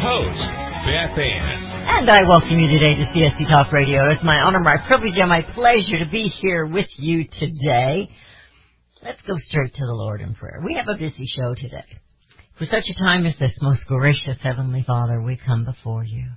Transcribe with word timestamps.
host, 0.00 0.40
Beth 0.88 1.18
Ann. 1.18 1.60
And 2.00 2.10
I 2.10 2.22
welcome 2.26 2.58
you 2.58 2.68
today 2.70 2.94
to 2.94 3.04
CSC 3.12 3.48
Talk 3.50 3.70
Radio. 3.70 4.10
It's 4.10 4.24
my 4.24 4.40
honor, 4.40 4.60
my 4.60 4.78
privilege, 4.88 5.18
and 5.18 5.28
my 5.28 5.42
pleasure 5.42 6.02
to 6.02 6.10
be 6.10 6.32
here 6.40 6.64
with 6.64 6.88
you 6.96 7.24
today. 7.38 8.08
Let's 9.02 9.20
go 9.26 9.34
straight 9.48 9.74
to 9.74 9.84
the 9.84 9.92
Lord 9.92 10.22
in 10.22 10.34
prayer. 10.34 10.62
We 10.64 10.76
have 10.76 10.88
a 10.88 10.96
busy 10.96 11.26
show 11.36 11.54
today. 11.54 11.84
For 12.58 12.64
such 12.64 12.84
a 12.88 12.98
time 12.98 13.26
as 13.26 13.34
this, 13.38 13.52
most 13.60 13.86
gracious 13.88 14.38
Heavenly 14.42 14.84
Father, 14.86 15.20
we 15.20 15.36
come 15.36 15.66
before 15.66 16.04
you. 16.04 16.28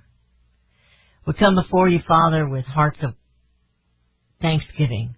We 1.26 1.34
come 1.34 1.56
before 1.56 1.88
you, 1.88 2.02
Father, 2.06 2.48
with 2.48 2.66
hearts 2.66 3.00
of 3.02 3.14
thanksgiving, 4.42 5.16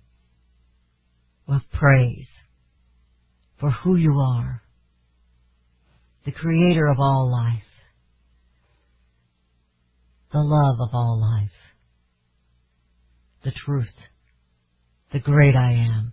of 1.48 1.62
praise 1.73 2.27
for 3.59 3.72
who 3.72 3.95
you 3.95 4.20
are, 4.20 4.62
the 6.25 6.31
creator 6.31 6.86
of 6.86 7.00
all 7.00 7.31
life, 7.31 7.64
the 10.36 10.41
love 10.41 10.81
of 10.81 10.89
all 10.91 11.17
life, 11.17 11.50
the 13.45 13.53
truth, 13.66 13.88
the 15.14 15.19
great 15.19 15.55
I 15.55 15.72
am. 15.72 16.11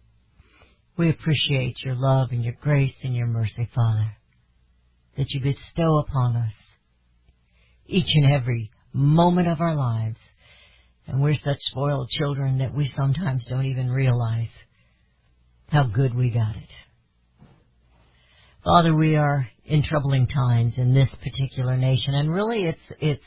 We 0.97 1.11
appreciate 1.11 1.75
your 1.85 1.97
love 1.97 2.29
and 2.31 2.45
your 2.45 2.55
grace 2.61 2.95
and 3.03 3.17
your 3.17 3.27
mercy, 3.27 3.69
Father, 3.75 4.13
that 5.17 5.27
you 5.31 5.41
bestow 5.41 5.99
upon 5.99 6.37
us 6.37 6.53
each 7.87 8.07
and 8.15 8.33
every 8.33 8.71
moment 8.93 9.49
of 9.49 9.61
our 9.61 9.75
lives. 9.75 10.19
And 11.09 11.21
we're 11.21 11.35
such 11.45 11.59
spoiled 11.73 12.09
children 12.11 12.59
that 12.59 12.73
we 12.73 12.93
sometimes 12.97 13.45
don't 13.51 13.67
even 13.67 13.91
realize 13.91 14.51
how 15.67 15.83
good 15.83 16.15
we 16.15 16.31
got 16.31 16.55
it. 16.55 16.71
Father, 18.63 18.95
we 18.95 19.17
are 19.17 19.49
in 19.65 19.83
troubling 19.83 20.29
times 20.29 20.75
in 20.77 20.95
this 20.95 21.09
particular 21.25 21.77
nation, 21.77 22.15
and 22.15 22.33
really 22.33 22.67
it's, 22.67 22.79
it's 23.01 23.25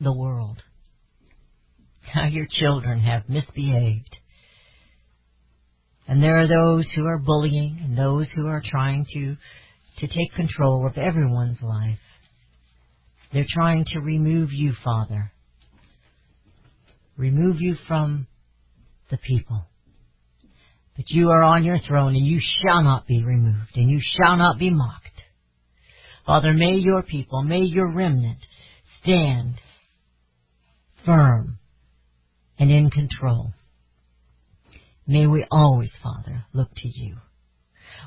the 0.00 0.12
world. 0.12 0.62
How 2.02 2.26
your 2.26 2.46
children 2.50 3.00
have 3.00 3.28
misbehaved. 3.28 4.16
And 6.06 6.22
there 6.22 6.38
are 6.38 6.46
those 6.46 6.86
who 6.94 7.04
are 7.04 7.18
bullying 7.18 7.80
and 7.84 7.96
those 7.96 8.26
who 8.34 8.46
are 8.46 8.62
trying 8.64 9.06
to, 9.12 9.36
to 9.98 10.06
take 10.06 10.32
control 10.34 10.86
of 10.86 10.96
everyone's 10.96 11.60
life. 11.60 11.98
They're 13.32 13.44
trying 13.46 13.84
to 13.92 14.00
remove 14.00 14.52
you, 14.52 14.72
Father. 14.82 15.32
Remove 17.18 17.60
you 17.60 17.76
from 17.86 18.26
the 19.10 19.18
people. 19.18 19.66
But 20.96 21.10
you 21.10 21.28
are 21.28 21.42
on 21.42 21.64
your 21.64 21.78
throne 21.78 22.16
and 22.16 22.26
you 22.26 22.40
shall 22.40 22.82
not 22.82 23.06
be 23.06 23.22
removed 23.22 23.76
and 23.76 23.90
you 23.90 24.00
shall 24.00 24.36
not 24.36 24.58
be 24.58 24.70
mocked. 24.70 25.06
Father, 26.26 26.52
may 26.52 26.74
your 26.74 27.02
people, 27.02 27.42
may 27.42 27.60
your 27.60 27.94
remnant 27.94 28.38
stand 29.02 29.54
firm 31.08 31.58
and 32.58 32.70
in 32.70 32.90
control. 32.90 33.54
May 35.06 35.26
we 35.26 35.46
always, 35.50 35.90
Father, 36.02 36.44
look 36.52 36.68
to 36.76 36.88
you. 36.88 37.16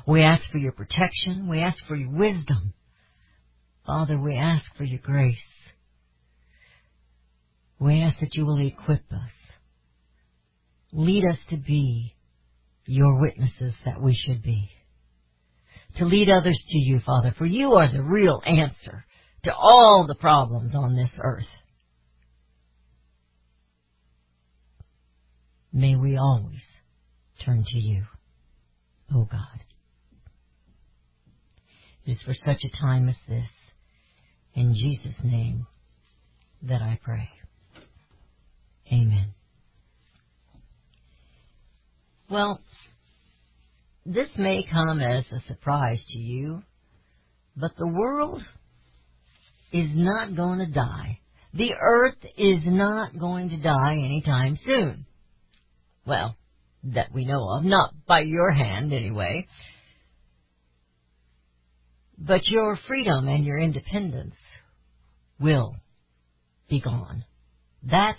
We 0.06 0.22
ask 0.22 0.48
for 0.52 0.58
your 0.58 0.70
protection. 0.70 1.48
We 1.48 1.58
ask 1.58 1.78
for 1.88 1.96
your 1.96 2.10
wisdom. 2.10 2.74
Father, 3.84 4.16
we 4.16 4.36
ask 4.36 4.64
for 4.76 4.84
your 4.84 5.00
grace. 5.00 5.36
We 7.80 8.00
ask 8.00 8.20
that 8.20 8.36
you 8.36 8.46
will 8.46 8.64
equip 8.64 9.02
us. 9.10 9.32
Lead 10.92 11.24
us 11.24 11.38
to 11.50 11.56
be 11.56 12.14
your 12.86 13.20
witnesses 13.20 13.74
that 13.84 14.00
we 14.00 14.14
should 14.14 14.44
be. 14.44 14.70
To 15.96 16.04
lead 16.04 16.30
others 16.30 16.62
to 16.68 16.78
you, 16.78 17.00
Father, 17.04 17.34
for 17.36 17.46
you 17.46 17.72
are 17.72 17.90
the 17.92 18.02
real 18.02 18.40
answer 18.46 19.04
to 19.42 19.52
all 19.52 20.04
the 20.06 20.14
problems 20.14 20.72
on 20.76 20.94
this 20.94 21.10
earth. 21.20 21.44
May 25.72 25.96
we 25.96 26.16
always 26.16 26.60
turn 27.44 27.64
to 27.66 27.78
you, 27.78 28.04
O 29.14 29.24
God. 29.24 29.40
It 32.04 32.12
is 32.12 32.18
for 32.26 32.34
such 32.34 32.62
a 32.64 32.80
time 32.80 33.08
as 33.08 33.16
this, 33.28 33.48
in 34.54 34.74
Jesus' 34.74 35.16
name, 35.24 35.66
that 36.62 36.82
I 36.82 36.98
pray. 37.02 37.28
Amen. 38.92 39.32
Well, 42.28 42.60
this 44.04 44.28
may 44.36 44.66
come 44.70 45.00
as 45.00 45.24
a 45.32 45.46
surprise 45.46 46.02
to 46.10 46.18
you, 46.18 46.62
but 47.56 47.70
the 47.78 47.88
world 47.88 48.42
is 49.72 49.88
not 49.94 50.36
going 50.36 50.58
to 50.58 50.66
die. 50.66 51.20
The 51.54 51.72
earth 51.80 52.18
is 52.36 52.60
not 52.64 53.18
going 53.18 53.50
to 53.50 53.58
die 53.58 53.94
anytime 53.94 54.58
soon. 54.66 55.06
Well, 56.06 56.36
that 56.84 57.12
we 57.12 57.24
know 57.24 57.48
of, 57.50 57.64
not 57.64 57.94
by 58.06 58.20
your 58.20 58.50
hand 58.50 58.92
anyway. 58.92 59.46
But 62.18 62.46
your 62.48 62.78
freedom 62.88 63.28
and 63.28 63.44
your 63.44 63.58
independence 63.58 64.34
will 65.40 65.76
be 66.68 66.80
gone. 66.80 67.24
That 67.84 68.16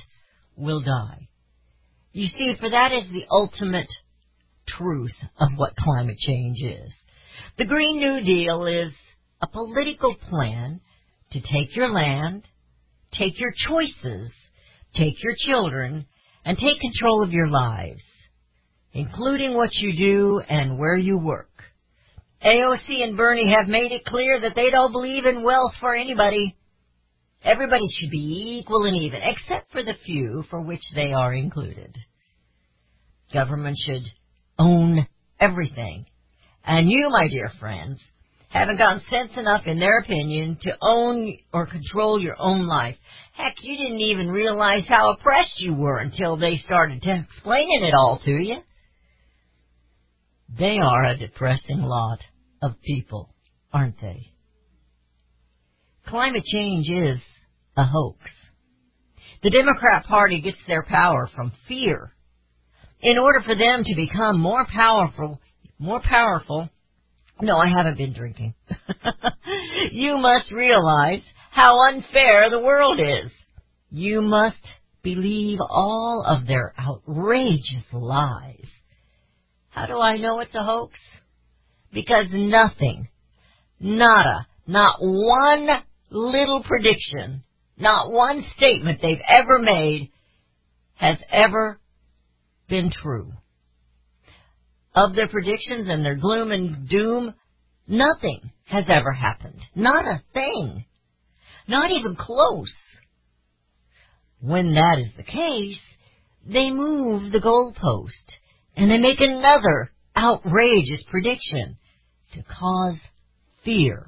will 0.55 0.81
die. 0.81 1.29
You 2.11 2.27
see, 2.27 2.55
for 2.59 2.69
that 2.69 2.91
is 2.91 3.09
the 3.11 3.25
ultimate 3.31 3.89
truth 4.67 5.15
of 5.39 5.49
what 5.55 5.75
climate 5.75 6.17
change 6.19 6.59
is. 6.61 6.91
The 7.57 7.65
Green 7.65 7.97
New 7.97 8.21
Deal 8.21 8.65
is 8.65 8.93
a 9.41 9.47
political 9.47 10.15
plan 10.29 10.79
to 11.31 11.41
take 11.41 11.75
your 11.75 11.89
land, 11.89 12.43
take 13.17 13.39
your 13.39 13.53
choices, 13.67 14.31
take 14.95 15.21
your 15.23 15.35
children, 15.37 16.05
and 16.45 16.57
take 16.57 16.79
control 16.79 17.23
of 17.23 17.31
your 17.31 17.47
lives, 17.47 18.01
including 18.91 19.55
what 19.55 19.73
you 19.73 19.95
do 19.97 20.39
and 20.39 20.77
where 20.77 20.97
you 20.97 21.17
work. 21.17 21.49
AOC 22.45 23.03
and 23.03 23.15
Bernie 23.15 23.53
have 23.57 23.67
made 23.67 23.91
it 23.91 24.05
clear 24.05 24.41
that 24.41 24.55
they 24.55 24.69
don't 24.69 24.91
believe 24.91 25.25
in 25.25 25.43
wealth 25.43 25.73
for 25.79 25.95
anybody. 25.95 26.55
Everybody 27.43 27.85
should 27.99 28.09
be 28.09 28.59
equal 28.59 28.85
and 28.85 28.97
even, 28.97 29.21
except 29.21 29.71
for 29.71 29.83
the 29.83 29.95
few 30.05 30.43
for 30.49 30.61
which 30.61 30.83
they 30.95 31.13
are 31.13 31.33
included. 31.33 31.95
Government 33.33 33.77
should 33.85 34.03
own 34.59 35.07
everything. 35.39 36.05
And 36.65 36.89
you, 36.89 37.09
my 37.09 37.27
dear 37.27 37.51
friends, 37.59 37.99
haven't 38.49 38.77
gotten 38.77 39.01
sense 39.09 39.31
enough 39.35 39.63
in 39.65 39.79
their 39.79 39.99
opinion 39.99 40.57
to 40.61 40.77
own 40.81 41.37
or 41.51 41.65
control 41.65 42.21
your 42.21 42.35
own 42.37 42.67
life. 42.67 42.95
Heck, 43.33 43.55
you 43.61 43.75
didn't 43.75 44.01
even 44.01 44.29
realize 44.29 44.83
how 44.87 45.11
oppressed 45.13 45.59
you 45.59 45.73
were 45.73 45.97
until 45.97 46.37
they 46.37 46.57
started 46.65 47.01
to 47.01 47.25
explaining 47.27 47.83
it 47.83 47.93
all 47.95 48.19
to 48.25 48.31
you. 48.31 48.57
They 50.57 50.77
are 50.81 51.05
a 51.05 51.17
depressing 51.17 51.81
lot 51.81 52.19
of 52.61 52.79
people, 52.81 53.33
aren't 53.71 53.99
they? 53.99 54.33
Climate 56.07 56.43
change 56.45 56.87
is 56.89 57.19
a 57.75 57.85
hoax. 57.85 58.19
The 59.41 59.49
Democrat 59.49 60.05
Party 60.05 60.41
gets 60.41 60.57
their 60.67 60.83
power 60.83 61.27
from 61.35 61.53
fear. 61.67 62.13
In 63.01 63.17
order 63.17 63.41
for 63.41 63.55
them 63.55 63.83
to 63.83 63.95
become 63.95 64.39
more 64.39 64.65
powerful, 64.71 65.41
more 65.79 66.01
powerful, 66.01 66.69
no, 67.41 67.57
I 67.57 67.67
haven't 67.67 67.97
been 67.97 68.13
drinking. 68.13 68.53
you 69.91 70.17
must 70.17 70.51
realize 70.51 71.21
how 71.53 71.87
unfair 71.87 72.49
the 72.49 72.59
world 72.59 72.99
is. 72.99 73.31
You 73.91 74.23
must 74.23 74.55
believe 75.03 75.59
all 75.61 76.25
of 76.27 76.47
their 76.47 76.73
outrageous 76.79 77.85
lies. 77.91 78.65
How 79.69 79.85
do 79.85 79.99
I 79.99 80.17
know 80.17 80.39
it's 80.39 80.55
a 80.55 80.63
hoax? 80.63 80.93
Because 81.93 82.25
nothing, 82.31 83.07
nada, 83.79 84.47
not 84.65 84.95
one 84.99 85.69
little 86.09 86.63
prediction, 86.63 87.43
not 87.77 88.11
one 88.11 88.43
statement 88.57 88.99
they've 89.01 89.17
ever 89.29 89.59
made 89.59 90.11
has 90.95 91.17
ever 91.31 91.79
been 92.67 92.91
true. 92.91 93.31
Of 94.95 95.15
their 95.15 95.27
predictions 95.27 95.87
and 95.87 96.03
their 96.03 96.15
gloom 96.15 96.51
and 96.51 96.89
doom, 96.89 97.35
nothing 97.87 98.51
has 98.65 98.85
ever 98.87 99.11
happened. 99.11 99.59
Not 99.75 100.05
a 100.05 100.23
thing. 100.33 100.85
Not 101.67 101.91
even 101.91 102.15
close. 102.15 102.73
When 104.41 104.73
that 104.73 104.99
is 104.99 105.11
the 105.15 105.23
case, 105.23 105.79
they 106.45 106.69
move 106.69 107.31
the 107.31 107.39
goalpost 107.39 108.09
and 108.75 108.91
they 108.91 108.97
make 108.97 109.19
another 109.19 109.91
outrageous 110.15 111.03
prediction 111.09 111.77
to 112.33 112.43
cause 112.43 112.97
fear. 113.63 114.07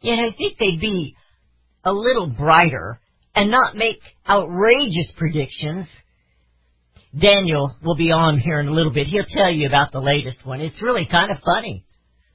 Yet 0.00 0.18
I 0.18 0.36
think 0.36 0.58
they'd 0.58 0.80
be 0.80 1.16
a 1.84 1.92
little 1.92 2.28
brighter 2.28 3.00
and 3.34 3.50
not 3.50 3.74
make 3.74 3.98
outrageous 4.28 5.12
predictions. 5.16 5.86
Daniel 7.18 7.74
will 7.82 7.96
be 7.96 8.12
on 8.12 8.38
here 8.38 8.60
in 8.60 8.68
a 8.68 8.72
little 8.72 8.92
bit. 8.92 9.06
He'll 9.06 9.24
tell 9.24 9.50
you 9.50 9.66
about 9.66 9.92
the 9.92 10.00
latest 10.00 10.44
one. 10.44 10.60
It's 10.60 10.82
really 10.82 11.06
kind 11.10 11.30
of 11.30 11.38
funny 11.44 11.84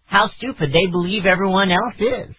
how 0.06 0.30
stupid 0.38 0.74
they 0.74 0.88
believe 0.88 1.26
everyone 1.26 1.72
else 1.72 1.96
is. 2.00 2.36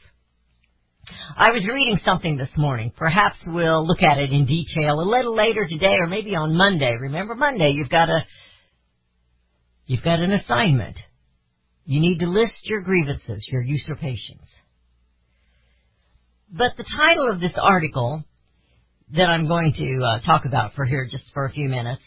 I 1.36 1.50
was 1.52 1.66
reading 1.66 2.00
something 2.04 2.36
this 2.36 2.50
morning. 2.56 2.92
Perhaps 2.96 3.38
we'll 3.46 3.86
look 3.86 4.02
at 4.02 4.18
it 4.18 4.30
in 4.30 4.46
detail 4.46 5.00
a 5.00 5.08
little 5.08 5.34
later 5.34 5.66
today 5.68 5.96
or 5.98 6.06
maybe 6.06 6.34
on 6.34 6.56
Monday. 6.56 6.96
Remember 7.00 7.34
Monday, 7.34 7.70
you've 7.70 7.88
got 7.88 8.08
a 8.08 8.24
you've 9.86 10.02
got 10.02 10.20
an 10.20 10.32
assignment. 10.32 10.96
You 11.84 12.00
need 12.00 12.18
to 12.18 12.28
list 12.28 12.60
your 12.64 12.82
grievances, 12.82 13.46
your 13.50 13.62
usurpations. 13.62 14.46
But 16.52 16.72
the 16.76 16.84
title 16.96 17.30
of 17.30 17.40
this 17.40 17.54
article 17.60 18.24
that 19.12 19.28
I'm 19.28 19.46
going 19.46 19.72
to 19.72 20.02
uh, 20.04 20.20
talk 20.20 20.44
about 20.44 20.74
for 20.74 20.84
here 20.84 21.08
just 21.10 21.24
for 21.32 21.44
a 21.44 21.52
few 21.52 21.68
minutes. 21.68 22.02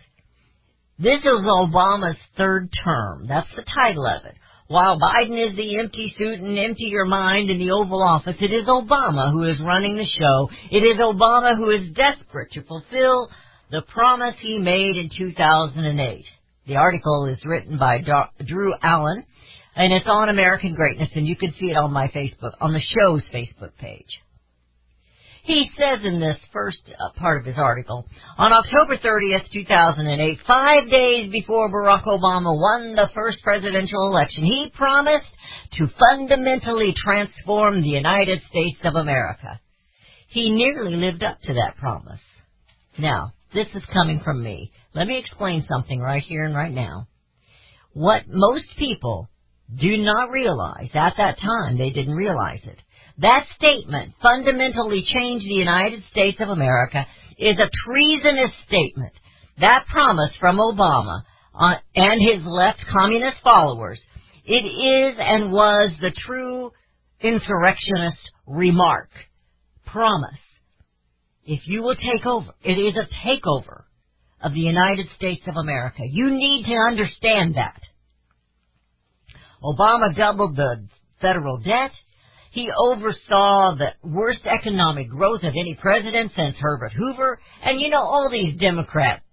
This 0.99 1.19
is 1.21 1.41
Obama's 1.45 2.17
third 2.37 2.69
term. 2.83 3.27
That's 3.27 3.49
the 3.55 3.63
title 3.63 4.05
of 4.05 4.25
it. 4.25 4.35
While 4.67 4.97
Biden 4.97 5.37
is 5.45 5.55
the 5.55 5.77
empty 5.79 6.13
suit 6.17 6.39
and 6.39 6.57
empty 6.57 6.85
your 6.85 7.05
mind 7.05 7.49
in 7.49 7.59
the 7.59 7.71
Oval 7.71 8.01
Office, 8.01 8.37
it 8.39 8.53
is 8.53 8.67
Obama 8.67 9.31
who 9.31 9.43
is 9.43 9.59
running 9.59 9.97
the 9.97 10.05
show. 10.05 10.49
It 10.71 10.83
is 10.83 10.97
Obama 10.97 11.55
who 11.57 11.69
is 11.69 11.91
desperate 11.93 12.51
to 12.53 12.63
fulfill 12.63 13.29
the 13.71 13.81
promise 13.81 14.35
he 14.39 14.57
made 14.57 14.95
in 14.95 15.09
2008. 15.15 16.25
The 16.65 16.77
article 16.77 17.25
is 17.25 17.43
written 17.43 17.77
by 17.77 18.03
Drew 18.45 18.73
Allen, 18.81 19.25
and 19.75 19.91
it's 19.91 20.07
on 20.07 20.29
American 20.29 20.75
Greatness, 20.75 21.09
and 21.13 21.27
you 21.27 21.35
can 21.35 21.53
see 21.59 21.71
it 21.71 21.77
on 21.77 21.91
my 21.91 22.07
Facebook, 22.07 22.53
on 22.61 22.71
the 22.71 22.79
show's 22.79 23.23
Facebook 23.33 23.75
page. 23.77 24.21
He 25.43 25.69
says 25.77 25.99
in 26.05 26.21
this 26.21 26.37
first 26.53 26.79
uh, 26.87 27.19
part 27.19 27.41
of 27.41 27.45
his 27.45 27.57
article, 27.57 28.05
on 28.37 28.53
October 28.53 28.95
30th, 28.97 29.51
2008, 29.51 30.39
five 30.47 30.89
days 30.89 31.31
before 31.33 31.69
Barack 31.69 32.05
Obama 32.05 32.57
won 32.57 32.95
the 32.95 33.09
first 33.13 33.43
presidential 33.43 34.07
election, 34.07 34.45
he 34.45 34.71
promised 34.73 35.27
to 35.73 35.87
fundamentally 35.99 36.93
transform 37.03 37.81
the 37.81 37.89
United 37.89 38.41
States 38.49 38.79
of 38.85 38.95
America. 38.95 39.59
He 40.29 40.49
nearly 40.49 40.95
lived 40.95 41.25
up 41.25 41.39
to 41.41 41.53
that 41.55 41.75
promise. 41.75 42.21
Now, 42.97 43.33
this 43.53 43.67
is 43.75 43.83
coming 43.91 44.21
from 44.23 44.41
me. 44.41 44.71
Let 44.95 45.07
me 45.07 45.19
explain 45.19 45.65
something 45.69 45.99
right 45.99 46.23
here 46.23 46.45
and 46.45 46.55
right 46.55 46.71
now. 46.71 47.07
What 47.91 48.23
most 48.29 48.67
people 48.79 49.27
do 49.77 49.97
not 49.97 50.31
realize 50.31 50.89
at 50.93 51.15
that 51.17 51.37
time, 51.39 51.77
they 51.77 51.89
didn't 51.89 52.15
realize 52.15 52.61
it. 52.63 52.79
That 53.19 53.45
statement, 53.55 54.15
fundamentally 54.21 55.03
change 55.05 55.43
the 55.43 55.53
United 55.53 56.03
States 56.11 56.39
of 56.39 56.49
America, 56.49 57.05
is 57.37 57.57
a 57.59 57.69
treasonous 57.85 58.51
statement. 58.67 59.13
That 59.59 59.85
promise 59.87 60.31
from 60.39 60.57
Obama 60.57 61.21
uh, 61.53 61.75
and 61.95 62.21
his 62.21 62.43
left 62.45 62.79
communist 62.91 63.37
followers, 63.43 63.99
it 64.45 64.65
is 64.65 65.15
and 65.19 65.51
was 65.51 65.91
the 66.01 66.11
true 66.25 66.71
insurrectionist 67.21 68.17
remark. 68.47 69.09
Promise. 69.85 70.39
If 71.45 71.67
you 71.67 71.83
will 71.83 71.95
take 71.95 72.25
over, 72.25 72.53
it 72.63 72.73
is 72.73 72.95
a 72.95 73.27
takeover 73.27 73.83
of 74.41 74.53
the 74.53 74.59
United 74.59 75.07
States 75.15 75.43
of 75.47 75.55
America. 75.55 76.01
You 76.03 76.31
need 76.31 76.65
to 76.65 76.75
understand 76.75 77.55
that. 77.55 77.79
Obama 79.63 80.15
doubled 80.15 80.55
the 80.55 80.87
federal 81.21 81.57
debt. 81.57 81.91
He 82.53 82.69
oversaw 82.71 83.75
the 83.75 83.93
worst 84.03 84.45
economic 84.45 85.09
growth 85.09 85.41
of 85.41 85.53
any 85.59 85.75
president 85.79 86.31
since 86.35 86.55
Herbert 86.59 86.93
Hoover. 86.93 87.39
And 87.63 87.81
you 87.81 87.89
know, 87.89 88.03
all 88.03 88.29
these 88.31 88.59
Democrat 88.59 89.23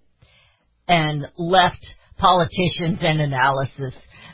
and 0.88 1.26
left 1.37 1.84
politicians 2.17 2.99
and 3.02 3.20
analysis, 3.20 3.93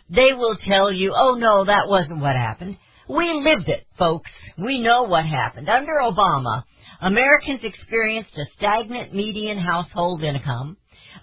they 0.08 0.32
will 0.32 0.56
tell 0.68 0.92
you, 0.92 1.12
oh 1.16 1.34
no, 1.34 1.64
that 1.64 1.88
wasn't 1.88 2.20
what 2.20 2.36
happened. 2.36 2.76
We 3.08 3.32
lived 3.32 3.68
it, 3.68 3.88
folks. 3.98 4.30
We 4.56 4.80
know 4.80 5.02
what 5.02 5.26
happened. 5.26 5.68
Under 5.68 5.94
Obama, 5.94 6.62
Americans 7.00 7.60
experienced 7.64 8.36
a 8.36 8.44
stagnant 8.56 9.12
median 9.12 9.58
household 9.58 10.22
income, 10.22 10.76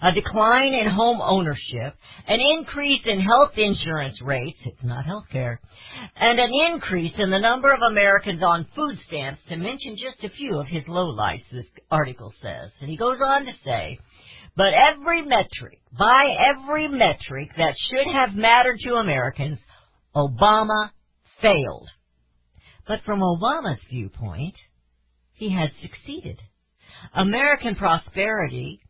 a 0.04 0.12
decline 0.12 0.74
in 0.74 0.86
home 0.86 1.20
ownership, 1.22 1.96
an 2.26 2.38
increase 2.58 3.00
in 3.06 3.20
health 3.20 3.52
insurance 3.56 4.20
rates, 4.20 4.58
it's 4.66 4.84
not 4.84 5.06
health 5.06 5.24
care, 5.32 5.60
and 6.16 6.38
an 6.38 6.50
increase 6.70 7.14
in 7.16 7.30
the 7.30 7.38
number 7.38 7.72
of 7.72 7.80
Americans 7.80 8.42
on 8.42 8.66
food 8.76 8.98
stamps, 9.06 9.40
to 9.48 9.56
mention 9.56 9.96
just 9.96 10.22
a 10.22 10.36
few 10.36 10.58
of 10.58 10.66
his 10.66 10.84
lowlights, 10.84 11.44
this 11.50 11.64
article 11.90 12.34
says. 12.42 12.70
And 12.80 12.90
he 12.90 12.98
goes 12.98 13.18
on 13.24 13.46
to 13.46 13.52
say, 13.64 13.98
but 14.54 14.74
every 14.74 15.22
metric, 15.22 15.80
by 15.98 16.36
every 16.38 16.86
metric 16.86 17.50
that 17.56 17.74
should 17.88 18.12
have 18.12 18.34
mattered 18.34 18.78
to 18.80 18.94
Americans, 18.96 19.58
Obama 20.14 20.90
failed. 21.40 21.88
But 22.86 23.00
from 23.06 23.20
Obama's 23.20 23.80
viewpoint, 23.88 24.54
he 25.32 25.50
had 25.50 25.72
succeeded. 25.80 26.38
American 27.14 27.74
prosperity 27.74 28.80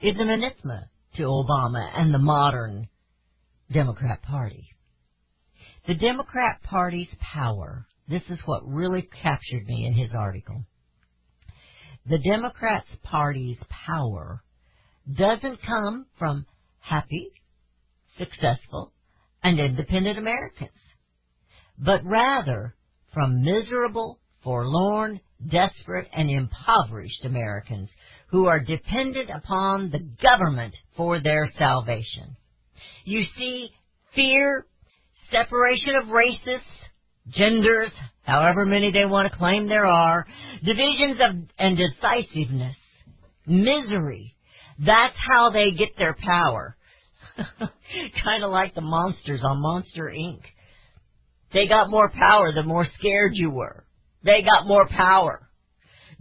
is 0.00 0.14
an 0.18 0.28
anathema 0.28 0.88
to 1.14 1.22
Obama 1.22 1.90
and 1.94 2.12
the 2.12 2.18
modern 2.18 2.88
Democrat 3.72 4.22
Party. 4.22 4.68
The 5.86 5.94
Democrat 5.94 6.62
Party's 6.62 7.14
power, 7.20 7.86
this 8.08 8.22
is 8.28 8.38
what 8.44 8.66
really 8.66 9.08
captured 9.22 9.66
me 9.66 9.86
in 9.86 9.94
his 9.94 10.10
article. 10.14 10.64
The 12.08 12.18
Democrats 12.18 12.88
Party's 13.02 13.58
power 13.86 14.42
doesn't 15.12 15.62
come 15.62 16.06
from 16.18 16.46
happy, 16.80 17.30
successful, 18.18 18.92
and 19.42 19.58
independent 19.58 20.18
Americans, 20.18 20.70
but 21.78 22.04
rather 22.04 22.74
from 23.14 23.42
miserable, 23.42 24.20
forlorn, 24.42 25.20
desperate, 25.50 26.08
and 26.12 26.30
impoverished 26.30 27.24
Americans 27.24 27.88
who 28.28 28.46
are 28.46 28.60
dependent 28.60 29.30
upon 29.30 29.90
the 29.90 30.00
government 30.22 30.74
for 30.96 31.20
their 31.20 31.48
salvation. 31.58 32.36
You 33.04 33.24
see, 33.36 33.70
fear, 34.14 34.66
separation 35.30 35.94
of 36.02 36.08
races, 36.08 36.60
genders, 37.30 37.90
however 38.22 38.66
many 38.66 38.90
they 38.90 39.04
want 39.04 39.30
to 39.30 39.38
claim 39.38 39.68
there 39.68 39.86
are, 39.86 40.26
divisions 40.64 41.20
of, 41.20 41.36
and 41.58 41.78
decisiveness, 41.78 42.76
misery, 43.46 44.34
that's 44.84 45.16
how 45.30 45.50
they 45.50 45.70
get 45.70 45.96
their 45.96 46.16
power. 46.20 46.76
kind 48.24 48.44
of 48.44 48.50
like 48.50 48.74
the 48.74 48.80
monsters 48.80 49.42
on 49.44 49.60
Monster 49.60 50.12
Inc. 50.14 50.40
They 51.52 51.66
got 51.66 51.90
more 51.90 52.10
power 52.10 52.52
the 52.52 52.62
more 52.62 52.86
scared 52.98 53.32
you 53.34 53.50
were. 53.50 53.84
They 54.24 54.42
got 54.42 54.66
more 54.66 54.88
power. 54.88 55.48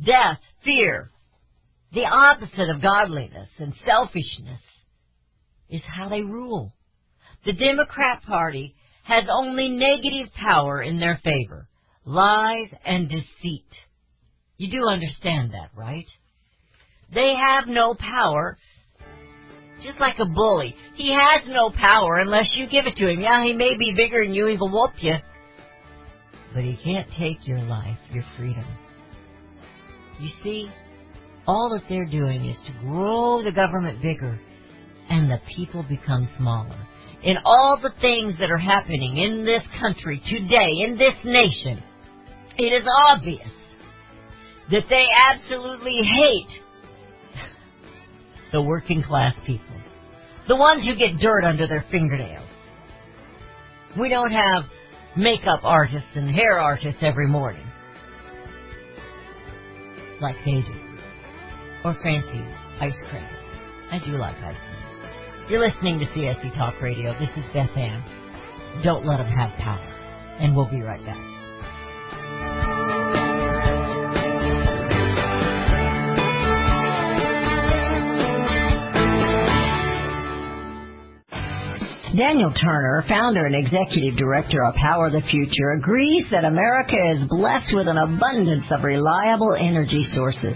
Death, 0.04 0.38
fear, 0.64 1.10
the 1.94 2.06
opposite 2.06 2.70
of 2.70 2.82
godliness 2.82 3.50
and 3.58 3.74
selfishness 3.86 4.60
is 5.70 5.82
how 5.86 6.10
they 6.10 6.22
rule. 6.22 6.74
The 7.46 7.54
Democrat 7.54 8.24
Party 8.24 8.76
has 9.04 9.26
only 9.32 9.70
negative 9.70 10.34
power 10.34 10.82
in 10.82 11.00
their 11.00 11.20
favor. 11.24 11.68
Lies 12.06 12.70
and 12.86 13.08
deceit. 13.08 13.70
You 14.58 14.72
do 14.72 14.88
understand 14.88 15.52
that, 15.54 15.70
right? 15.76 16.08
They 17.14 17.36
have 17.36 17.68
no 17.68 17.96
power. 17.96 18.58
Just 19.84 20.00
like 20.00 20.16
a 20.20 20.26
bully. 20.26 20.76
He 20.96 21.14
has 21.14 21.48
no 21.48 21.70
power 21.70 22.18
unless 22.18 22.48
you 22.56 22.68
give 22.68 22.88
it 22.88 22.96
to 22.96 23.08
him. 23.08 23.20
Yeah, 23.20 23.44
he 23.44 23.54
may 23.54 23.78
be 23.78 23.94
bigger 23.96 24.24
than 24.24 24.34
you, 24.34 24.48
he 24.48 24.58
will 24.58 24.72
whoop 24.72 24.94
you. 25.00 25.16
But 26.54 26.64
he 26.64 26.78
can't 26.84 27.08
take 27.18 27.46
your 27.48 27.62
life, 27.62 27.98
your 28.12 28.24
freedom. 28.38 28.66
You 30.20 30.30
see, 30.44 30.70
all 31.48 31.70
that 31.70 31.84
they're 31.90 32.10
doing 32.10 32.46
is 32.46 32.58
to 32.68 32.74
grow 32.82 33.44
the 33.44 33.52
government 33.52 34.02
bigger 34.02 34.40
and 35.10 35.30
the 35.30 35.40
people 35.56 35.84
become 35.84 36.28
smaller. 36.38 36.78
In 37.24 37.38
all 37.44 37.80
the 37.82 37.94
things 38.02 38.36
that 38.40 38.52
are 38.52 38.58
happening 38.58 39.18
in 39.18 39.46
this 39.46 39.64
country 39.80 40.22
today, 40.28 40.72
in 40.86 40.98
this 40.98 41.16
nation, 41.24 41.84
it 42.58 42.72
is 42.72 42.88
obvious 43.10 43.50
that 44.72 44.84
they 44.90 45.06
absolutely 45.32 46.02
hate 46.04 46.62
the 48.52 48.62
working 48.62 49.04
class 49.04 49.34
people. 49.46 49.76
The 50.48 50.56
ones 50.56 50.86
who 50.86 50.96
get 50.96 51.20
dirt 51.20 51.44
under 51.44 51.68
their 51.68 51.86
fingernails. 51.92 52.48
We 54.00 54.10
don't 54.10 54.32
have 54.32 54.64
makeup 55.18 55.62
artists 55.64 56.10
and 56.16 56.30
hair 56.30 56.60
artists 56.60 57.00
every 57.02 57.28
morning. 57.28 57.66
Like 60.22 60.36
they 60.46 60.62
do. 60.62 60.85
Or 61.86 61.94
fancy 62.02 62.44
ice 62.82 62.96
cream. 63.12 63.24
I 63.92 64.00
do 64.04 64.18
like 64.18 64.36
ice 64.38 64.58
cream. 64.58 65.52
You're 65.52 65.60
listening 65.60 66.00
to 66.00 66.06
CSC 66.08 66.58
Talk 66.58 66.82
Radio. 66.82 67.14
This 67.20 67.30
is 67.38 67.46
Beth 67.54 67.70
Ann. 67.78 68.04
Don't 68.84 69.06
let 69.06 69.18
them 69.18 69.28
have 69.28 69.52
power. 69.60 69.78
And 70.40 70.56
we'll 70.56 70.68
be 70.68 70.82
right 70.82 71.06
back. 71.06 71.36
Daniel 82.18 82.52
Turner, 82.54 83.04
founder 83.08 83.46
and 83.46 83.56
executive 83.56 84.18
director 84.18 84.64
of 84.64 84.74
Power 84.76 85.12
the 85.12 85.22
Future, 85.30 85.72
agrees 85.72 86.26
that 86.32 86.46
America 86.46 86.96
is 86.96 87.28
blessed 87.28 87.76
with 87.76 87.88
an 87.88 87.98
abundance 87.98 88.66
of 88.72 88.84
reliable 88.84 89.54
energy 89.54 90.08
sources. 90.16 90.56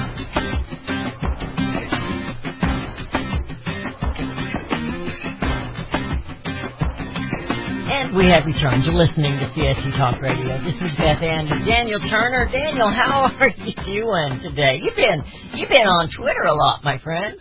We 8.09 8.25
have 8.33 8.49
returned. 8.49 8.83
You're 8.83 8.97
listening 8.97 9.37
to 9.37 9.45
CSC 9.53 9.95
Talk 9.95 10.19
Radio. 10.19 10.57
This 10.65 10.73
is 10.73 10.97
Beth 10.97 11.21
Ann 11.21 11.45
and 11.47 11.63
Daniel 11.63 11.99
Turner. 12.09 12.49
Daniel, 12.51 12.89
how 12.89 13.29
are 13.39 13.47
you 13.47 13.73
doing 13.85 14.41
today? 14.41 14.81
You've 14.81 14.95
been 14.95 15.21
you've 15.53 15.69
been 15.69 15.85
on 15.85 16.09
Twitter 16.17 16.41
a 16.41 16.53
lot, 16.53 16.83
my 16.83 16.97
friend. 16.97 17.37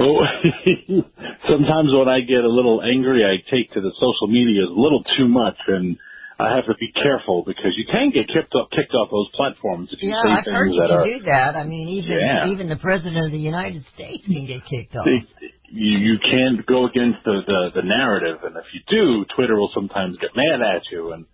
Oh, 0.00 0.18
sometimes 1.48 1.94
when 1.94 2.08
I 2.08 2.18
get 2.26 2.42
a 2.42 2.50
little 2.50 2.82
angry, 2.82 3.22
I 3.22 3.38
take 3.48 3.72
to 3.74 3.80
the 3.80 3.92
social 3.94 4.26
media 4.26 4.66
a 4.66 4.74
little 4.74 5.04
too 5.16 5.28
much, 5.28 5.56
and 5.68 5.96
I 6.38 6.54
have 6.56 6.66
to 6.66 6.74
be 6.78 6.92
careful 6.92 7.44
because 7.46 7.72
you 7.76 7.86
can 7.90 8.10
get 8.10 8.28
kicked 8.28 8.54
off 8.54 8.68
kicked 8.70 8.92
off 8.92 9.08
those 9.10 9.28
platforms 9.34 9.88
if 9.92 10.02
you 10.02 10.10
Yeah, 10.10 10.20
say 10.22 10.30
I've 10.36 10.44
things 10.44 10.54
heard 10.56 10.72
you 10.72 10.80
that 10.82 10.88
can 10.88 10.98
are. 11.00 11.04
do 11.04 11.18
that. 11.24 11.56
I 11.56 11.64
mean, 11.64 11.88
even 11.96 12.12
Yeah. 12.18 12.46
even 12.52 12.68
the 12.68 12.76
president 12.76 13.24
of 13.24 13.32
the 13.32 13.38
United 13.38 13.84
States 13.94 14.24
can 14.26 14.44
get 14.46 14.60
kicked 14.66 14.94
off. 14.96 15.06
you 15.06 15.98
you 15.98 16.18
can't 16.20 16.64
go 16.66 16.84
against 16.86 17.24
the, 17.24 17.40
the 17.46 17.80
the 17.80 17.82
narrative, 17.88 18.38
and 18.44 18.54
if 18.56 18.64
you 18.74 18.80
do, 18.88 19.24
Twitter 19.34 19.56
will 19.56 19.70
sometimes 19.72 20.16
get 20.18 20.36
mad 20.36 20.60
at 20.60 20.82
you. 20.92 21.12
And 21.12 21.24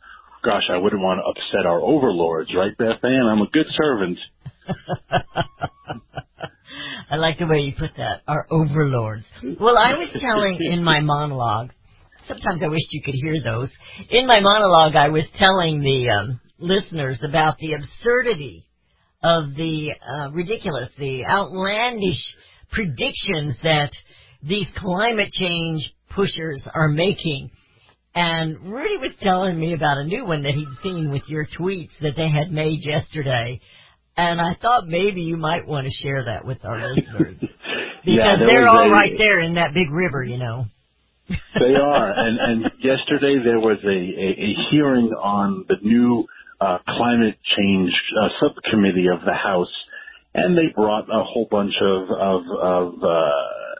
gosh, 0.44 0.64
I 0.70 0.76
wouldn't 0.78 1.02
want 1.02 1.18
to 1.18 1.24
upset 1.30 1.66
our 1.66 1.80
overlords, 1.80 2.50
right, 2.54 2.76
Beth 2.78 3.02
Ann? 3.02 3.26
I'm 3.26 3.40
a 3.42 3.48
good 3.50 3.66
servant. 3.76 4.18
I 7.10 7.16
like 7.16 7.38
the 7.38 7.46
way 7.46 7.58
you 7.58 7.72
put 7.78 7.90
that. 7.98 8.22
Our 8.26 8.46
overlords. 8.50 9.24
Well, 9.60 9.76
I 9.76 9.94
was 9.94 10.08
telling 10.20 10.58
in 10.60 10.82
my 10.82 11.00
monologue. 11.00 11.70
Sometimes 12.28 12.62
I 12.62 12.68
wished 12.68 12.86
you 12.90 13.02
could 13.02 13.14
hear 13.14 13.42
those. 13.42 13.68
In 14.10 14.26
my 14.26 14.40
monologue, 14.40 14.96
I 14.96 15.08
was 15.08 15.24
telling 15.38 15.80
the 15.80 16.10
um, 16.10 16.40
listeners 16.58 17.18
about 17.22 17.58
the 17.58 17.74
absurdity 17.74 18.66
of 19.22 19.54
the 19.54 19.94
uh, 20.06 20.30
ridiculous, 20.32 20.90
the 20.98 21.24
outlandish 21.24 22.22
predictions 22.70 23.56
that 23.62 23.90
these 24.42 24.66
climate 24.76 25.30
change 25.32 25.92
pushers 26.10 26.62
are 26.74 26.88
making. 26.88 27.50
And 28.14 28.58
Rudy 28.60 28.96
was 28.98 29.12
telling 29.22 29.58
me 29.58 29.72
about 29.72 29.98
a 29.98 30.04
new 30.04 30.24
one 30.26 30.42
that 30.42 30.54
he'd 30.54 30.68
seen 30.82 31.10
with 31.10 31.22
your 31.28 31.46
tweets 31.58 31.90
that 32.02 32.14
they 32.16 32.28
had 32.28 32.50
made 32.50 32.84
yesterday. 32.84 33.60
And 34.16 34.40
I 34.40 34.54
thought 34.60 34.86
maybe 34.86 35.22
you 35.22 35.36
might 35.38 35.66
want 35.66 35.86
to 35.86 36.02
share 36.02 36.24
that 36.24 36.44
with 36.44 36.64
our 36.64 36.94
listeners. 36.94 37.36
Because 38.04 38.40
yeah, 38.40 38.46
they're 38.46 38.66
all 38.66 38.88
a- 38.88 38.90
right 38.90 39.12
there 39.16 39.38
in 39.38 39.54
that 39.54 39.74
big 39.74 39.88
river, 39.92 40.24
you 40.24 40.36
know. 40.36 40.66
They 41.58 41.74
are, 41.74 42.10
and 42.10 42.38
and 42.38 42.72
yesterday 42.82 43.36
there 43.44 43.60
was 43.60 43.78
a 43.84 43.88
a, 43.88 44.28
a 44.48 44.50
hearing 44.70 45.10
on 45.12 45.64
the 45.68 45.76
new 45.82 46.26
uh, 46.60 46.78
climate 46.86 47.38
change 47.56 47.92
uh, 48.20 48.28
subcommittee 48.40 49.08
of 49.08 49.24
the 49.24 49.34
House, 49.34 49.72
and 50.34 50.56
they 50.56 50.72
brought 50.74 51.04
a 51.10 51.22
whole 51.24 51.48
bunch 51.50 51.74
of 51.80 52.10
of, 52.10 52.42
of 52.60 52.94
uh, 53.02 53.30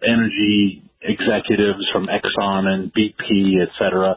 energy 0.07 0.83
executives 1.03 1.89
from 1.93 2.07
Exxon 2.07 2.67
and 2.67 2.93
BP, 2.93 3.63
et 3.63 3.71
cetera. 3.79 4.17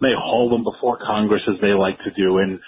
They 0.00 0.12
haul 0.16 0.50
them 0.50 0.64
before 0.64 0.98
Congress 0.98 1.42
as 1.48 1.60
they 1.60 1.72
like 1.72 1.98
to 2.04 2.10
do, 2.10 2.38
and 2.38 2.58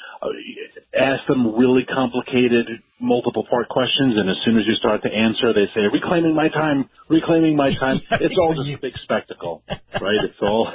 ask 0.99 1.27
them 1.27 1.55
really 1.57 1.85
complicated, 1.85 2.67
multiple 3.01 3.47
part 3.49 3.69
questions. 3.69 4.17
And 4.17 4.31
as 4.31 4.37
soon 4.45 4.59
as 4.59 4.67
you 4.67 4.75
start 4.75 5.03
to 5.03 5.11
answer, 5.13 5.53
they 5.53 5.67
say, 5.75 5.89
"Reclaiming 5.93 6.35
my 6.35 6.49
time, 6.49 6.89
reclaiming 7.09 7.57
my 7.57 7.75
time." 7.75 8.01
It's 8.11 8.35
all 8.39 8.55
just 8.55 8.71
a 8.71 8.81
big 8.81 8.95
spectacle, 9.03 9.63
right? 9.69 10.25
It's 10.25 10.41
all 10.43 10.73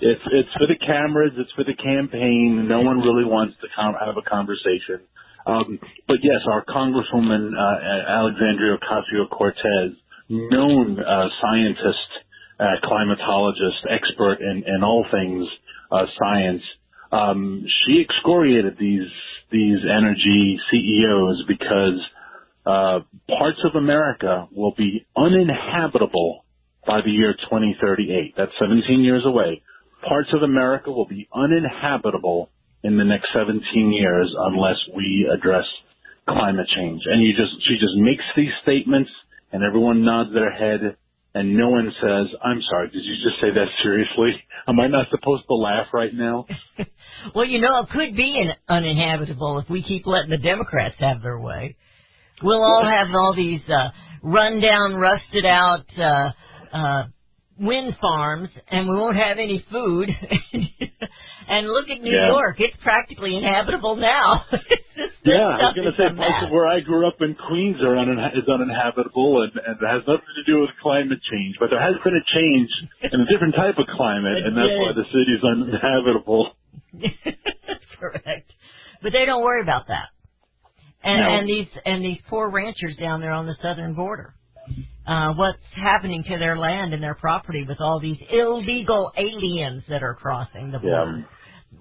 it's 0.00 0.22
it's 0.32 0.52
for 0.58 0.66
the 0.66 0.76
cameras, 0.76 1.32
it's 1.36 1.52
for 1.52 1.64
the 1.64 1.74
campaign. 1.74 2.66
No 2.68 2.82
one 2.82 3.00
really 3.00 3.24
wants 3.24 3.56
to 3.62 3.68
com- 3.74 3.96
have 3.98 4.16
a 4.16 4.22
conversation. 4.28 5.06
Um, 5.46 5.78
but 6.08 6.18
yes, 6.22 6.40
our 6.50 6.64
Congresswoman 6.64 7.52
uh, 7.52 8.10
Alexandria 8.10 8.78
Ocasio 8.78 9.28
Cortez, 9.30 9.92
known 10.28 10.98
uh, 11.00 11.28
scientist, 11.40 12.10
uh, 12.58 12.64
climatologist, 12.84 13.84
expert 13.90 14.40
in, 14.40 14.64
in 14.66 14.82
all 14.82 15.04
things 15.10 15.46
uh, 15.92 16.06
science, 16.18 16.62
um, 17.14 17.64
she 17.86 18.00
excoriated 18.00 18.76
these 18.78 19.10
these 19.52 19.78
energy 19.84 20.58
CEOs 20.70 21.44
because 21.46 22.00
uh, 22.66 23.00
parts 23.28 23.58
of 23.64 23.76
America 23.76 24.48
will 24.52 24.74
be 24.76 25.06
uninhabitable 25.16 26.44
by 26.86 27.00
the 27.02 27.10
year 27.10 27.34
2038. 27.34 28.34
That's 28.36 28.50
17 28.58 29.00
years 29.00 29.22
away. 29.24 29.62
Parts 30.08 30.30
of 30.34 30.42
America 30.42 30.90
will 30.90 31.06
be 31.06 31.28
uninhabitable 31.32 32.50
in 32.82 32.98
the 32.98 33.04
next 33.04 33.28
17 33.34 33.92
years 33.92 34.34
unless 34.36 34.76
we 34.94 35.30
address 35.32 35.64
climate 36.28 36.66
change. 36.74 37.02
And 37.06 37.22
you 37.22 37.32
just, 37.32 37.52
she 37.68 37.74
just 37.74 37.96
makes 37.96 38.24
these 38.36 38.52
statements 38.62 39.10
and 39.52 39.62
everyone 39.62 40.04
nods 40.04 40.32
their 40.34 40.52
head 40.52 40.96
and 41.34 41.56
no 41.56 41.68
one 41.68 41.92
says, 42.00 42.26
I'm 42.42 42.60
sorry, 42.70 42.90
did 42.90 43.04
you 43.04 43.14
just 43.22 43.40
say 43.40 43.50
that 43.52 43.66
seriously? 43.82 44.40
Am 44.68 44.78
I 44.78 44.86
not 44.86 45.06
supposed 45.10 45.42
to 45.48 45.54
laugh 45.54 45.88
right 45.92 46.12
now? 46.12 46.46
Well, 47.34 47.46
you 47.46 47.58
know, 47.58 47.80
it 47.80 47.88
could 47.88 48.14
be 48.14 48.38
an 48.38 48.52
uninhabitable 48.68 49.58
if 49.60 49.70
we 49.70 49.82
keep 49.82 50.06
letting 50.06 50.28
the 50.28 50.36
Democrats 50.36 50.96
have 50.98 51.22
their 51.22 51.38
way. 51.38 51.76
We'll 52.42 52.62
all 52.62 52.84
have 52.84 53.08
all 53.14 53.34
these 53.34 53.62
uh, 53.66 53.90
rundown, 54.22 54.96
rusted 54.96 55.46
out 55.46 55.84
uh, 55.96 56.32
uh, 56.76 57.04
wind 57.58 57.96
farms, 57.98 58.50
and 58.68 58.88
we 58.88 58.94
won't 58.94 59.16
have 59.16 59.38
any 59.38 59.64
food. 59.72 60.10
and 61.48 61.66
look 61.68 61.88
at 61.90 62.00
New 62.02 62.12
Yeah. 62.12 62.28
York; 62.28 62.56
it's 62.60 62.76
practically 62.82 63.36
inhabitable 63.36 63.96
now. 63.96 64.44
It's 64.96 65.10
just 65.10 65.24
the 65.24 65.30
Yeah, 65.34 65.48
I 65.48 65.62
was 65.66 65.74
going 65.74 65.90
to 65.90 65.96
say 65.98 66.06
parts 66.14 66.44
of 66.46 66.50
where 66.54 66.68
I 66.68 66.78
grew 66.80 67.08
up 67.08 67.18
in 67.20 67.34
Queens 67.34 67.82
are 67.82 67.96
uninha- 67.98 68.38
is 68.38 68.46
uninhabitable 68.48 69.42
and, 69.42 69.50
and 69.66 69.74
it 69.82 69.86
has 69.90 70.02
nothing 70.06 70.34
to 70.38 70.44
do 70.46 70.60
with 70.60 70.70
climate 70.80 71.18
change. 71.30 71.56
But 71.58 71.70
there 71.70 71.82
has 71.82 71.96
been 72.04 72.14
a 72.14 72.22
change 72.30 72.70
in 73.12 73.20
a 73.20 73.26
different 73.26 73.56
type 73.56 73.74
of 73.78 73.86
climate, 73.88 74.38
and 74.46 74.56
that's 74.56 74.70
why 74.78 74.92
the 74.94 75.02
city's 75.10 75.42
uninhabitable. 75.42 76.52
That's 77.66 77.84
correct. 77.98 78.52
But 79.02 79.12
they 79.12 79.24
don't 79.24 79.42
worry 79.42 79.62
about 79.62 79.88
that. 79.88 80.08
And, 81.02 81.20
No. 81.20 81.26
and 81.28 81.48
these 81.48 81.66
and 81.84 82.04
these 82.04 82.20
poor 82.30 82.48
ranchers 82.48 82.96
down 82.96 83.20
there 83.20 83.32
on 83.32 83.46
the 83.46 83.56
southern 83.60 83.94
border. 83.94 84.34
Uh, 85.06 85.34
what's 85.34 85.58
happening 85.74 86.24
to 86.24 86.38
their 86.38 86.56
land 86.56 86.94
and 86.94 87.02
their 87.02 87.14
property 87.14 87.64
with 87.68 87.78
all 87.80 88.00
these 88.00 88.16
illegal 88.30 89.12
aliens 89.16 89.82
that 89.88 90.02
are 90.02 90.14
crossing 90.14 90.70
the 90.70 90.78
border? 90.78 91.26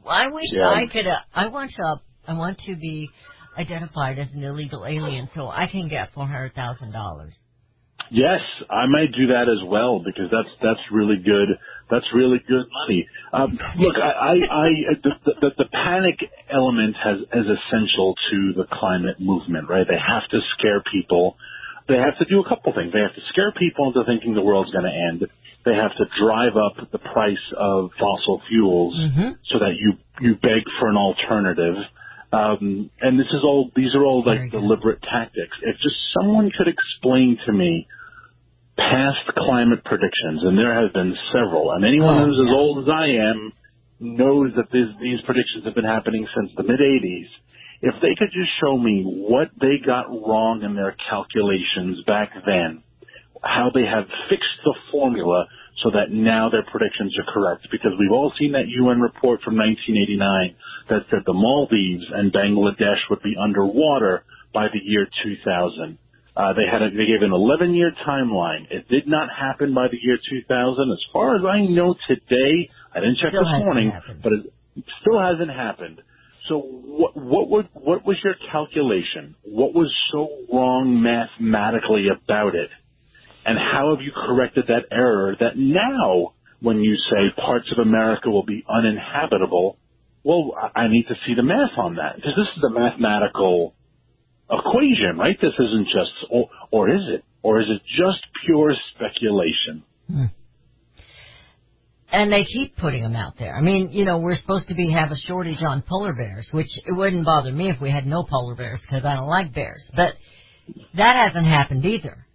I 0.08 0.28
wish 0.28 0.46
Yeah. 0.52 0.68
I 0.68 0.88
could. 0.88 1.08
Uh, 1.08 1.20
I 1.34 1.48
want 1.48 1.72
to. 1.72 1.96
I 2.28 2.34
want 2.34 2.60
to 2.66 2.76
be 2.76 3.10
identified 3.58 4.20
as 4.20 4.28
an 4.34 4.44
illegal 4.44 4.86
alien 4.86 5.30
so 5.36 5.48
I 5.48 5.68
can 5.68 5.88
get 5.88 6.14
four 6.14 6.28
hundred 6.28 6.54
thousand 6.54 6.92
dollars. 6.92 7.34
Yes, 8.12 8.42
I 8.70 8.86
might 8.88 9.12
do 9.18 9.28
that 9.28 9.48
as 9.50 9.68
well 9.68 10.00
because 10.04 10.30
that's 10.32 10.50
that's 10.62 10.92
really 10.92 11.18
good. 11.18 11.50
That's 11.90 12.06
really 12.14 12.40
good 12.48 12.66
money. 12.86 13.08
Um, 13.32 13.60
look, 13.78 13.96
I, 13.98 14.10
I, 14.10 14.32
I 14.32 14.70
the, 15.04 15.12
the, 15.42 15.52
the 15.58 15.66
panic 15.72 16.20
element 16.52 16.96
has 17.04 17.20
is 17.20 17.46
essential 17.46 18.16
to 18.32 18.54
the 18.56 18.66
climate 18.72 19.20
movement, 19.20 19.70
right? 19.70 19.86
They 19.88 19.98
have 19.98 20.28
to 20.30 20.40
scare 20.58 20.84
people. 20.92 21.38
They 21.88 21.98
have 21.98 22.18
to 22.20 22.26
do 22.26 22.40
a 22.40 22.48
couple 22.48 22.72
things. 22.74 22.94
They 22.94 23.00
have 23.02 23.16
to 23.16 23.22
scare 23.30 23.52
people 23.52 23.88
into 23.92 24.04
thinking 24.06 24.34
the 24.36 24.42
world's 24.42 24.72
going 24.72 24.86
to 24.86 24.96
end. 25.10 25.28
They 25.66 25.76
have 25.76 25.92
to 25.96 26.06
drive 26.20 26.56
up 26.56 26.92
the 26.92 27.00
price 27.00 27.46
of 27.58 27.92
fossil 28.00 28.42
fuels 28.48 28.96
so 29.52 29.60
that 29.60 29.76
you 29.80 29.94
you 30.22 30.36
beg 30.36 30.64
for 30.80 30.90
an 30.90 30.98
alternative. 30.98 31.76
Um, 32.32 32.90
and 33.00 33.20
this 33.20 33.28
is 33.28 33.44
all; 33.44 33.70
these 33.76 33.94
are 33.96 34.04
all 34.04 34.24
like 34.26 34.52
deliberate 34.52 35.02
tactics. 35.04 35.56
If 35.62 35.76
just 35.78 35.96
someone 36.20 36.52
could 36.58 36.68
explain 36.68 37.38
to 37.46 37.52
me 37.54 37.88
past 38.78 39.24
climate 39.38 39.84
predictions, 39.86 40.42
and 40.44 40.58
there 40.58 40.74
have 40.74 40.94
been 40.94 41.16
several, 41.32 41.72
and 41.72 41.86
anyone 41.86 42.18
Oh, 42.18 42.26
who's 42.26 42.40
as 42.50 42.52
old 42.56 42.84
as 42.84 42.90
I 42.90 43.06
am 43.30 43.54
knows 44.00 44.52
that 44.58 44.66
these, 44.72 44.90
these 45.00 45.22
predictions 45.22 45.64
have 45.66 45.76
been 45.76 45.86
happening 45.86 46.28
since 46.36 46.52
the 46.58 46.64
mid 46.64 46.80
80s. 46.80 47.30
If 47.84 47.96
they 48.02 48.16
could 48.16 48.32
just 48.32 48.50
show 48.64 48.78
me 48.78 49.04
what 49.04 49.52
they 49.60 49.76
got 49.86 50.08
wrong 50.08 50.64
in 50.64 50.74
their 50.74 50.96
calculations 51.10 52.00
back 52.08 52.32
then, 52.46 52.82
how 53.44 53.72
they 53.76 53.84
have 53.84 54.08
fixed 54.32 54.56
the 54.64 54.74
formula 54.90 55.46
so 55.84 55.92
that 55.92 56.08
now 56.10 56.48
their 56.50 56.64
predictions 56.64 57.12
are 57.20 57.28
correct, 57.34 57.68
because 57.76 57.92
we've 58.00 58.16
all 58.16 58.32
seen 58.40 58.54
that 58.54 58.70
UN 58.72 59.02
report 59.02 59.42
from 59.44 59.58
1989 59.60 60.56
that 60.96 61.04
said 61.12 61.28
the 61.28 61.36
Maldives 61.36 62.08
and 62.14 62.32
Bangladesh 62.32 63.04
would 63.10 63.22
be 63.22 63.36
underwater 63.36 64.24
by 64.54 64.68
the 64.72 64.80
year 64.80 65.06
2000. 65.24 65.98
Uh, 66.36 66.54
they 66.54 66.64
had 66.66 66.82
a, 66.82 66.90
they 66.90 67.06
gave 67.06 67.20
an 67.22 67.34
11 67.36 67.76
year 67.76 67.92
timeline. 68.08 68.64
It 68.72 68.88
did 68.88 69.08
not 69.08 69.28
happen 69.28 69.74
by 69.76 69.88
the 69.92 70.00
year 70.02 70.18
2000. 70.18 70.48
As 70.90 71.04
far 71.12 71.36
as 71.36 71.44
I 71.44 71.68
know 71.68 71.96
today, 72.08 72.70
I 72.96 73.02
didn't 73.02 73.18
check 73.20 73.36
Still 73.36 73.44
this 73.44 73.60
morning, 73.60 73.92
happened. 73.92 74.22
but 74.24 74.32
it 74.34 74.86
still 75.02 75.20
hasn't 75.20 75.52
happened. 75.52 76.00
So 76.50 76.60
what 76.60 77.16
what 77.16 77.50
would 77.50 77.70
what 77.74 78.06
was 78.06 78.18
your 78.24 78.36
calculation? 78.52 79.36
What 79.44 79.74
was 79.74 79.94
so 80.12 80.30
wrong 80.52 81.02
mathematically 81.02 82.08
about 82.10 82.56
it? 82.56 82.70
And 83.46 83.58
how 83.58 83.96
have 83.96 84.04
you 84.04 84.12
corrected 84.12 84.66
that 84.68 84.86
error 84.92 85.36
that 85.40 85.58
now 85.58 86.34
when 86.62 86.80
you 86.80 86.96
say 86.96 87.42
parts 87.42 87.72
of 87.72 87.80
America 87.80 88.30
will 88.30 88.46
be 88.46 88.64
uninhabitable, 88.70 89.78
well, 90.24 90.54
I 90.76 90.88
need 90.88 91.08
to 91.10 91.16
see 91.28 91.34
the 91.36 91.44
math 91.44 91.78
on 91.78 91.96
that 91.96 92.16
because 92.16 92.36
this 92.38 92.48
is 92.58 92.64
a 92.64 92.70
mathematical 92.70 93.74
equation, 94.50 95.18
right? 95.18 95.38
This 95.42 95.54
isn't 95.60 95.88
just, 95.88 96.12
or, 96.30 96.50
or 96.72 96.90
is 96.90 97.02
it? 97.10 97.24
Or 97.42 97.60
is 97.60 97.68
it 97.70 97.82
just 97.86 98.20
pure 98.46 98.74
speculation? 98.96 99.84
Hmm. 100.08 100.26
And 102.14 102.32
they 102.32 102.46
keep 102.46 102.78
putting 102.78 103.02
them 103.02 103.16
out 103.16 103.34
there. 103.40 103.56
I 103.56 103.62
mean, 103.62 103.90
you 103.92 104.06
know, 104.06 104.20
we're 104.20 104.36
supposed 104.38 104.68
to 104.68 104.76
be 104.76 104.92
have 104.92 105.12
a 105.12 105.18
shortage 105.28 105.62
on 105.68 105.82
polar 105.82 106.14
bears, 106.14 106.48
which 106.52 106.70
it 106.86 106.92
wouldn't 106.92 107.26
bother 107.26 107.52
me 107.52 107.70
if 107.72 107.82
we 107.82 107.90
had 107.90 108.06
no 108.06 108.24
polar 108.24 108.54
bears 108.54 108.80
because 108.82 109.04
I 109.04 109.16
don't 109.16 109.28
like 109.28 109.52
bears. 109.54 109.84
But 109.96 110.14
that 110.96 111.16
hasn't 111.16 111.48
happened 111.48 111.84
either. 111.86 112.28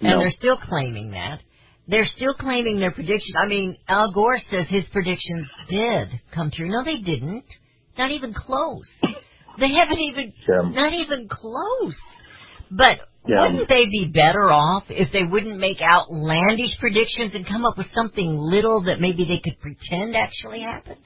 And 0.00 0.20
they're 0.20 0.30
still 0.30 0.58
claiming 0.58 1.12
that. 1.12 1.40
They're 1.88 2.08
still 2.14 2.34
claiming 2.34 2.78
their 2.78 2.90
prediction. 2.92 3.34
I 3.42 3.46
mean, 3.46 3.76
Al 3.88 4.12
Gore 4.12 4.38
says 4.50 4.66
his 4.68 4.84
predictions 4.92 5.46
did 5.70 6.08
come 6.34 6.50
true. 6.50 6.68
No, 6.68 6.84
they 6.84 6.98
didn't. 6.98 7.44
Not 7.98 8.10
even 8.12 8.34
close. 8.34 8.88
They 9.58 9.72
haven't 9.72 9.98
even, 9.98 10.32
Yeah. 10.48 10.70
not 10.72 10.92
even 10.92 11.26
close. 11.28 11.96
But 12.70 12.98
Yeah. 13.26 13.42
wouldn't 13.42 13.68
they 13.68 13.84
be 13.86 14.10
better 14.12 14.50
off 14.50 14.84
if 14.88 15.12
they 15.12 15.22
wouldn't 15.22 15.58
make 15.58 15.80
outlandish 15.82 16.78
predictions 16.80 17.34
and 17.34 17.46
come 17.46 17.64
up 17.66 17.76
with 17.76 17.86
something 17.94 18.36
little 18.36 18.82
that 18.84 19.00
maybe 19.00 19.24
they 19.24 19.40
could 19.44 19.60
pretend 19.60 20.16
actually 20.16 20.62
happened? 20.62 21.04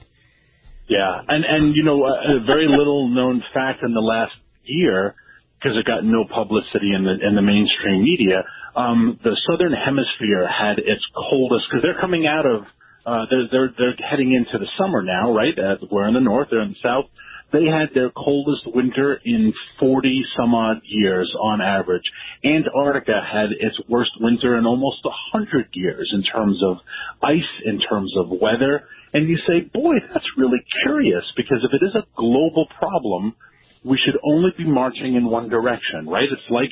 Yeah, 0.87 1.11
and 1.27 1.43
and 1.43 1.75
you 1.75 1.83
know 1.83 2.03
a, 2.05 2.37
a 2.37 2.45
very 2.45 2.67
little 2.67 3.09
known 3.09 3.43
fact 3.53 3.83
in 3.83 3.93
the 3.93 4.01
last 4.01 4.33
year 4.63 5.15
because 5.59 5.77
it 5.77 5.85
got 5.85 6.03
no 6.03 6.25
publicity 6.25 6.93
in 6.93 7.03
the 7.03 7.15
in 7.27 7.35
the 7.35 7.41
mainstream 7.41 8.03
media. 8.03 8.43
Um, 8.75 9.19
the 9.23 9.35
southern 9.49 9.73
hemisphere 9.73 10.47
had 10.47 10.77
its 10.79 11.03
coldest 11.15 11.65
because 11.69 11.81
they're 11.81 11.99
coming 11.99 12.27
out 12.27 12.45
of 12.45 12.63
uh, 13.05 13.25
they're 13.29 13.47
they're 13.51 13.73
they're 13.77 13.97
heading 14.07 14.33
into 14.33 14.57
the 14.59 14.69
summer 14.77 15.01
now, 15.01 15.33
right? 15.33 15.57
Uh, 15.57 15.77
we're 15.91 16.07
in 16.07 16.13
the 16.13 16.21
north, 16.21 16.49
they're 16.51 16.61
in 16.61 16.75
the 16.77 16.83
south. 16.83 17.05
They 17.53 17.65
had 17.65 17.89
their 17.93 18.11
coldest 18.11 18.63
winter 18.67 19.19
in 19.25 19.53
40 19.79 20.25
some 20.37 20.55
odd 20.55 20.81
years 20.85 21.33
on 21.41 21.61
average. 21.61 22.03
Antarctica 22.43 23.21
had 23.25 23.51
its 23.59 23.79
worst 23.89 24.11
winter 24.19 24.57
in 24.57 24.65
almost 24.65 25.05
100 25.05 25.69
years 25.73 26.11
in 26.13 26.23
terms 26.23 26.61
of 26.63 26.77
ice, 27.23 27.53
in 27.65 27.79
terms 27.81 28.13
of 28.17 28.29
weather. 28.29 28.83
And 29.13 29.29
you 29.29 29.37
say, 29.47 29.61
boy, 29.73 29.95
that's 30.13 30.25
really 30.37 30.59
curious 30.83 31.23
because 31.37 31.59
if 31.63 31.73
it 31.73 31.85
is 31.85 31.95
a 31.95 32.05
global 32.17 32.67
problem, 32.79 33.35
we 33.85 33.97
should 34.05 34.19
only 34.23 34.51
be 34.57 34.65
marching 34.65 35.15
in 35.15 35.25
one 35.29 35.49
direction, 35.49 36.07
right? 36.07 36.29
It's 36.31 36.51
like 36.51 36.71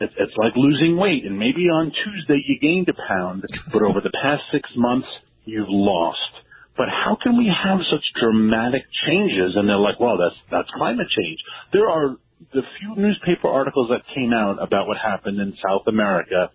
It's, 0.00 0.14
it's 0.18 0.36
like 0.38 0.52
losing 0.56 0.96
weight, 0.96 1.24
and 1.26 1.38
maybe 1.38 1.68
on 1.68 1.92
Tuesday 1.92 2.40
you 2.46 2.58
gained 2.60 2.88
a 2.88 2.94
pound, 3.08 3.44
but 3.72 3.82
over 3.82 4.00
the 4.00 4.12
past 4.22 4.42
six 4.52 4.68
months 4.76 5.08
you've 5.44 5.68
lost. 5.68 6.39
But 6.80 6.88
how 6.88 7.14
can 7.22 7.36
we 7.36 7.44
have 7.44 7.78
such 7.92 8.00
dramatic 8.18 8.80
changes? 9.04 9.52
And 9.54 9.68
they're 9.68 9.76
like, 9.76 10.00
well, 10.00 10.16
that's 10.16 10.40
that's 10.50 10.70
climate 10.78 11.08
change. 11.12 11.38
There 11.74 11.86
are 11.86 12.16
the 12.54 12.62
few 12.80 12.96
newspaper 12.96 13.48
articles 13.48 13.90
that 13.90 14.00
came 14.14 14.32
out 14.32 14.56
about 14.56 14.88
what 14.88 14.96
happened 14.96 15.38
in 15.40 15.52
South 15.62 15.82
America 15.88 16.48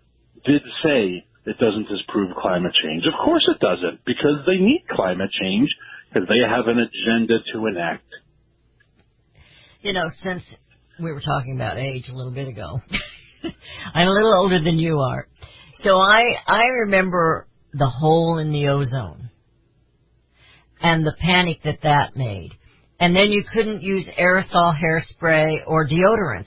did 0.43 0.63
say 0.81 1.23
it 1.45 1.57
doesn't 1.59 1.87
disprove 1.89 2.35
climate 2.41 2.73
change. 2.83 3.05
Of 3.05 3.13
course 3.23 3.47
it 3.53 3.59
doesn't, 3.59 4.03
because 4.03 4.41
they 4.47 4.57
need 4.57 4.81
climate 4.89 5.29
change 5.39 5.69
because 6.09 6.27
they 6.27 6.41
have 6.41 6.65
an 6.65 6.79
agenda 6.79 7.37
to 7.53 7.67
enact. 7.67 8.09
You 9.81 9.93
know, 9.93 10.09
since 10.25 10.41
we 10.99 11.11
were 11.11 11.21
talking 11.21 11.55
about 11.55 11.77
age 11.77 12.09
a 12.09 12.15
little 12.15 12.33
bit 12.33 12.47
ago, 12.47 12.81
I'm 13.93 14.07
a 14.07 14.11
little 14.11 14.33
older 14.39 14.57
than 14.57 14.79
you 14.79 15.01
are. 15.01 15.27
So 15.83 15.97
I 15.97 16.23
I 16.47 16.63
remember 16.81 17.45
the 17.73 17.91
hole 17.91 18.39
in 18.39 18.51
the 18.51 18.69
ozone 18.69 19.29
and 20.85 21.05
the 21.05 21.15
panic 21.19 21.63
that 21.63 21.79
that 21.81 22.15
made. 22.15 22.51
And 22.99 23.15
then 23.15 23.31
you 23.31 23.43
couldn't 23.51 23.81
use 23.81 24.05
aerosol 24.19 24.77
hairspray 24.77 25.61
or 25.65 25.87
deodorants. 25.87 26.45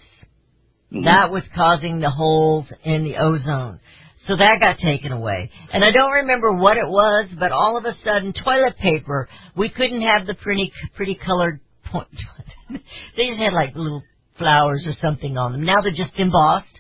Mhm. 0.93 1.05
That 1.05 1.31
was 1.31 1.43
causing 1.55 1.99
the 1.99 2.11
holes 2.11 2.67
in 2.85 3.03
the 3.03 3.17
ozone. 3.17 3.81
So 4.27 4.37
that 4.37 4.61
got 4.61 4.79
taken 4.79 5.11
away. 5.13 5.51
And 5.73 5.85
I 5.85 5.91
don't 5.91 6.13
remember 6.13 6.53
what 6.53 6.77
it 6.77 6.87
was, 6.87 7.29
but 7.39 7.51
all 7.51 7.77
of 7.77 7.85
a 7.85 7.95
sudden 8.05 8.33
toilet 8.33 8.77
paper, 8.79 9.29
we 9.57 9.69
couldn't 9.71 10.03
have 10.03 10.27
the 10.27 10.35
pretty 10.35 10.73
pretty 10.95 11.17
colored 11.17 11.61
point. 11.85 12.09
they 13.17 13.27
just 13.27 13.41
had 13.41 13.53
like 13.53 13.75
little 13.75 14.03
flowers 14.39 14.85
or 14.87 14.95
something 15.01 15.37
on 15.37 15.53
them. 15.53 15.65
Now 15.65 15.81
they're 15.81 15.91
just 15.91 16.17
embossed. 16.19 16.79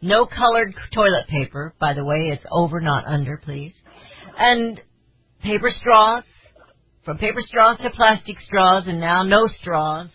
No 0.00 0.26
colored 0.26 0.74
toilet 0.92 1.26
paper, 1.28 1.74
by 1.80 1.94
the 1.94 2.04
way, 2.04 2.28
it's 2.28 2.44
over 2.50 2.80
not 2.80 3.04
under, 3.06 3.36
please. 3.38 3.72
And 4.38 4.80
paper 5.42 5.70
straws, 5.70 6.24
from 7.04 7.18
paper 7.18 7.40
straws 7.46 7.78
to 7.82 7.90
plastic 7.90 8.36
straws 8.40 8.84
and 8.86 9.00
now 9.00 9.22
no 9.22 9.46
straws. 9.60 10.08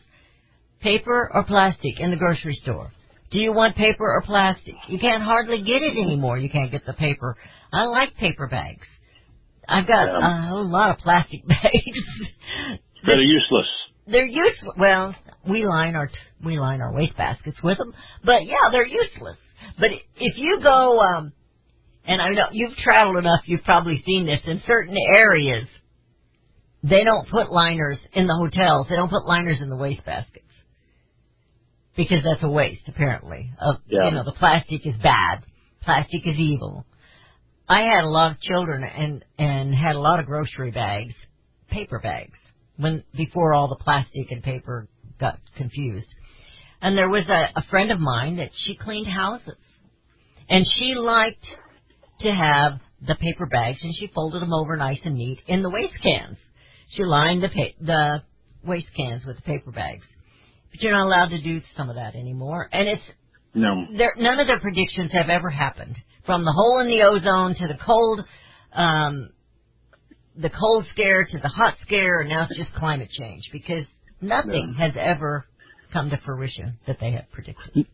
Paper 0.82 1.30
or 1.34 1.44
plastic 1.44 2.00
in 2.00 2.10
the 2.10 2.16
grocery 2.18 2.56
store. 2.64 2.92
Do 3.32 3.40
you 3.40 3.52
want 3.54 3.76
paper 3.76 4.06
or 4.12 4.22
plastic? 4.22 4.76
You 4.88 4.98
can't 4.98 5.22
hardly 5.22 5.62
get 5.62 5.82
it 5.82 5.92
anymore. 5.98 6.38
You 6.38 6.50
can't 6.50 6.72
get 6.72 6.86
the 6.86 6.94
paper. 6.94 7.36
I 7.72 7.84
like 7.84 8.16
paper 8.16 8.48
bags. 8.48 8.88
I've 9.68 9.86
got 9.88 10.06
Yeah. 10.08 10.18
a 10.46 10.48
whole 10.48 10.68
lot 10.70 10.92
of 10.92 10.98
plastic 11.00 11.46
bags. 11.48 11.62
That 13.06 13.18
are 13.18 13.22
useless. 13.22 13.68
they're 14.08 14.26
useless. 14.26 14.76
Well, 14.78 15.14
we 15.48 15.66
line 15.66 15.96
our 15.96 16.10
we 16.44 16.58
line 16.58 16.82
our 16.82 16.94
waste 16.94 17.16
baskets 17.18 17.62
with 17.64 17.78
them, 17.78 17.94
but 18.24 18.46
yeah, 18.46 18.72
they're 18.72 18.88
useless. 18.88 19.38
But 19.80 19.90
if 20.16 20.38
you 20.38 20.60
go, 20.64 21.00
um, 21.00 21.34
and 22.06 22.22
I 22.22 22.30
know 22.30 22.48
you've 22.52 22.76
traveled 22.78 23.18
enough, 23.18 23.42
you've 23.46 23.64
probably 23.64 24.02
seen 24.06 24.26
this 24.26 24.42
in 24.48 24.62
certain 24.66 24.96
areas. 25.20 25.68
They 26.84 27.04
don't 27.04 27.28
put 27.30 27.52
liners 27.52 27.98
in 28.14 28.28
the 28.28 28.36
hotels. 28.36 28.88
They 28.90 28.96
don't 28.96 29.10
put 29.10 29.26
liners 29.26 29.60
in 29.62 29.70
the 29.70 29.76
waste 29.76 30.06
baskets 30.06 30.46
because 31.96 32.24
that's 32.24 32.44
a 32.44 32.50
waste, 32.50 32.88
apparently. 32.88 33.52
Of 33.60 33.76
Yeah. 33.88 34.06
you 34.06 34.12
know, 34.12 34.24
the 34.24 34.32
plastic 34.32 34.86
is 34.86 34.96
bad. 34.98 35.44
Plastic 35.82 36.26
is 36.26 36.38
evil. 36.38 36.86
I 37.68 37.82
had 37.82 38.04
a 38.04 38.10
lot 38.10 38.32
of 38.32 38.40
children 38.42 38.84
and 38.84 39.24
and 39.38 39.76
had 39.76 39.96
a 39.96 40.00
lot 40.00 40.20
of 40.20 40.26
grocery 40.26 40.72
bags, 40.72 41.14
paper 41.70 42.00
bags, 42.00 42.38
when 42.78 43.04
before 43.16 43.54
all 43.54 43.68
the 43.68 43.84
plastic 43.84 44.32
and 44.32 44.42
paper 44.42 44.88
got 45.20 45.40
confused. 45.58 46.08
And 46.82 46.98
there 46.98 47.10
was 47.10 47.26
a, 47.28 47.60
a 47.60 47.64
friend 47.70 47.92
of 47.92 48.00
mine 48.00 48.38
that 48.38 48.52
she 48.56 48.76
cleaned 48.76 49.08
houses, 49.08 49.58
and 50.50 50.66
she 50.66 50.96
liked 50.96 51.46
to 52.22 52.32
have 52.32 52.80
the 53.06 53.16
paper 53.16 53.46
bags, 53.46 53.80
and 53.84 53.94
she 53.96 54.08
folded 54.08 54.42
them 54.42 54.54
over 54.54 54.78
nice 54.78 55.00
and 55.04 55.16
neat 55.16 55.40
in 55.46 55.62
the 55.62 55.70
waste 55.70 56.02
cans. 56.02 56.38
She 56.90 57.04
lined 57.04 57.44
the 57.44 57.50
pa- 57.50 57.76
the 57.86 58.24
waste 58.64 58.88
cans 58.98 59.26
with 59.26 59.38
the 59.38 59.42
paper 59.44 59.72
bags. 59.72 60.06
But 60.72 60.82
you're 60.82 60.92
not 60.92 61.06
allowed 61.06 61.30
to 61.30 61.42
do 61.42 61.62
some 61.78 61.90
of 61.90 61.96
that 61.96 62.16
anymore, 62.16 62.70
and 62.72 62.88
it's 62.88 63.02
No. 63.54 63.88
there, 63.98 64.14
none 64.18 64.40
of 64.40 64.48
their 64.48 64.60
predictions 64.60 65.12
have 65.14 65.30
ever 65.30 65.50
happened. 65.50 65.96
From 66.26 66.46
the 66.46 66.52
hole 66.52 66.80
in 66.82 66.88
the 66.88 67.02
ozone 67.04 67.56
to 67.56 67.68
the 67.68 67.78
cold, 67.84 68.22
um, 68.74 69.30
the 70.36 70.50
cold 70.50 70.86
scare 70.92 71.26
to 71.26 71.38
the 71.40 71.48
hot 71.48 71.76
scare, 71.82 72.20
and 72.20 72.30
now 72.30 72.44
it's 72.44 72.56
just 72.56 72.74
climate 72.76 73.10
change 73.12 73.44
because 73.52 73.86
nothing 74.22 74.76
has 74.78 74.94
ever 74.96 75.46
come 75.92 76.10
to 76.12 76.18
fruition 76.18 76.78
that 76.86 77.00
they 77.00 77.12
have 77.12 77.32
predicted. 77.32 77.88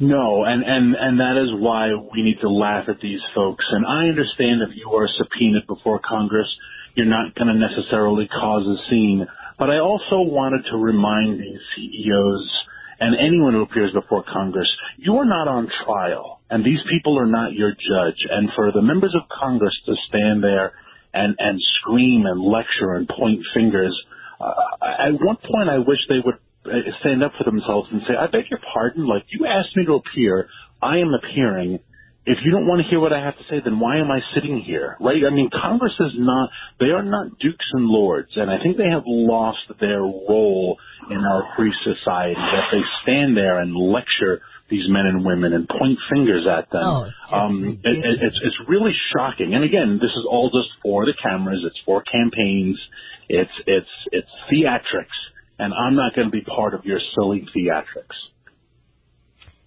No, 0.00 0.44
and, 0.44 0.64
and, 0.64 0.94
and 0.96 1.20
that 1.20 1.36
is 1.40 1.50
why 1.60 1.88
we 2.12 2.22
need 2.22 2.40
to 2.40 2.48
laugh 2.48 2.88
at 2.88 3.00
these 3.00 3.20
folks. 3.34 3.64
And 3.70 3.86
I 3.86 4.08
understand 4.08 4.62
if 4.62 4.74
you 4.76 4.90
are 4.90 5.08
subpoenaed 5.18 5.66
before 5.68 6.00
Congress, 6.00 6.48
you're 6.94 7.06
not 7.06 7.34
going 7.34 7.48
to 7.48 7.54
necessarily 7.54 8.28
cause 8.28 8.66
a 8.66 8.90
scene. 8.90 9.26
But 9.58 9.70
I 9.70 9.78
also 9.78 10.22
wanted 10.22 10.64
to 10.70 10.76
remind 10.76 11.40
these 11.40 11.60
CEOs 11.76 12.64
and 13.00 13.16
anyone 13.18 13.54
who 13.54 13.62
appears 13.62 13.92
before 13.92 14.24
Congress, 14.24 14.68
you 14.98 15.16
are 15.16 15.24
not 15.24 15.48
on 15.48 15.68
trial, 15.84 16.40
and 16.50 16.64
these 16.64 16.78
people 16.90 17.18
are 17.18 17.26
not 17.26 17.52
your 17.52 17.70
judge. 17.70 18.18
And 18.30 18.50
for 18.54 18.70
the 18.72 18.82
members 18.82 19.14
of 19.14 19.28
Congress 19.28 19.74
to 19.86 19.94
stand 20.08 20.42
there 20.42 20.72
and, 21.12 21.34
and 21.38 21.60
scream 21.80 22.26
and 22.26 22.40
lecture 22.40 22.94
and 22.94 23.08
point 23.08 23.40
fingers, 23.54 23.94
uh, 24.40 24.52
at 24.82 25.12
one 25.20 25.36
point 25.36 25.68
I 25.68 25.78
wish 25.78 25.98
they 26.08 26.22
would 26.24 26.38
uh, 26.66 26.90
stand 27.00 27.22
up 27.22 27.32
for 27.36 27.44
themselves 27.44 27.88
and 27.92 28.02
say, 28.06 28.14
I 28.14 28.26
beg 28.26 28.50
your 28.50 28.60
pardon, 28.72 29.06
like 29.06 29.24
you 29.28 29.46
asked 29.46 29.76
me 29.76 29.84
to 29.86 29.94
appear, 29.94 30.48
I 30.80 30.98
am 30.98 31.12
appearing. 31.14 31.80
If 32.26 32.38
you 32.42 32.52
don't 32.52 32.66
want 32.66 32.80
to 32.80 32.88
hear 32.88 33.00
what 33.00 33.12
I 33.12 33.20
have 33.20 33.36
to 33.36 33.44
say, 33.50 33.60
then 33.62 33.78
why 33.78 33.98
am 33.98 34.10
I 34.10 34.20
sitting 34.34 34.62
here? 34.64 34.96
Right? 34.98 35.20
I 35.26 35.30
mean, 35.30 35.50
Congress 35.52 35.92
is 36.00 36.12
not, 36.16 36.48
they 36.80 36.88
are 36.88 37.02
not 37.02 37.38
dukes 37.38 37.66
and 37.74 37.84
lords, 37.84 38.30
and 38.36 38.50
I 38.50 38.56
think 38.62 38.78
they 38.78 38.88
have 38.88 39.02
lost 39.04 39.68
their 39.78 40.00
role 40.00 40.78
in 41.10 41.18
our 41.18 41.52
free 41.54 41.74
society, 41.84 42.40
that 42.40 42.68
they 42.72 42.80
stand 43.02 43.36
there 43.36 43.58
and 43.60 43.76
lecture 43.76 44.40
these 44.70 44.88
men 44.88 45.04
and 45.04 45.22
women 45.22 45.52
and 45.52 45.68
point 45.68 45.98
fingers 46.10 46.46
at 46.48 46.70
them. 46.72 46.82
Oh, 46.82 47.04
it's 47.04 47.32
um, 47.32 47.80
it, 47.84 47.98
it, 47.98 48.18
it's, 48.22 48.40
it's 48.42 48.56
really 48.68 48.92
shocking. 49.14 49.52
And 49.54 49.62
again, 49.62 49.98
this 50.00 50.10
is 50.10 50.24
all 50.30 50.48
just 50.48 50.72
for 50.82 51.04
the 51.04 51.12
cameras, 51.22 51.60
it's 51.66 51.78
for 51.84 52.02
campaigns, 52.04 52.80
it's, 53.28 53.52
it's, 53.66 53.94
it's 54.12 54.28
theatrics, 54.50 55.18
and 55.58 55.74
I'm 55.74 55.94
not 55.94 56.14
going 56.14 56.28
to 56.28 56.32
be 56.32 56.40
part 56.40 56.72
of 56.72 56.86
your 56.86 57.00
silly 57.14 57.46
theatrics. 57.54 58.16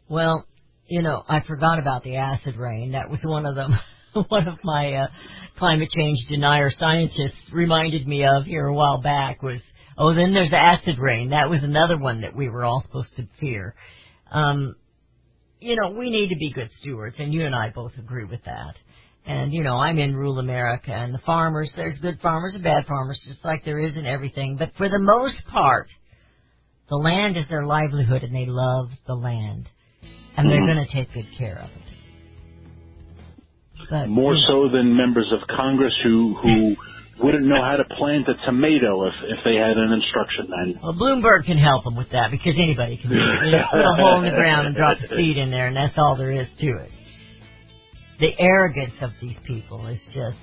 Well, 0.10 0.48
you 0.88 1.02
know, 1.02 1.23
I 1.28 1.41
forgot 1.41 1.80
about 1.80 2.04
the 2.04 2.17
acid 2.17 2.56
rain. 2.56 2.93
That 2.93 3.10
was 3.10 3.19
one 3.23 3.45
of 3.45 3.56
them. 3.56 3.78
One 4.30 4.47
of 4.47 4.58
my 4.63 4.93
uh, 4.93 5.08
climate 5.60 5.89
change 5.95 6.17
denier 6.28 6.71
scientists 6.80 7.52
reminded 7.52 8.08
me 8.08 8.26
of 8.26 8.45
here 8.45 8.65
a 8.65 8.73
while 8.73 9.00
back 9.00 9.43
was, 9.43 9.60
oh, 9.95 10.15
then 10.15 10.34
there's 10.34 10.52
acid 10.52 10.97
rain. 10.97 11.30
That 11.30 11.52
was 11.52 11.60
another 11.62 12.00
one 12.00 12.21
that 12.21 12.36
we 12.36 12.50
were 12.50 12.63
all 12.63 12.82
supposed 12.82 13.15
to 13.17 13.28
fear. 13.39 13.76
Um, 14.32 14.76
you 15.60 15.76
know, 15.76 15.91
we 15.91 16.10
need 16.10 16.30
to 16.30 16.36
be 16.36 16.52
good 16.52 16.69
stewards, 16.80 17.17
and 17.19 17.32
you 17.32 17.45
and 17.45 17.54
I 17.54 17.69
both 17.69 17.91
agree 18.00 18.26
with 18.26 18.43
that. 18.45 18.76
And 19.26 19.54
you 19.54 19.63
know, 19.63 19.76
I'm 19.76 20.00
in 20.00 20.15
rural 20.15 20.39
America, 20.39 20.91
and 20.91 21.13
the 21.13 21.19
farmers, 21.19 21.69
there's 21.76 21.97
good 22.00 22.19
farmers 22.21 22.56
and 22.56 22.63
bad 22.63 22.86
farmers, 22.88 23.19
just 23.28 23.43
like 23.43 23.65
there 23.65 23.80
is 23.80 23.95
in 23.95 24.06
everything. 24.06 24.56
But 24.58 24.71
for 24.78 24.88
the 24.88 25.00
most 25.00 25.45
part, 25.52 25.89
the 26.89 26.95
land 26.95 27.38
is 27.38 27.43
their 27.50 27.65
livelihood, 27.65 28.23
and 28.23 28.34
they 28.34 28.45
love 28.47 28.89
the 29.06 29.15
land, 29.15 29.67
and 30.38 30.50
they're 30.50 30.62
Mhm. 30.62 30.67
going 30.73 30.86
to 30.88 30.91
take 30.93 31.12
good 31.13 31.28
care 31.38 31.58
of 31.60 31.69
it. 31.69 31.88
But 33.89 34.08
More 34.10 34.36
so 34.47 34.69
than 34.69 34.95
members 34.95 35.32
of 35.32 35.39
Congress 35.47 35.93
who, 36.04 36.34
who 36.36 36.76
wouldn't 37.23 37.45
know 37.45 37.62
how 37.62 37.78
to 37.78 37.86
plant 37.95 38.28
a 38.28 38.34
tomato 38.45 39.08
if, 39.08 39.13
if 39.23 39.43
they 39.43 39.56
had 39.56 39.78
an 39.78 39.91
instruction 39.93 40.47
manual. 40.50 40.80
Well, 40.84 40.93
Bloomberg 40.93 41.45
can 41.45 41.58
help 41.58 41.84
them 41.86 41.95
with 41.95 42.10
that 42.12 42.30
because 42.32 42.54
anybody 42.58 42.97
can 42.97 43.10
do 43.12 43.15
it. 43.15 43.45
You 43.45 43.52
just 43.58 43.71
put 43.71 43.80
a 43.82 43.95
hole 43.95 44.17
in 44.21 44.26
the 44.26 44.32
ground 44.36 44.67
and 44.67 44.76
drop 44.76 44.97
the 45.00 45.08
seed 45.15 45.38
in 45.38 45.50
there, 45.52 45.67
and 45.67 45.76
that's 45.76 45.97
all 45.97 46.15
there 46.17 46.32
is 46.32 46.47
to 46.60 46.67
it. 46.78 46.91
The 48.19 48.34
arrogance 48.39 48.93
of 49.02 49.12
these 49.21 49.38
people 49.45 49.88
is 49.88 50.00
just 50.13 50.38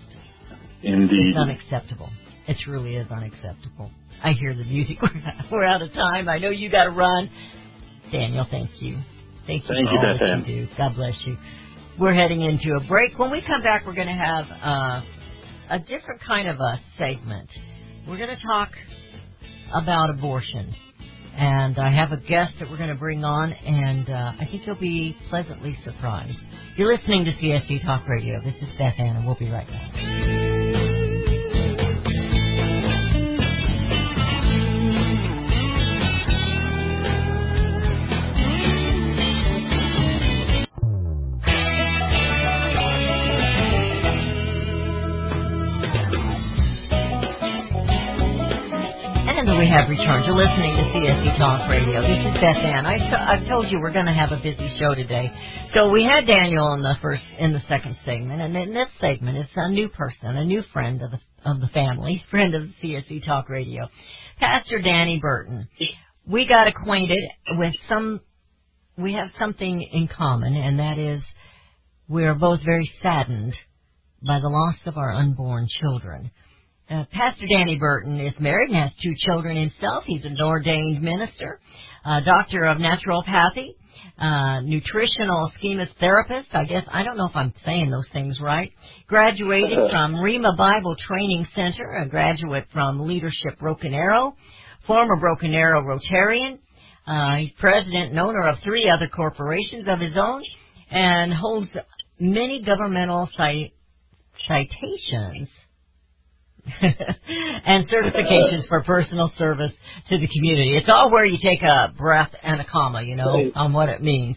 Indeed. 0.82 1.28
it's 1.30 1.36
unacceptable. 1.38 2.10
It 2.46 2.56
truly 2.64 2.96
is 2.96 3.10
unacceptable. 3.10 3.90
I 4.22 4.32
hear 4.32 4.54
the 4.54 4.64
music. 4.64 4.98
We're 5.50 5.64
out 5.64 5.82
of 5.82 5.92
time. 5.92 6.28
I 6.28 6.38
know 6.38 6.50
you 6.50 6.70
got 6.70 6.84
to 6.84 6.90
run. 6.90 7.28
Daniel, 8.12 8.46
thank 8.50 8.70
you. 8.80 8.98
Thank 9.46 9.64
you 9.64 9.68
Thank 9.74 9.88
for 9.88 9.94
you, 9.94 9.98
all 9.98 10.18
Beth 10.18 10.20
that 10.20 10.48
you 10.48 10.66
do. 10.66 10.68
God 10.76 10.94
bless 10.94 11.14
you. 11.26 11.36
We're 11.98 12.14
heading 12.14 12.40
into 12.40 12.76
a 12.76 12.86
break. 12.88 13.18
When 13.18 13.30
we 13.30 13.42
come 13.46 13.62
back, 13.62 13.86
we're 13.86 13.94
going 13.94 14.08
to 14.08 14.12
have 14.12 14.46
uh, 14.50 15.02
a 15.70 15.78
different 15.78 16.20
kind 16.26 16.48
of 16.48 16.58
a 16.58 16.80
segment. 16.98 17.48
We're 18.08 18.16
going 18.16 18.36
to 18.36 18.42
talk 18.42 18.70
about 19.72 20.10
abortion. 20.10 20.74
And 21.36 21.78
I 21.78 21.90
have 21.90 22.12
a 22.12 22.16
guest 22.16 22.54
that 22.60 22.70
we're 22.70 22.76
going 22.76 22.90
to 22.90 22.94
bring 22.94 23.24
on, 23.24 23.52
and 23.52 24.08
uh, 24.08 24.32
I 24.38 24.46
think 24.50 24.66
you'll 24.66 24.76
be 24.76 25.16
pleasantly 25.30 25.76
surprised. 25.84 26.38
You're 26.76 26.96
listening 26.96 27.24
to 27.24 27.32
CSC 27.32 27.84
Talk 27.84 28.08
Radio. 28.08 28.40
This 28.40 28.54
is 28.54 28.68
Beth 28.78 28.94
Ann, 28.98 29.16
and 29.16 29.26
we'll 29.26 29.34
be 29.34 29.50
right 29.50 29.66
back. 29.66 30.43
We 49.64 49.70
have 49.70 49.88
returned. 49.88 50.26
You're 50.26 50.36
listening 50.36 50.76
to 50.76 50.82
CSC 50.92 51.38
Talk 51.38 51.70
Radio. 51.70 52.02
This 52.02 52.18
is 52.20 52.34
Beth 52.34 52.60
Ann. 52.60 52.84
I 52.84 53.32
I've 53.32 53.48
told 53.48 53.70
you 53.70 53.80
we're 53.80 53.94
going 53.94 54.04
to 54.04 54.12
have 54.12 54.30
a 54.30 54.36
busy 54.36 54.76
show 54.78 54.94
today. 54.94 55.32
So 55.72 55.90
we 55.90 56.04
had 56.04 56.26
Daniel 56.26 56.74
in 56.74 56.82
the 56.82 56.96
first, 57.00 57.22
in 57.38 57.54
the 57.54 57.62
second 57.66 57.96
segment, 58.04 58.42
and 58.42 58.54
in 58.54 58.74
this 58.74 58.88
segment 59.00 59.38
it's 59.38 59.48
a 59.56 59.70
new 59.70 59.88
person, 59.88 60.36
a 60.36 60.44
new 60.44 60.62
friend 60.70 61.00
of 61.00 61.12
the 61.12 61.50
of 61.50 61.62
the 61.62 61.68
family, 61.68 62.22
friend 62.30 62.54
of 62.54 62.68
CSC 62.82 63.24
Talk 63.24 63.48
Radio, 63.48 63.88
Pastor 64.38 64.82
Danny 64.82 65.18
Burton. 65.18 65.66
We 66.26 66.46
got 66.46 66.66
acquainted 66.66 67.24
with 67.52 67.72
some. 67.88 68.20
We 68.98 69.14
have 69.14 69.30
something 69.38 69.80
in 69.80 70.08
common, 70.14 70.56
and 70.56 70.78
that 70.78 70.98
is 70.98 71.22
we 72.06 72.24
are 72.24 72.34
both 72.34 72.60
very 72.66 72.92
saddened 73.02 73.54
by 74.20 74.40
the 74.40 74.48
loss 74.48 74.76
of 74.84 74.98
our 74.98 75.14
unborn 75.14 75.68
children. 75.80 76.32
Uh, 76.90 77.04
Pastor 77.12 77.46
Danny 77.50 77.78
Burton 77.78 78.20
is 78.20 78.34
married 78.38 78.68
and 78.68 78.78
has 78.78 78.92
two 79.02 79.14
children 79.16 79.56
himself. 79.56 80.04
He's 80.06 80.24
an 80.26 80.36
ordained 80.38 81.00
minister, 81.00 81.58
uh, 82.04 82.20
doctor 82.20 82.64
of 82.64 82.76
naturopathy, 82.76 83.76
uh, 84.18 84.60
nutritional 84.60 85.50
schema 85.56 85.86
therapist. 85.98 86.48
I 86.52 86.64
guess 86.64 86.84
I 86.92 87.02
don't 87.02 87.16
know 87.16 87.26
if 87.26 87.34
I'm 87.34 87.54
saying 87.64 87.90
those 87.90 88.06
things 88.12 88.38
right. 88.38 88.70
Graduated 89.06 89.90
from 89.90 90.16
Rhema 90.16 90.58
Bible 90.58 90.94
Training 91.08 91.46
Center, 91.54 92.02
a 92.02 92.06
graduate 92.06 92.66
from 92.70 93.06
Leadership 93.06 93.58
Broken 93.58 93.94
Arrow, 93.94 94.34
former 94.86 95.16
Broken 95.16 95.54
Arrow 95.54 95.82
Rotarian. 95.82 96.58
Uh, 97.06 97.36
he's 97.36 97.52
president 97.58 98.10
and 98.10 98.18
owner 98.18 98.46
of 98.46 98.58
three 98.62 98.90
other 98.90 99.08
corporations 99.08 99.86
of 99.88 100.00
his 100.00 100.16
own, 100.18 100.42
and 100.90 101.32
holds 101.32 101.70
many 102.20 102.62
governmental 102.62 103.30
cite- 103.38 103.72
citations 104.46 105.48
and 106.80 107.88
certifications 107.88 108.66
for 108.68 108.82
personal 108.82 109.30
service 109.38 109.72
to 110.08 110.18
the 110.18 110.28
community. 110.28 110.76
It's 110.76 110.88
all 110.88 111.10
where 111.10 111.24
you 111.26 111.38
take 111.42 111.62
a 111.62 111.92
breath 111.96 112.30
and 112.42 112.60
a 112.60 112.64
comma, 112.64 113.02
you 113.02 113.16
know, 113.16 113.34
Right. 113.34 113.52
on 113.54 113.72
what 113.72 113.88
it 113.88 114.02
means. 114.02 114.36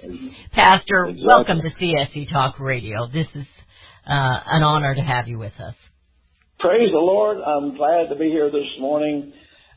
Pastor, 0.51 1.05
Exactly. 1.05 1.25
welcome 1.27 1.61
to 1.61 1.69
CSC 1.69 2.29
Talk 2.31 2.59
Radio. 2.59 3.07
This 3.07 3.27
is 3.33 3.45
uh, 4.05 4.39
an 4.45 4.63
honor 4.63 4.93
to 4.95 5.01
have 5.01 5.27
you 5.27 5.37
with 5.39 5.53
us. 5.59 5.75
Praise 6.59 6.89
the 6.91 6.97
Lord. 6.97 7.37
I'm 7.37 7.77
glad 7.77 8.09
to 8.09 8.15
be 8.15 8.29
here 8.29 8.49
this 8.49 8.67
morning. 8.79 9.31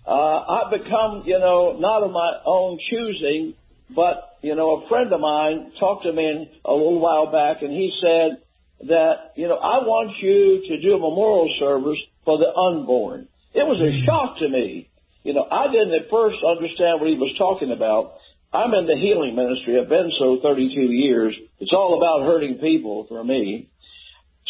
Uh, 0.07 0.13
I've 0.41 0.71
become, 0.73 1.23
you 1.27 1.39
know, 1.39 1.77
not 1.79 2.03
of 2.03 2.11
my 2.11 2.33
own 2.47 2.79
choosing, 2.91 3.55
but, 3.95 4.39
you 4.43 4.55
know, 4.55 4.83
a 4.83 4.89
friend 4.89 5.13
of 5.13 5.21
mine 5.21 5.73
talked 5.79 6.05
to 6.05 6.13
me 6.13 6.49
a 6.65 6.73
little 6.73 7.01
while 7.01 7.31
back 7.31 7.63
and 7.63 7.71
he 7.71 7.93
said 8.01 8.89
that, 8.89 9.15
you 9.37 9.47
know, 9.47 9.57
I 9.57 9.85
want 9.85 10.17
you 10.23 10.63
to 10.69 10.81
do 10.83 10.95
a 10.95 10.99
memorial 10.99 11.49
service 11.59 11.99
for 12.25 12.39
the 12.39 12.49
unborn. 12.49 13.29
It 13.55 13.67
was 13.67 13.81
a 13.81 13.91
mm-hmm. 13.91 14.07
shock 14.07 14.39
to 14.39 14.49
me. 14.49 14.89
You 15.23 15.35
know, 15.35 15.45
I 15.45 15.71
didn't 15.71 15.93
at 15.93 16.11
first 16.11 16.39
understand 16.47 17.01
what 17.01 17.11
he 17.11 17.17
was 17.17 17.35
talking 17.37 17.73
about. 17.73 18.17
I'm 18.53 18.75
in 18.75 18.87
the 18.87 18.97
healing 18.99 19.37
ministry. 19.37 19.79
I've 19.79 19.89
been 19.89 20.11
so 20.19 20.39
32 20.43 20.91
years. 20.91 21.35
It's 21.61 21.73
all 21.73 21.99
about 21.99 22.27
hurting 22.27 22.59
people 22.59 23.07
for 23.09 23.23
me. 23.23 23.69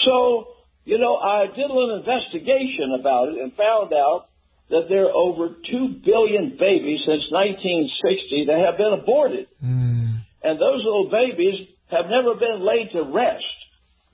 So, 0.05 0.49
you 0.85 0.99
know, 0.99 1.17
I 1.17 1.47
did 1.47 1.69
a 1.69 1.75
little 1.75 1.99
investigation 1.99 2.97
about 2.99 3.29
it 3.29 3.37
and 3.43 3.53
found 3.53 3.93
out 3.93 4.31
that 4.71 4.87
there 4.89 5.07
are 5.07 5.13
over 5.13 5.49
2 5.49 6.01
billion 6.07 6.57
babies 6.57 7.01
since 7.05 7.27
1960 7.29 8.47
that 8.47 8.59
have 8.65 8.79
been 8.79 8.95
aborted. 8.95 9.49
Mm. 9.63 10.23
And 10.43 10.55
those 10.57 10.81
little 10.85 11.11
babies 11.11 11.69
have 11.91 12.07
never 12.07 12.39
been 12.39 12.65
laid 12.65 12.93
to 12.93 13.03
rest. 13.03 13.45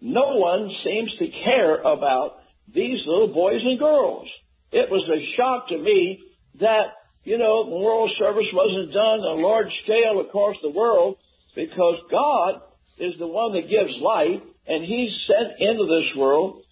No 0.01 0.37
one 0.40 0.71
seems 0.83 1.12
to 1.19 1.29
care 1.45 1.79
about 1.81 2.40
these 2.72 2.98
little 3.07 3.33
boys 3.33 3.61
and 3.62 3.79
girls. 3.79 4.29
It 4.72 4.90
was 4.90 5.05
a 5.09 5.37
shock 5.37 5.68
to 5.68 5.79
me 5.79 6.20
that, 6.61 6.96
you 7.24 7.38
know, 7.38 7.64
memorial 7.64 8.11
service 8.18 8.50
wasn't 8.52 8.92
done 8.92 9.20
on 9.24 9.38
a 9.38 9.46
large 9.46 9.72
scale 9.85 10.20
across 10.20 10.57
the 10.62 10.70
world 10.70 11.16
because 11.55 11.96
God 12.11 12.62
is 12.98 13.14
the 13.18 13.26
one 13.26 13.55
that 13.55 13.70
gives 13.70 13.94
life 14.02 14.42
and 14.66 14.85
He 14.85 15.11
sent 15.26 15.61
into 15.61 15.87
this 15.87 16.16
world 16.16 16.62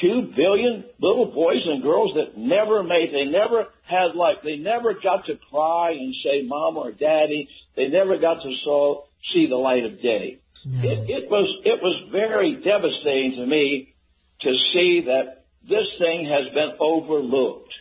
two 0.00 0.32
billion 0.36 0.84
little 1.00 1.26
boys 1.26 1.62
and 1.66 1.82
girls 1.82 2.12
that 2.14 2.38
never 2.38 2.82
made, 2.82 3.10
they 3.12 3.30
never 3.30 3.66
had 3.84 4.14
life. 4.14 4.36
they 4.44 4.56
never 4.56 4.94
got 4.94 5.26
to 5.26 5.34
cry 5.50 5.92
and 5.92 6.14
say 6.24 6.42
mom 6.46 6.76
or 6.76 6.92
daddy. 6.92 7.48
They 7.76 7.88
never 7.88 8.18
got 8.18 8.42
to 8.42 8.50
saw, 8.64 9.02
see 9.34 9.46
the 9.48 9.56
light 9.56 9.84
of 9.84 10.00
day. 10.00 10.38
It, 10.64 11.24
it 11.24 11.30
was, 11.30 11.48
it 11.64 11.80
was 11.82 12.08
very 12.12 12.56
devastating 12.62 13.36
to 13.38 13.46
me 13.46 13.94
to 14.42 14.52
see 14.72 15.02
that 15.06 15.44
this 15.62 15.86
thing 15.98 16.28
has 16.30 16.52
been 16.54 16.72
overlooked. 16.80 17.72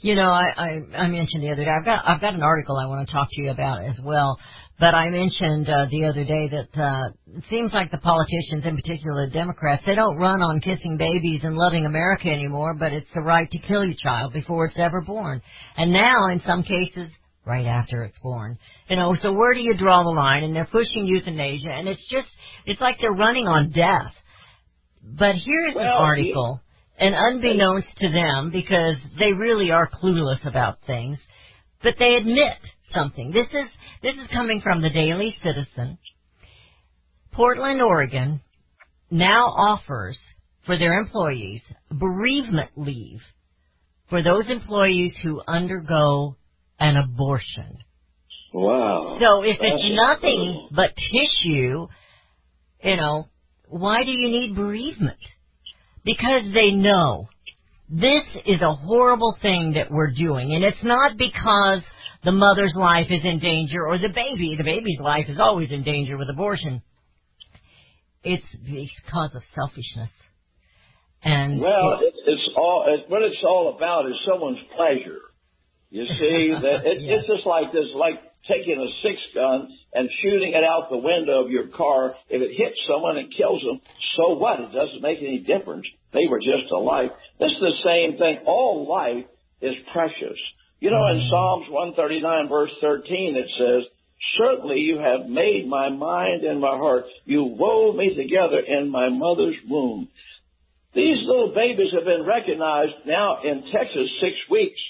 You 0.00 0.14
know, 0.14 0.30
I, 0.30 0.52
I, 0.56 0.96
I 0.96 1.06
mentioned 1.08 1.42
the 1.42 1.50
other 1.50 1.64
day, 1.64 1.70
I've 1.70 1.84
got, 1.84 2.06
I've 2.06 2.20
got 2.20 2.34
an 2.34 2.42
article 2.42 2.76
I 2.76 2.86
want 2.86 3.08
to 3.08 3.12
talk 3.12 3.28
to 3.30 3.42
you 3.42 3.50
about 3.50 3.84
as 3.84 3.98
well. 4.04 4.38
But 4.78 4.94
I 4.94 5.08
mentioned 5.08 5.68
uh, 5.70 5.86
the 5.90 6.04
other 6.04 6.24
day 6.24 6.50
that 6.50 6.80
uh, 6.80 7.08
it 7.38 7.44
seems 7.48 7.72
like 7.72 7.90
the 7.90 7.98
politicians, 7.98 8.66
in 8.66 8.76
particular 8.76 9.26
the 9.26 9.32
Democrats, 9.32 9.84
they 9.86 9.94
don't 9.94 10.18
run 10.18 10.42
on 10.42 10.60
kissing 10.60 10.98
babies 10.98 11.40
and 11.44 11.56
loving 11.56 11.86
America 11.86 12.28
anymore, 12.28 12.74
but 12.74 12.92
it's 12.92 13.08
the 13.14 13.22
right 13.22 13.50
to 13.50 13.58
kill 13.60 13.86
your 13.86 13.96
child 13.98 14.34
before 14.34 14.66
it's 14.66 14.76
ever 14.78 15.00
born. 15.00 15.40
And 15.78 15.92
now, 15.92 16.26
in 16.30 16.42
some 16.46 16.62
cases, 16.62 17.10
right 17.46 17.64
after 17.64 18.04
it's 18.04 18.18
born. 18.18 18.58
You 18.90 18.96
know, 18.96 19.16
so 19.22 19.32
where 19.32 19.54
do 19.54 19.60
you 19.60 19.78
draw 19.78 20.02
the 20.02 20.10
line? 20.10 20.44
And 20.44 20.54
they're 20.54 20.68
pushing 20.70 21.06
euthanasia, 21.06 21.70
and 21.70 21.88
it's 21.88 22.06
just, 22.10 22.28
it's 22.66 22.80
like 22.80 22.96
they're 23.00 23.12
running 23.12 23.46
on 23.46 23.70
death. 23.70 24.12
But 25.06 25.36
here's 25.36 25.76
an 25.76 25.82
Well, 25.82 25.98
article, 25.98 26.60
and 26.98 27.14
unbeknownst 27.16 27.88
to 27.98 28.10
them, 28.10 28.50
because 28.50 28.96
they 29.18 29.32
really 29.32 29.70
are 29.70 29.88
clueless 29.88 30.44
about 30.44 30.78
things, 30.86 31.18
but 31.82 31.94
they 31.98 32.14
admit 32.14 32.58
something. 32.92 33.30
This 33.30 33.46
is 33.46 33.68
this 34.02 34.16
is 34.16 34.28
coming 34.32 34.60
from 34.60 34.82
the 34.82 34.90
Daily 34.90 35.36
Citizen. 35.42 35.98
Portland, 37.32 37.82
Oregon, 37.82 38.40
now 39.10 39.46
offers 39.46 40.18
for 40.64 40.76
their 40.76 40.98
employees 40.98 41.62
bereavement 41.90 42.70
leave 42.76 43.20
for 44.08 44.22
those 44.22 44.44
employees 44.48 45.12
who 45.22 45.42
undergo 45.46 46.36
an 46.78 46.96
abortion. 46.96 47.78
Wow. 48.52 49.18
So 49.20 49.42
if 49.42 49.58
it's 49.60 49.84
nothing 49.94 50.68
but 50.74 50.90
tissue, 50.96 51.86
you 52.82 52.96
know, 52.96 53.28
why 53.68 54.04
do 54.04 54.10
you 54.10 54.28
need 54.28 54.54
bereavement? 54.54 55.18
Because 56.04 56.44
they 56.54 56.70
know 56.72 57.28
this 57.88 58.24
is 58.46 58.60
a 58.60 58.74
horrible 58.74 59.36
thing 59.42 59.74
that 59.76 59.90
we're 59.90 60.10
doing, 60.12 60.52
and 60.54 60.64
it's 60.64 60.82
not 60.82 61.16
because 61.16 61.80
the 62.24 62.32
mother's 62.32 62.74
life 62.76 63.06
is 63.10 63.20
in 63.24 63.38
danger 63.38 63.86
or 63.86 63.98
the 63.98 64.08
baby. 64.08 64.54
The 64.56 64.64
baby's 64.64 64.98
life 65.00 65.26
is 65.28 65.38
always 65.40 65.70
in 65.70 65.82
danger 65.82 66.16
with 66.16 66.28
abortion. 66.30 66.82
It's 68.22 68.44
because 68.64 69.30
of 69.34 69.42
selfishness. 69.54 70.10
And 71.22 71.60
Well, 71.60 72.00
it- 72.00 72.06
it, 72.06 72.14
it's 72.26 72.48
all 72.56 72.84
it, 72.88 73.08
what 73.10 73.22
it's 73.22 73.42
all 73.44 73.74
about 73.76 74.06
is 74.06 74.14
someone's 74.28 74.58
pleasure. 74.76 75.20
You 75.90 76.06
see, 76.06 76.50
that 76.62 76.86
it, 76.86 77.02
Yes. 77.02 77.20
it's 77.20 77.28
just 77.28 77.46
like 77.46 77.72
this, 77.72 77.86
like 77.94 78.20
taking 78.48 78.78
a 78.78 78.90
six 79.02 79.18
gun 79.34 79.68
and 79.92 80.08
shooting 80.22 80.54
it 80.54 80.64
out 80.64 80.90
the 80.90 80.96
window 80.96 81.44
of 81.44 81.50
your 81.50 81.68
car. 81.68 82.14
If 82.28 82.42
it 82.42 82.56
hits 82.56 82.78
someone 82.88 83.18
and 83.18 83.32
kills 83.36 83.62
them, 83.62 83.80
so 84.16 84.34
what? 84.34 84.60
It 84.60 84.72
doesn't 84.72 85.02
make 85.02 85.18
any 85.18 85.38
difference. 85.38 85.86
They 86.12 86.26
were 86.28 86.40
just 86.40 86.70
alive. 86.72 87.10
This 87.38 87.50
is 87.50 87.60
the 87.60 87.82
same 87.84 88.18
thing. 88.18 88.46
All 88.46 88.88
life 88.88 89.26
is 89.60 89.74
precious. 89.92 90.38
You 90.80 90.90
know, 90.90 91.06
in 91.08 91.28
Psalms 91.30 91.66
139 91.70 92.48
verse 92.48 92.70
13, 92.80 93.36
it 93.36 93.48
says, 93.58 93.90
Certainly 94.38 94.80
you 94.80 94.98
have 94.98 95.28
made 95.28 95.68
my 95.68 95.90
mind 95.90 96.44
and 96.44 96.60
my 96.60 96.76
heart. 96.76 97.04
You 97.24 97.44
wove 97.44 97.96
me 97.96 98.14
together 98.16 98.60
in 98.60 98.90
my 98.90 99.08
mother's 99.08 99.56
womb. 99.68 100.08
These 100.94 101.20
little 101.28 101.52
babies 101.54 101.92
have 101.92 102.04
been 102.04 102.24
recognized 102.24 103.04
now 103.04 103.42
in 103.44 103.64
Texas 103.72 104.08
six 104.20 104.32
weeks. 104.50 104.80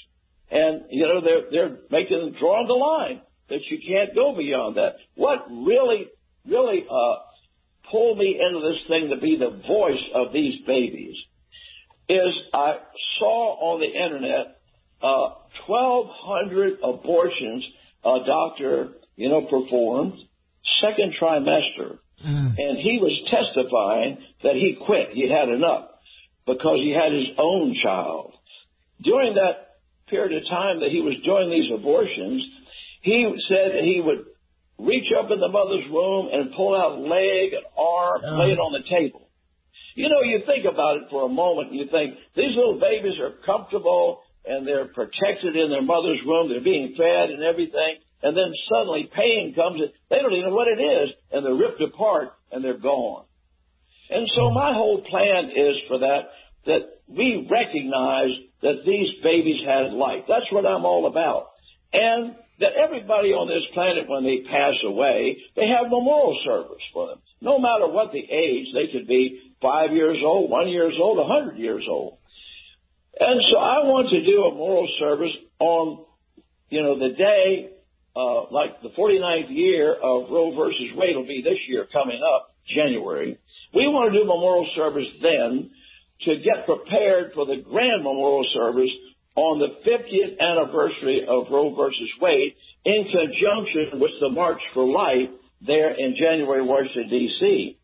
And, 0.49 0.83
you 0.89 1.05
know, 1.05 1.19
they're, 1.19 1.51
they're 1.51 1.77
making, 1.91 2.35
drawing 2.39 2.67
the 2.67 2.73
line 2.73 3.21
that 3.49 3.59
you 3.69 3.79
can't 3.87 4.13
go 4.15 4.35
beyond 4.35 4.77
that. 4.77 4.95
What 5.15 5.47
really, 5.49 6.07
really, 6.45 6.85
uh, 6.89 7.15
pulled 7.91 8.17
me 8.17 8.39
into 8.39 8.59
this 8.59 8.79
thing 8.87 9.09
to 9.09 9.21
be 9.21 9.37
the 9.37 9.61
voice 9.67 10.03
of 10.13 10.33
these 10.33 10.55
babies 10.65 11.15
is 12.09 12.33
I 12.53 12.75
saw 13.19 13.73
on 13.73 13.79
the 13.79 13.87
internet, 13.87 14.59
uh, 15.01 15.35
1200 15.67 16.79
abortions 16.83 17.63
a 18.03 18.19
doctor, 18.25 18.89
you 19.15 19.29
know, 19.29 19.41
performed 19.41 20.13
second 20.81 21.13
trimester. 21.19 21.99
And 22.57 22.77
he 22.77 22.99
was 23.01 23.13
testifying 23.29 24.17
that 24.43 24.55
he 24.55 24.77
quit. 24.85 25.09
He 25.13 25.29
had 25.29 25.49
enough 25.49 25.89
because 26.45 26.79
he 26.81 26.91
had 26.91 27.11
his 27.11 27.35
own 27.37 27.75
child. 27.83 28.33
During 29.03 29.35
that 29.35 29.77
period 30.09 30.35
of 30.35 30.49
time 30.49 30.79
that 30.79 30.89
he 30.89 31.01
was 31.01 31.13
doing 31.25 31.51
these 31.51 31.69
abortions, 31.73 32.41
he 33.07 33.23
said 33.47 33.71
that 33.71 33.87
he 33.87 34.03
would 34.03 34.27
reach 34.83 35.07
up 35.15 35.31
in 35.31 35.39
the 35.39 35.47
mother's 35.47 35.87
womb 35.89 36.27
and 36.27 36.51
pull 36.51 36.75
out 36.75 36.99
leg 36.99 37.55
and 37.55 37.65
arm, 37.79 38.19
Oh. 38.19 38.37
lay 38.43 38.51
it 38.51 38.59
on 38.59 38.75
the 38.75 38.83
table. 38.83 39.31
You 39.95 40.09
know, 40.09 40.21
you 40.21 40.43
think 40.45 40.65
about 40.65 41.01
it 41.01 41.09
for 41.09 41.25
a 41.25 41.31
moment 41.31 41.71
and 41.71 41.79
you 41.79 41.87
think 41.87 42.19
these 42.35 42.53
little 42.53 42.77
babies 42.77 43.17
are 43.17 43.33
comfortable 43.47 44.21
and 44.45 44.67
they're 44.67 44.91
protected 44.93 45.55
in 45.55 45.71
their 45.71 45.81
mother's 45.81 46.21
womb. 46.23 46.49
They're 46.49 46.61
being 46.61 46.93
fed 46.95 47.31
and 47.31 47.41
everything. 47.41 47.97
And 48.21 48.35
then 48.35 48.53
suddenly 48.69 49.09
pain 49.09 49.53
comes. 49.55 49.81
and 49.81 49.91
They 50.09 50.17
don't 50.21 50.33
even 50.33 50.49
know 50.49 50.55
what 50.55 50.67
it 50.67 50.81
is, 50.81 51.09
and 51.31 51.45
they're 51.45 51.55
ripped 51.57 51.81
apart 51.81 52.33
and 52.51 52.63
they're 52.63 52.77
gone. 52.77 53.25
And 54.09 54.27
so 54.35 54.49
hmm. 54.49 54.55
my 54.55 54.73
whole 54.73 55.01
plan 55.01 55.49
is 55.49 55.75
for 55.87 55.99
that, 55.99 56.29
that 56.65 56.81
we 57.07 57.47
recognize 57.49 58.33
that 58.61 58.83
these 58.85 59.09
babies 59.23 59.61
had 59.65 59.93
life. 59.93 60.25
That's 60.27 60.51
what 60.51 60.65
I'm 60.65 60.85
all 60.85 61.07
about. 61.07 61.49
And 61.93 62.35
that 62.59 62.73
everybody 62.73 63.37
on 63.37 63.45
this 63.47 63.65
planet, 63.73 64.09
when 64.09 64.25
they 64.25 64.41
pass 64.49 64.73
away, 64.83 65.37
they 65.55 65.69
have 65.69 65.93
memorial 65.93 66.37
service 66.43 66.81
for 66.93 67.07
them. 67.07 67.19
No 67.41 67.59
matter 67.59 67.85
what 67.85 68.11
the 68.11 68.25
age, 68.25 68.73
they 68.73 68.89
could 68.91 69.07
be 69.07 69.53
five 69.61 69.91
years 69.93 70.17
old, 70.25 70.49
one 70.49 70.69
years 70.69 70.93
old, 70.99 71.19
a 71.19 71.27
hundred 71.27 71.57
years 71.57 71.85
old. 71.89 72.17
And 73.19 73.41
so 73.51 73.57
I 73.57 73.85
want 73.85 74.09
to 74.09 74.25
do 74.25 74.45
a 74.45 74.51
memorial 74.53 74.89
service 74.99 75.33
on, 75.59 76.05
you 76.69 76.81
know, 76.81 76.97
the 76.97 77.13
day, 77.13 77.69
uh, 78.15 78.49
like 78.49 78.81
the 78.81 78.89
49th 78.97 79.49
year 79.49 79.93
of 79.93 80.29
Roe 80.29 80.53
versus 80.55 80.93
Wade 80.95 81.15
will 81.15 81.29
be 81.29 81.41
this 81.45 81.61
year 81.69 81.85
coming 81.93 82.21
up, 82.21 82.53
January. 82.65 83.37
We 83.73 83.85
want 83.85 84.13
to 84.13 84.17
do 84.17 84.25
memorial 84.25 84.69
service 84.75 85.09
then 85.21 85.69
to 86.25 86.41
get 86.41 86.65
prepared 86.65 87.33
for 87.33 87.45
the 87.45 87.61
grand 87.61 88.01
memorial 88.01 88.45
service 88.53 88.93
on 89.37 89.61
the 89.61 89.69
50th 89.85 90.41
anniversary 90.41 91.21
of 91.29 91.45
Roe 91.53 91.73
versus 91.77 92.09
Wade 92.19 92.57
in 92.83 93.05
conjunction 93.05 94.01
with 94.01 94.11
the 94.19 94.29
March 94.29 94.59
for 94.73 94.85
Life 94.85 95.29
there 95.61 95.93
in 95.93 96.17
January, 96.17 96.65
Washington, 96.65 97.09
D.C. 97.09 97.77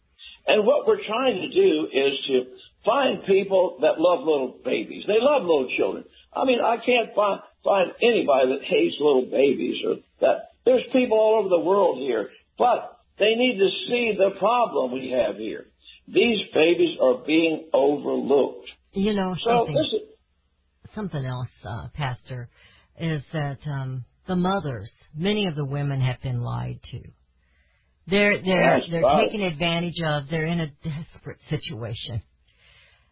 And 0.47 0.65
what 0.65 0.87
we're 0.87 1.05
trying 1.05 1.37
to 1.45 1.49
do 1.53 1.87
is 1.93 2.13
to 2.27 2.35
find 2.83 3.23
people 3.25 3.77
that 3.81 4.01
love 4.01 4.25
little 4.25 4.57
babies. 4.65 5.03
They 5.07 5.21
love 5.21 5.43
little 5.43 5.69
children. 5.77 6.03
I 6.33 6.45
mean, 6.45 6.59
I 6.59 6.77
can't 6.83 7.13
find, 7.15 7.39
find 7.63 7.91
anybody 8.01 8.57
that 8.57 8.65
hates 8.65 8.95
little 8.99 9.29
babies 9.29 9.77
or 9.85 9.95
that. 10.21 10.49
There's 10.65 10.83
people 10.93 11.19
all 11.19 11.39
over 11.39 11.49
the 11.49 11.59
world 11.59 11.99
here, 11.99 12.29
but 12.57 12.97
they 13.19 13.35
need 13.35 13.59
to 13.59 13.69
see 13.89 14.15
the 14.17 14.31
problem 14.39 14.93
we 14.93 15.11
have 15.11 15.35
here. 15.35 15.65
These 16.07 16.39
babies 16.53 16.97
are 17.01 17.19
being 17.25 17.67
overlooked. 17.73 18.69
You 18.93 19.13
know 19.13 19.35
So 19.43 19.65
something. 19.65 19.75
is, 19.75 20.12
something 20.95 21.23
else, 21.25 21.49
uh, 21.65 21.88
Pastor, 21.93 22.49
is 22.99 23.21
that 23.34 23.58
um, 23.67 24.06
the 24.27 24.36
mothers, 24.36 24.89
many 25.15 25.47
of 25.47 25.56
the 25.56 25.65
women 25.65 26.01
have 26.01 26.21
been 26.21 26.39
lied 26.41 26.79
to. 26.91 27.01
They're 28.08 28.41
they're 28.43 28.79
Yes, 28.79 28.84
they're 28.91 29.01
right. 29.03 29.27
taken 29.27 29.41
advantage 29.41 29.99
of. 30.06 30.23
They're 30.29 30.45
in 30.45 30.60
a 30.60 30.67
desperate 30.84 31.39
situation, 31.49 32.21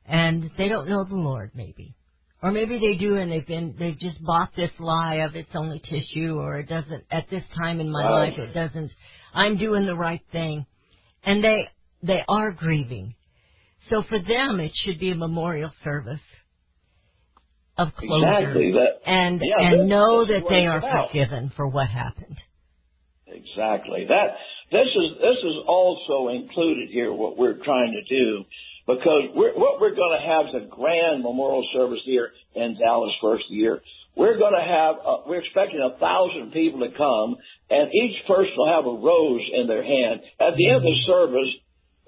and 0.05 0.51
they 0.57 0.67
don't 0.67 0.89
know 0.89 1.05
the 1.05 1.15
Lord, 1.15 1.51
maybe, 1.55 1.95
or 2.43 2.51
maybe 2.51 2.77
they 2.77 2.95
do, 2.99 3.15
and 3.15 3.31
they've 3.31 3.47
been 3.47 3.75
they've 3.79 3.97
just 3.97 4.21
bought 4.21 4.49
this 4.55 4.71
lie 4.79 5.15
of 5.27 5.35
it's 5.35 5.49
only 5.55 5.79
tissue, 5.79 6.35
or 6.37 6.57
it 6.59 6.67
doesn't 6.67 7.05
at 7.09 7.29
this 7.29 7.43
time 7.57 7.79
in 7.79 7.89
my 7.89 8.03
Right. 8.03 8.37
life 8.37 8.39
it 8.39 8.53
doesn't. 8.53 8.91
I'm 9.33 9.57
doing 9.57 9.85
the 9.85 9.95
right 9.95 10.21
thing, 10.33 10.65
and 11.23 11.41
they 11.43 11.69
they 12.03 12.23
are 12.27 12.51
grieving. 12.51 13.15
So 13.89 14.03
for 14.09 14.19
them, 14.19 14.59
it 14.59 14.73
should 14.83 14.99
be 14.99 15.11
a 15.11 15.15
memorial 15.15 15.71
service 15.83 16.19
of 17.77 17.95
closure 17.95 18.27
exactly 18.27 18.71
that. 18.73 19.09
and 19.09 19.41
Yeah, 19.41 19.59
and 19.59 19.89
know 19.89 20.25
that 20.25 20.43
they 20.49 20.65
are 20.65 20.77
about. 20.77 21.09
forgiven 21.09 21.51
for 21.55 21.67
what 21.67 21.87
happened. 21.87 22.37
Exactly. 23.27 24.05
That 24.07 24.35
this 24.71 24.87
is 24.87 25.09
this 25.19 25.39
is 25.43 25.57
also 25.67 26.29
included 26.29 26.89
here. 26.89 27.11
What 27.13 27.37
we're 27.37 27.63
trying 27.63 27.93
to 27.93 28.03
do, 28.07 28.43
because 28.87 29.31
we're, 29.35 29.53
what 29.53 29.79
we're 29.79 29.95
going 29.95 30.19
to 30.19 30.25
have 30.27 30.45
is 30.51 30.67
a 30.67 30.75
grand 30.75 31.23
memorial 31.23 31.65
service 31.73 32.01
here 32.05 32.31
in 32.55 32.77
Dallas 32.77 33.11
first 33.21 33.45
year. 33.49 33.81
We're 34.15 34.37
going 34.37 34.53
to 34.53 34.67
have 34.67 34.95
uh, 34.99 35.17
we're 35.27 35.39
expecting 35.39 35.79
a 35.79 35.97
thousand 35.97 36.51
people 36.51 36.81
to 36.81 36.91
come, 36.91 37.37
and 37.69 37.87
each 37.95 38.19
person 38.27 38.51
will 38.57 38.67
have 38.67 38.85
a 38.85 38.95
rose 38.99 39.43
in 39.55 39.67
their 39.67 39.83
hand. 39.83 40.19
At 40.39 40.59
the 40.59 40.67
end 40.67 40.77
of 40.77 40.83
the 40.83 40.99
service, 41.07 41.51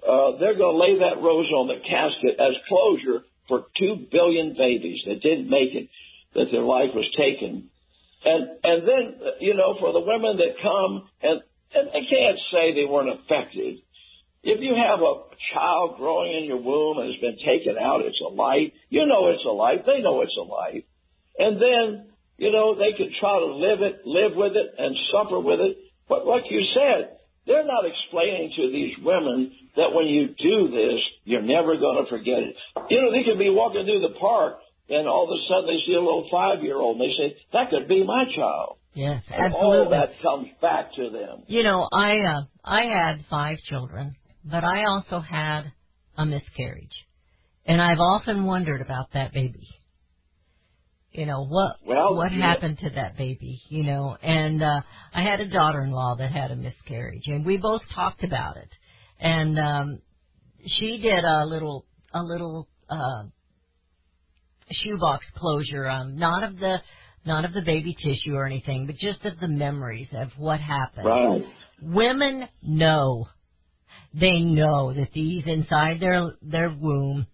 uh, 0.03 0.39
they're 0.39 0.59
going 0.59 0.75
to 0.75 0.83
lay 0.83 0.99
that 0.99 1.23
rose 1.23 1.47
on 1.55 1.71
the 1.71 1.79
casket 1.79 2.35
as 2.35 2.51
closure 2.67 3.23
for 3.47 3.65
two 3.77 4.07
billion 4.11 4.55
babies 4.57 5.01
that 5.07 5.21
didn't 5.21 5.49
make 5.49 5.75
it, 5.75 5.89
that 6.33 6.47
their 6.51 6.63
life 6.63 6.91
was 6.95 7.09
taken. 7.17 7.69
And 8.25 8.43
and 8.63 8.87
then 8.87 9.03
you 9.39 9.53
know 9.53 9.75
for 9.79 9.91
the 9.91 9.99
women 9.99 10.37
that 10.37 10.55
come 10.63 11.09
and 11.21 11.41
and 11.75 11.87
they 11.89 12.05
can't 12.07 12.39
say 12.51 12.73
they 12.73 12.87
weren't 12.87 13.19
affected. 13.19 13.83
If 14.43 14.59
you 14.59 14.75
have 14.75 14.99
a 14.99 15.23
child 15.53 15.97
growing 15.97 16.35
in 16.35 16.43
your 16.45 16.61
womb 16.61 16.99
and 16.99 17.11
has 17.11 17.19
been 17.19 17.39
taken 17.39 17.79
out, 17.79 18.03
it's 18.03 18.19
a 18.19 18.31
life. 18.31 18.71
You 18.89 19.05
know 19.07 19.27
it's 19.29 19.45
a 19.45 19.51
life. 19.51 19.83
They 19.85 20.01
know 20.01 20.21
it's 20.21 20.35
a 20.39 20.47
life. 20.47 20.83
And 21.37 21.59
then 21.59 22.11
you 22.37 22.51
know 22.51 22.75
they 22.75 22.95
can 22.95 23.11
try 23.19 23.39
to 23.39 23.51
live 23.59 23.81
it, 23.81 24.01
live 24.05 24.35
with 24.35 24.55
it, 24.55 24.67
and 24.77 24.95
suffer 25.11 25.39
with 25.39 25.59
it. 25.59 25.77
But 26.07 26.25
like 26.25 26.43
you 26.49 26.63
said, 26.75 27.17
they're 27.45 27.65
not 27.65 27.83
explaining 27.85 28.51
to 28.55 28.71
these 28.71 28.93
women 29.03 29.51
that 29.75 29.93
when 29.93 30.05
you 30.05 30.27
do 30.37 30.71
this, 30.71 30.99
you're 31.25 31.41
never 31.41 31.77
going 31.77 32.03
to 32.03 32.09
forget 32.09 32.39
it. 32.39 32.55
You 32.89 33.01
know, 33.01 33.11
they 33.11 33.23
could 33.23 33.39
be 33.39 33.49
walking 33.49 33.85
through 33.85 34.01
the 34.01 34.17
park 34.19 34.59
and 34.89 35.07
all 35.07 35.25
of 35.25 35.31
a 35.31 35.39
sudden 35.47 35.67
they 35.67 35.79
see 35.85 35.95
a 35.95 35.99
little 36.01 36.27
five 36.31 36.63
year 36.63 36.77
old 36.77 36.99
and 36.99 37.09
they 37.09 37.13
say, 37.15 37.37
that 37.53 37.69
could 37.69 37.87
be 37.87 38.03
my 38.03 38.25
child. 38.35 38.77
Yes, 38.93 39.23
And 39.31 39.53
all 39.53 39.89
that 39.89 40.09
comes 40.21 40.47
back 40.61 40.93
to 40.95 41.09
them. 41.09 41.43
You 41.47 41.63
know, 41.63 41.87
I 41.91 42.19
uh, 42.19 42.41
I 42.63 42.83
had 42.83 43.25
five 43.27 43.57
children, 43.67 44.15
but 44.45 44.63
I 44.63 44.85
also 44.85 45.19
had 45.19 45.63
a 46.15 46.27
miscarriage, 46.27 46.93
and 47.65 47.81
I've 47.81 47.99
often 47.99 48.45
wondered 48.45 48.81
about 48.81 49.07
that 49.13 49.33
baby. 49.33 49.67
You 51.13 51.27
know 51.27 51.45
what 51.45 51.75
Well, 51.85 52.15
what 52.15 52.31
yeah. 52.31 52.39
happened 52.53 52.79
to 52.79 52.89
that 52.95 53.17
baby? 53.17 53.61
You 53.69 53.83
know, 53.83 54.17
and 54.21 54.63
uh, 54.63 54.81
I 55.13 55.21
had 55.21 55.39
a 55.41 55.47
daughter-in-law 55.47 56.15
that 56.17 56.31
had 56.31 56.49
a 56.49 56.55
miscarriage, 56.55 57.27
and 57.27 57.45
we 57.45 57.57
both 57.57 57.81
talked 57.93 58.23
about 58.23 58.57
it, 58.57 58.69
and 59.19 59.59
um, 59.59 60.01
she 60.65 60.97
did 60.97 61.23
a 61.23 61.45
little 61.45 61.85
a 62.13 62.21
little 62.23 62.67
uh, 62.89 63.25
shoebox 64.71 65.25
closure, 65.35 65.87
um, 65.87 66.17
not 66.17 66.43
of 66.43 66.57
the 66.57 66.77
not 67.25 67.45
of 67.45 67.53
the 67.53 67.61
baby 67.63 67.95
tissue 68.03 68.33
or 68.35 68.45
anything, 68.45 68.87
but 68.87 68.95
just 68.97 69.23
of 69.25 69.39
the 69.39 69.47
memories 69.47 70.07
of 70.13 70.29
what 70.37 70.59
happened. 70.59 71.05
Right. 71.05 71.43
Women 71.81 72.47
know. 72.63 73.27
They 74.19 74.39
know 74.39 74.93
that 74.93 75.11
these 75.13 75.43
inside 75.45 75.99
their 75.99 76.33
their 76.41 76.69
womb 76.69 77.27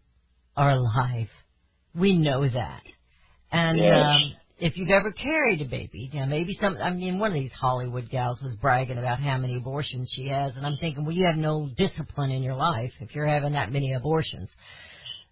are 0.56 0.72
alive. 0.72 1.28
We 1.96 2.18
know 2.18 2.44
that. 2.48 2.84
And 3.52 3.80
Yes. 3.82 3.94
um 3.94 4.36
if 4.58 4.76
you've 4.78 4.90
ever 4.90 5.12
carried 5.14 5.62
a 5.62 5.66
baby, 5.66 6.10
you 6.12 6.20
know, 6.20 6.26
maybe 6.26 6.58
some 6.62 6.78
I 6.78 6.90
mean 6.92 7.20
one 7.20 7.32
of 7.32 7.36
these 7.36 7.52
Hollywood 7.54 8.10
gals 8.10 8.42
was 8.42 8.56
bragging 8.58 8.98
about 8.98 9.20
how 9.20 9.38
many 9.38 9.56
abortions 9.56 10.10
she 10.16 10.28
has 10.28 10.56
and 10.56 10.66
I'm 10.66 10.78
thinking, 10.78 11.06
well 11.06 11.16
you 11.16 11.26
have 11.26 11.38
no 11.38 11.70
discipline 11.78 12.32
in 12.32 12.44
your 12.44 12.56
life 12.56 12.92
if 13.00 13.16
you're 13.16 13.28
having 13.28 13.54
that 13.54 13.72
many 13.72 13.94
abortions. 13.94 14.50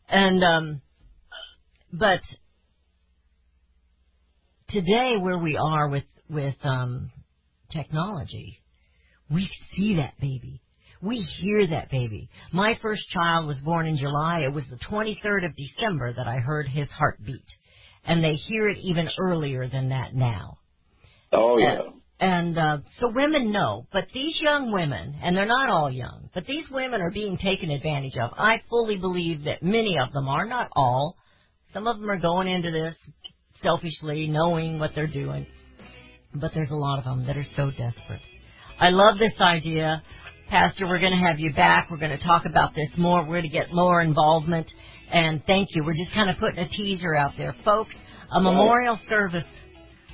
And 0.09 0.43
um 0.43 0.81
but 1.93 2.21
today 4.69 5.15
where 5.17 5.37
we 5.37 5.55
are 5.57 5.87
with 5.87 6.03
with 6.29 6.55
um 6.63 7.11
technology 7.71 8.59
we 9.29 9.49
see 9.75 9.95
that 9.95 10.13
baby 10.19 10.61
we 11.01 11.17
hear 11.39 11.65
that 11.67 11.89
baby 11.89 12.29
my 12.51 12.77
first 12.81 13.01
child 13.09 13.47
was 13.47 13.57
born 13.63 13.85
in 13.87 13.97
july 13.97 14.39
it 14.39 14.53
was 14.53 14.63
the 14.69 14.77
23rd 14.89 15.45
of 15.45 15.51
december 15.55 16.13
that 16.13 16.27
i 16.27 16.37
heard 16.37 16.67
his 16.67 16.89
heartbeat 16.89 17.45
and 18.07 18.23
they 18.23 18.33
hear 18.35 18.67
it 18.69 18.77
even 18.79 19.07
earlier 19.19 19.67
than 19.67 19.89
that 19.89 20.15
now 20.15 20.57
Oh 21.31 21.57
yeah. 21.57 21.81
and 22.19 22.57
uh, 22.57 22.77
so 22.99 23.09
women 23.09 23.51
know, 23.51 23.85
but 23.91 24.07
these 24.13 24.35
young 24.41 24.71
women, 24.71 25.15
and 25.21 25.35
they're 25.35 25.45
not 25.45 25.69
all 25.69 25.91
young, 25.91 26.29
but 26.33 26.45
these 26.45 26.65
women 26.71 27.01
are 27.01 27.11
being 27.11 27.37
taken 27.37 27.69
advantage 27.69 28.15
of. 28.17 28.31
I 28.37 28.61
fully 28.69 28.95
believe 28.97 29.43
that 29.43 29.61
many 29.61 29.97
of 30.03 30.13
them 30.13 30.27
are, 30.29 30.45
not 30.45 30.69
all. 30.75 31.15
Some 31.73 31.85
of 31.85 31.99
them 31.99 32.09
are 32.09 32.17
going 32.19 32.47
into 32.47 32.71
this 32.71 32.95
selfishly, 33.61 34.27
knowing 34.27 34.79
what 34.79 34.91
they're 34.95 35.05
doing, 35.07 35.45
but 36.33 36.51
there's 36.53 36.71
a 36.71 36.75
lot 36.75 36.99
of 36.99 37.03
them 37.05 37.25
that 37.27 37.35
are 37.37 37.45
so 37.55 37.71
desperate. 37.71 38.21
I 38.79 38.89
love 38.91 39.19
this 39.19 39.33
idea. 39.41 40.01
Pastor, 40.49 40.87
we're 40.87 40.99
going 40.99 41.11
to 41.11 41.27
have 41.27 41.39
you 41.39 41.51
back. 41.53 41.89
We're 41.91 41.97
going 41.97 42.17
to 42.17 42.23
talk 42.23 42.43
about 42.45 42.73
this 42.73 42.89
more. 42.97 43.21
We're 43.21 43.41
going 43.41 43.43
to 43.43 43.49
get 43.49 43.73
more 43.73 44.01
involvement. 44.01 44.67
And 45.11 45.43
thank 45.45 45.69
you. 45.73 45.83
We're 45.83 45.95
just 45.95 46.13
kind 46.13 46.29
of 46.29 46.37
putting 46.37 46.59
a 46.59 46.69
teaser 46.69 47.13
out 47.15 47.33
there. 47.37 47.53
Folks, 47.65 47.93
a 48.31 48.39
memorial 48.41 48.99
service 49.09 49.45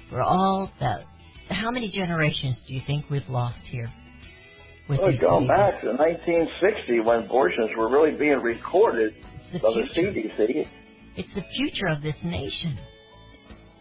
for 0.10 0.22
all 0.22 0.72
that. 0.80 1.02
How 1.50 1.72
many 1.72 1.92
generations 1.92 2.58
do 2.68 2.74
you 2.74 2.82
think 2.88 3.10
we've 3.10 3.28
lost 3.30 3.58
here? 3.70 3.92
With 4.90 5.00
Well, 5.00 5.12
going 5.20 5.48
back 5.48 5.82
to 5.82 5.88
1960 5.94 7.00
when 7.02 7.24
abortions 7.24 7.72
were 7.78 7.90
really 7.90 8.18
being 8.18 8.40
recorded 8.42 9.14
It's 9.52 9.62
by 9.64 9.70
the 9.74 9.84
the 9.84 9.94
future. 9.94 10.12
CDC. 10.38 10.68
It's 11.16 11.34
the 11.36 11.44
future 11.56 11.88
of 11.88 12.02
this 12.02 12.16
nation. 12.24 12.78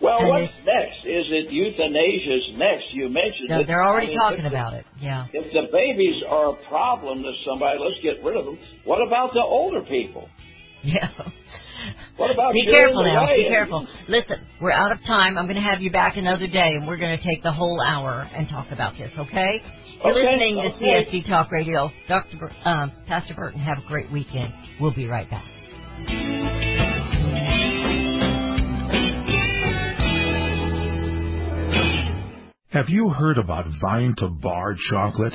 Well, 0.01 0.19
And 0.21 0.29
what's 0.31 0.53
next? 0.67 0.99
Is 1.07 1.27
it 1.31 1.51
euthanasia's 1.51 2.59
next? 2.59 2.85
You 2.93 3.09
mentioned 3.09 3.49
They're, 3.49 3.61
it. 3.61 3.67
they're 3.69 3.85
already 3.85 4.09
I 4.09 4.11
mean, 4.11 4.19
talking 4.19 4.43
the- 4.43 4.49
about 4.51 4.75
it. 4.75 4.85
Yeah. 5.01 5.27
If 5.33 5.53
the 5.53 5.67
babies 5.73 6.23
are 6.29 6.51
a 6.55 6.57
problem 6.69 7.23
to 7.23 7.33
somebody, 7.47 7.79
let's 7.79 8.01
get 8.03 8.23
rid 8.25 8.37
of 8.37 8.45
them. 8.45 8.59
What 8.85 9.01
about 9.07 9.33
the 9.33 9.43
older 9.43 9.83
people? 9.83 10.29
Yeah. 10.85 11.09
What 12.37 12.47
about 12.47 12.53
Be 12.55 12.65
careful 12.65 13.03
now. 13.05 13.27
Be 13.27 13.49
careful. 13.49 13.87
Listen, 14.09 14.47
we're 14.61 14.73
out 14.73 14.93
of 14.93 14.99
time. 15.07 15.37
I'm 15.39 15.47
going 15.47 15.57
to 15.57 15.63
have 15.63 15.81
you 15.81 15.91
back 15.91 16.17
another 16.17 16.47
day, 16.47 16.75
and 16.77 16.87
we're 16.87 16.97
going 16.99 17.17
to 17.17 17.25
take 17.25 17.43
the 17.43 17.53
whole 17.53 17.81
hour 17.81 18.29
and 18.35 18.49
talk 18.49 18.71
about 18.71 18.95
this. 18.99 19.11
Okay? 19.19 19.63
You're 20.05 20.13
Okay, 20.13 20.21
listening 20.33 20.57
to. 20.57 20.85
CSC 20.85 21.29
Talk 21.29 21.51
Radio. 21.53 21.91
Dr. 22.09 22.37
Bur- 22.39 22.53
um, 22.65 22.93
Pastor 23.07 23.35
Burton, 23.35 23.61
have 23.61 23.79
a 23.79 23.87
great 23.87 24.11
weekend. 24.11 24.53
We'll 24.81 24.95
be 24.95 25.07
right 25.07 25.29
back. 25.31 25.45
Have 32.71 32.89
you 32.89 33.11
heard 33.11 33.37
about 33.37 33.67
Vine 33.83 34.15
to 34.19 34.29
Bar 34.29 34.75
chocolate? 34.91 35.35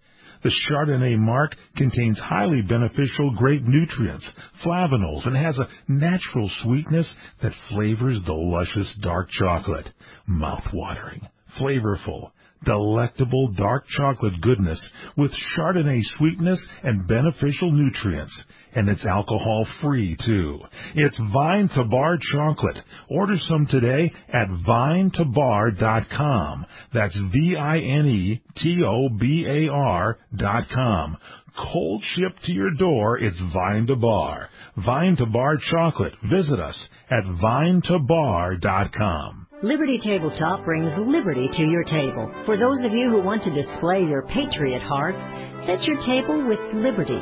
The 0.43 0.51
Chardonnay 0.67 1.17
marc 1.17 1.55
contains 1.75 2.17
highly 2.17 2.61
beneficial 2.61 3.31
grape 3.37 3.63
nutrients, 3.63 4.25
flavanols, 4.65 5.25
and 5.27 5.35
has 5.35 5.57
a 5.59 5.67
natural 5.87 6.49
sweetness 6.63 7.07
that 7.43 7.53
flavors 7.69 8.19
the 8.25 8.33
luscious 8.33 8.91
dark 9.01 9.29
chocolate. 9.29 9.89
Mouth-watering, 10.25 11.21
flavorful, 11.59 12.31
delectable 12.65 13.49
dark 13.53 13.85
chocolate 13.97 14.39
goodness 14.41 14.79
with 15.15 15.31
Chardonnay 15.55 16.01
sweetness 16.17 16.59
and 16.83 17.07
beneficial 17.07 17.71
nutrients. 17.71 18.33
And 18.73 18.87
it's 18.89 19.05
alcohol 19.05 19.67
free 19.81 20.15
too. 20.25 20.59
It's 20.95 21.17
Vine 21.33 21.67
to 21.75 21.83
Bar 21.83 22.17
chocolate. 22.31 22.77
Order 23.09 23.35
some 23.47 23.67
today 23.67 24.09
at 24.31 24.47
vinetobar.com. 24.47 26.65
That's 26.93 27.15
V-I-N-E-T-O-B-A-R 27.17 30.17
dot 30.37 30.63
com. 30.73 31.17
Cold 31.57 32.01
shipped 32.15 32.43
to 32.45 32.53
your 32.53 32.71
door, 32.75 33.17
it's 33.19 33.37
Vine 33.53 33.87
to 33.87 33.97
Bar. 33.97 34.47
Vine 34.77 35.17
to 35.17 35.25
Bar 35.25 35.57
chocolate. 35.69 36.13
Visit 36.31 36.61
us 36.61 36.79
at 37.09 37.25
vinetobar.com. 37.25 39.47
Liberty 39.63 39.99
Tabletop 40.03 40.65
brings 40.65 40.91
liberty 40.97 41.47
to 41.47 41.61
your 41.63 41.83
table. 41.83 42.31
For 42.45 42.57
those 42.57 42.83
of 42.83 42.93
you 42.93 43.09
who 43.09 43.21
want 43.21 43.43
to 43.43 43.51
display 43.53 43.99
your 43.99 44.23
patriot 44.23 44.81
hearts, 44.81 45.19
set 45.67 45.83
your 45.83 45.97
table 46.03 46.47
with 46.47 46.57
Liberty. 46.73 47.21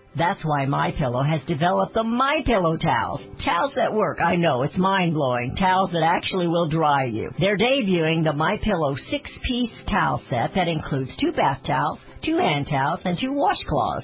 That's 0.17 0.43
why 0.43 0.65
My 0.65 0.91
Pillow 0.91 1.23
has 1.23 1.39
developed 1.47 1.93
the 1.93 2.03
My 2.03 2.41
Pillow 2.45 2.75
towels. 2.75 3.21
Towels 3.45 3.71
that 3.75 3.93
work. 3.93 4.19
I 4.19 4.35
know 4.35 4.63
it's 4.63 4.77
mind-blowing. 4.77 5.55
Towels 5.55 5.91
that 5.93 6.03
actually 6.03 6.47
will 6.47 6.67
dry 6.67 7.05
you. 7.05 7.31
They're 7.39 7.57
debuting 7.57 8.23
the 8.25 8.33
My 8.33 8.57
Pillow 8.61 8.95
6-piece 8.95 9.71
towel 9.89 10.21
set 10.29 10.53
that 10.55 10.67
includes 10.67 11.11
two 11.19 11.31
bath 11.31 11.61
towels, 11.65 11.99
two 12.25 12.37
hand 12.37 12.67
towels, 12.69 12.99
and 13.05 13.17
two 13.17 13.31
washcloths. 13.31 14.03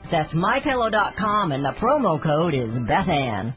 That's 0.11 0.33
mypillow.com 0.33 1.53
and 1.53 1.63
the 1.63 1.71
promo 1.81 2.21
code 2.21 2.53
is 2.53 2.69
BethAnn. 2.69 3.55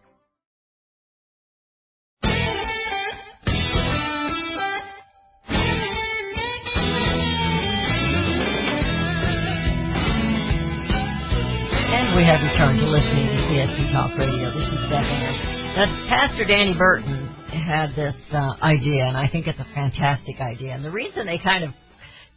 And 11.90 12.16
we 12.16 12.24
have 12.24 12.40
returned 12.40 12.78
to 12.78 12.86
listening 12.86 13.26
to 13.26 13.34
CSC 13.50 13.92
Talk 13.92 14.16
Radio. 14.16 14.50
This 14.50 14.68
is 14.68 14.88
Beth 14.88 15.02
Ann. 15.02 15.74
Now, 15.74 16.06
Pastor 16.08 16.44
Danny 16.44 16.74
Burton 16.78 17.26
had 17.48 17.96
this 17.96 18.14
uh, 18.32 18.54
idea, 18.62 19.06
and 19.06 19.16
I 19.16 19.28
think 19.28 19.48
it's 19.48 19.58
a 19.58 19.66
fantastic 19.74 20.40
idea. 20.40 20.72
And 20.74 20.84
the 20.84 20.92
reason 20.92 21.26
they 21.26 21.38
kind 21.38 21.64
of 21.64 21.70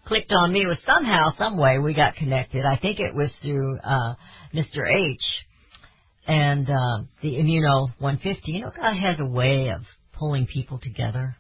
clicked 0.08 0.32
on 0.32 0.54
me 0.54 0.66
was 0.66 0.78
somehow, 0.86 1.32
some 1.38 1.58
way, 1.58 1.78
we 1.80 1.94
got 1.94 2.16
connected. 2.16 2.66
I 2.66 2.78
think 2.78 3.00
it 3.00 3.14
was 3.14 3.30
through 3.42 3.78
uh, 3.80 4.16
Mr. 4.54 4.90
H. 4.90 5.22
and 6.28 6.68
uh, 6.70 7.04
the 7.22 7.36
Immuno 7.36 7.90
150. 8.00 8.52
You 8.52 8.62
know, 8.62 8.72
God 8.76 8.96
has 8.96 9.18
a 9.20 9.26
way 9.26 9.70
of 9.70 9.82
pulling 10.14 10.48
people 10.48 10.80
together. 10.82 11.36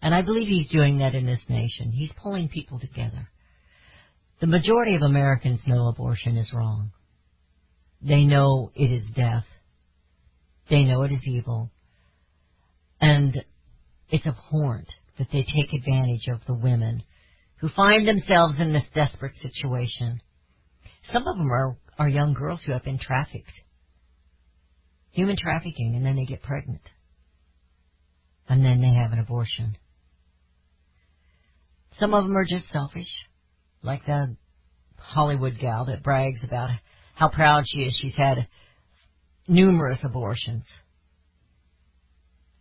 And 0.00 0.14
I 0.14 0.22
believe 0.22 0.48
He's 0.48 0.68
doing 0.68 0.98
that 0.98 1.14
in 1.14 1.26
this 1.26 1.42
nation. 1.48 1.92
He's 1.92 2.10
pulling 2.22 2.48
people 2.48 2.80
together. 2.80 3.28
The 4.40 4.46
majority 4.48 4.96
of 4.96 5.02
Americans 5.02 5.60
know 5.66 5.86
abortion 5.86 6.36
is 6.36 6.50
wrong. 6.52 6.90
They 8.00 8.24
know 8.24 8.72
it 8.74 8.90
is 8.90 9.04
death. 9.14 9.44
They 10.68 10.82
know 10.84 11.02
it 11.04 11.12
is 11.12 11.22
evil. 11.26 11.70
And 13.00 13.44
it's 14.10 14.26
abhorrent 14.26 14.88
that 15.18 15.28
they 15.32 15.44
take 15.44 15.72
advantage 15.72 16.26
of 16.32 16.40
the 16.46 16.54
women 16.54 17.04
who 17.62 17.68
find 17.68 18.06
themselves 18.06 18.56
in 18.58 18.72
this 18.72 18.82
desperate 18.92 19.36
situation. 19.40 20.20
Some 21.12 21.28
of 21.28 21.38
them 21.38 21.50
are, 21.50 21.78
are 21.96 22.08
young 22.08 22.34
girls 22.34 22.60
who 22.66 22.72
have 22.72 22.82
been 22.82 22.98
trafficked. 22.98 23.52
Human 25.12 25.36
trafficking, 25.40 25.94
and 25.94 26.04
then 26.04 26.16
they 26.16 26.24
get 26.24 26.42
pregnant. 26.42 26.82
And 28.48 28.64
then 28.64 28.80
they 28.80 28.92
have 28.94 29.12
an 29.12 29.20
abortion. 29.20 29.76
Some 32.00 32.14
of 32.14 32.24
them 32.24 32.36
are 32.36 32.44
just 32.44 32.64
selfish, 32.72 33.06
like 33.80 34.04
the 34.06 34.36
Hollywood 34.96 35.56
gal 35.60 35.84
that 35.84 36.02
brags 36.02 36.42
about 36.42 36.70
how 37.14 37.28
proud 37.28 37.62
she 37.68 37.82
is 37.82 37.96
she's 38.00 38.16
had 38.16 38.48
numerous 39.46 40.00
abortions. 40.02 40.64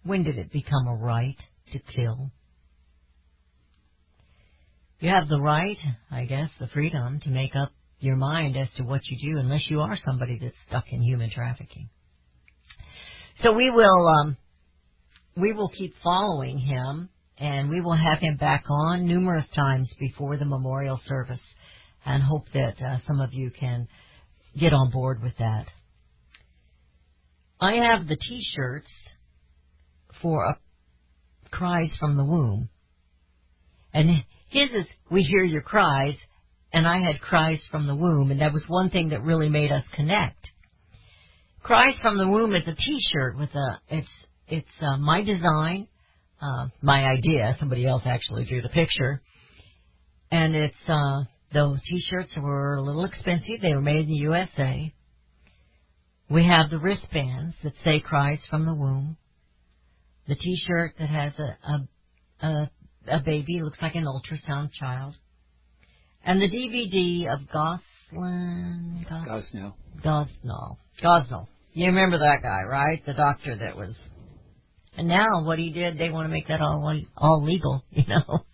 When 0.04 0.24
did 0.24 0.38
it 0.38 0.52
become 0.52 0.86
a 0.88 0.96
right 0.96 1.38
to 1.74 1.80
kill? 1.80 2.30
You 5.02 5.10
have 5.10 5.28
the 5.28 5.42
right, 5.42 5.80
I 6.12 6.26
guess, 6.26 6.52
the 6.60 6.68
freedom 6.68 7.20
to 7.24 7.30
make 7.32 7.56
up 7.56 7.72
your 8.00 8.16
mind 8.16 8.56
as 8.56 8.68
to 8.78 8.84
what 8.84 9.02
you 9.06 9.34
do 9.34 9.40
unless 9.40 9.68
you 9.68 9.82
are 9.82 9.98
somebody 10.06 10.38
that's 10.40 10.56
stuck 10.70 10.86
in 10.92 11.02
human 11.02 11.32
trafficking. 11.32 11.90
So 13.42 13.54
we 13.54 13.72
will 13.72 14.08
um 14.08 14.38
we 15.36 15.54
will 15.54 15.70
keep 15.70 15.96
following 16.04 16.60
him 16.60 17.10
and 17.40 17.70
we 17.72 17.82
will 17.82 17.96
have 17.96 18.20
him 18.20 18.38
back 18.38 18.66
on 18.70 19.08
numerous 19.08 19.46
times 19.56 19.92
before 20.00 20.38
the 20.38 20.46
memorial 20.46 21.02
service 21.08 21.42
and 22.06 22.22
hope 22.22 22.46
that 22.54 22.76
uh, 22.80 22.98
some 23.08 23.22
of 23.22 23.34
you 23.34 23.50
can 23.50 23.88
get 24.60 24.72
on 24.72 24.92
board 24.92 25.24
with 25.24 25.34
that. 25.40 25.66
I 27.60 27.74
have 27.74 28.08
the 28.08 28.18
t-shirts 28.18 28.92
for 30.22 30.46
uh, 30.46 30.54
cries 31.50 31.90
from 32.00 32.18
the 32.18 32.26
womb. 32.26 32.70
And 33.94 34.24
his 34.50 34.70
is 34.72 34.86
we 35.10 35.24
hear 35.24 35.44
your 35.44 35.62
cries 35.62 36.16
and 36.74 36.88
I 36.88 37.00
had 37.00 37.20
cries 37.22 37.60
from 37.70 37.88
the 37.88 37.96
womb 37.96 38.32
and 38.32 38.42
that 38.42 38.54
was 38.54 38.64
one 38.68 38.90
thing 38.90 39.10
that 39.10 39.24
really 39.24 39.50
made 39.50 39.72
us 39.72 39.84
connect. 39.96 40.48
Cries 41.62 41.96
from 42.02 42.18
the 42.18 42.28
womb 42.28 42.56
is 42.56 42.68
a 42.68 42.76
t-shirt 42.76 43.38
with 43.38 43.50
a 43.54 43.80
it's 43.90 44.10
it's 44.52 44.68
uh, 44.82 44.98
my 44.98 45.24
design, 45.24 45.88
uh, 46.42 46.68
my 46.82 47.06
idea. 47.06 47.56
Somebody 47.60 47.88
else 47.88 48.04
actually 48.06 48.46
drew 48.46 48.62
the 48.62 48.70
picture, 48.70 49.22
and 50.30 50.54
it's 50.56 50.76
uh, 50.88 51.24
those 51.54 51.80
T-shirts 51.90 52.34
were 52.38 52.76
a 52.76 52.82
little 52.82 53.06
expensive. 53.06 53.62
They 53.62 53.74
were 53.74 53.82
made 53.82 54.02
in 54.02 54.08
the 54.08 54.16
USA. 54.16 54.94
We 56.30 56.46
have 56.46 56.70
the 56.70 56.80
wristbands 56.80 57.56
that 57.64 57.74
say 57.84 58.02
"Cries 58.02 58.40
from 58.50 58.66
the 58.66 58.76
Womb." 58.76 59.18
The 60.28 60.36
T-shirt 60.36 60.96
that 61.00 61.10
has 61.10 61.34
a 61.40 61.72
a 61.72 62.48
a, 62.48 62.72
a 63.08 63.20
baby 63.20 63.62
looks 63.62 63.80
like 63.82 63.96
an 63.96 64.06
ultrasound 64.06 64.72
child, 64.74 65.16
and 66.24 66.42
the 66.42 66.50
DVD 66.50 67.34
of 67.34 67.40
Goslin. 67.52 69.06
Gos- 69.10 69.28
Gosnell. 69.28 69.74
Gosnell. 70.04 70.78
Gosnell. 71.04 71.48
You 71.74 71.88
remember 71.88 72.20
that 72.20 72.40
guy, 72.42 72.64
right? 72.64 73.04
The 73.06 73.14
doctor 73.14 73.56
that 73.58 73.76
was. 73.78 73.96
And 74.98 75.08
now 75.08 75.44
what 75.46 75.58
he 75.58 75.72
did, 75.72 75.98
they 75.98 76.10
want 76.10 76.26
to 76.26 76.32
make 76.32 76.50
that 76.50 76.62
all 76.62 77.00
all 77.18 77.44
legal, 77.44 77.84
you 77.92 78.04
know. 78.08 78.46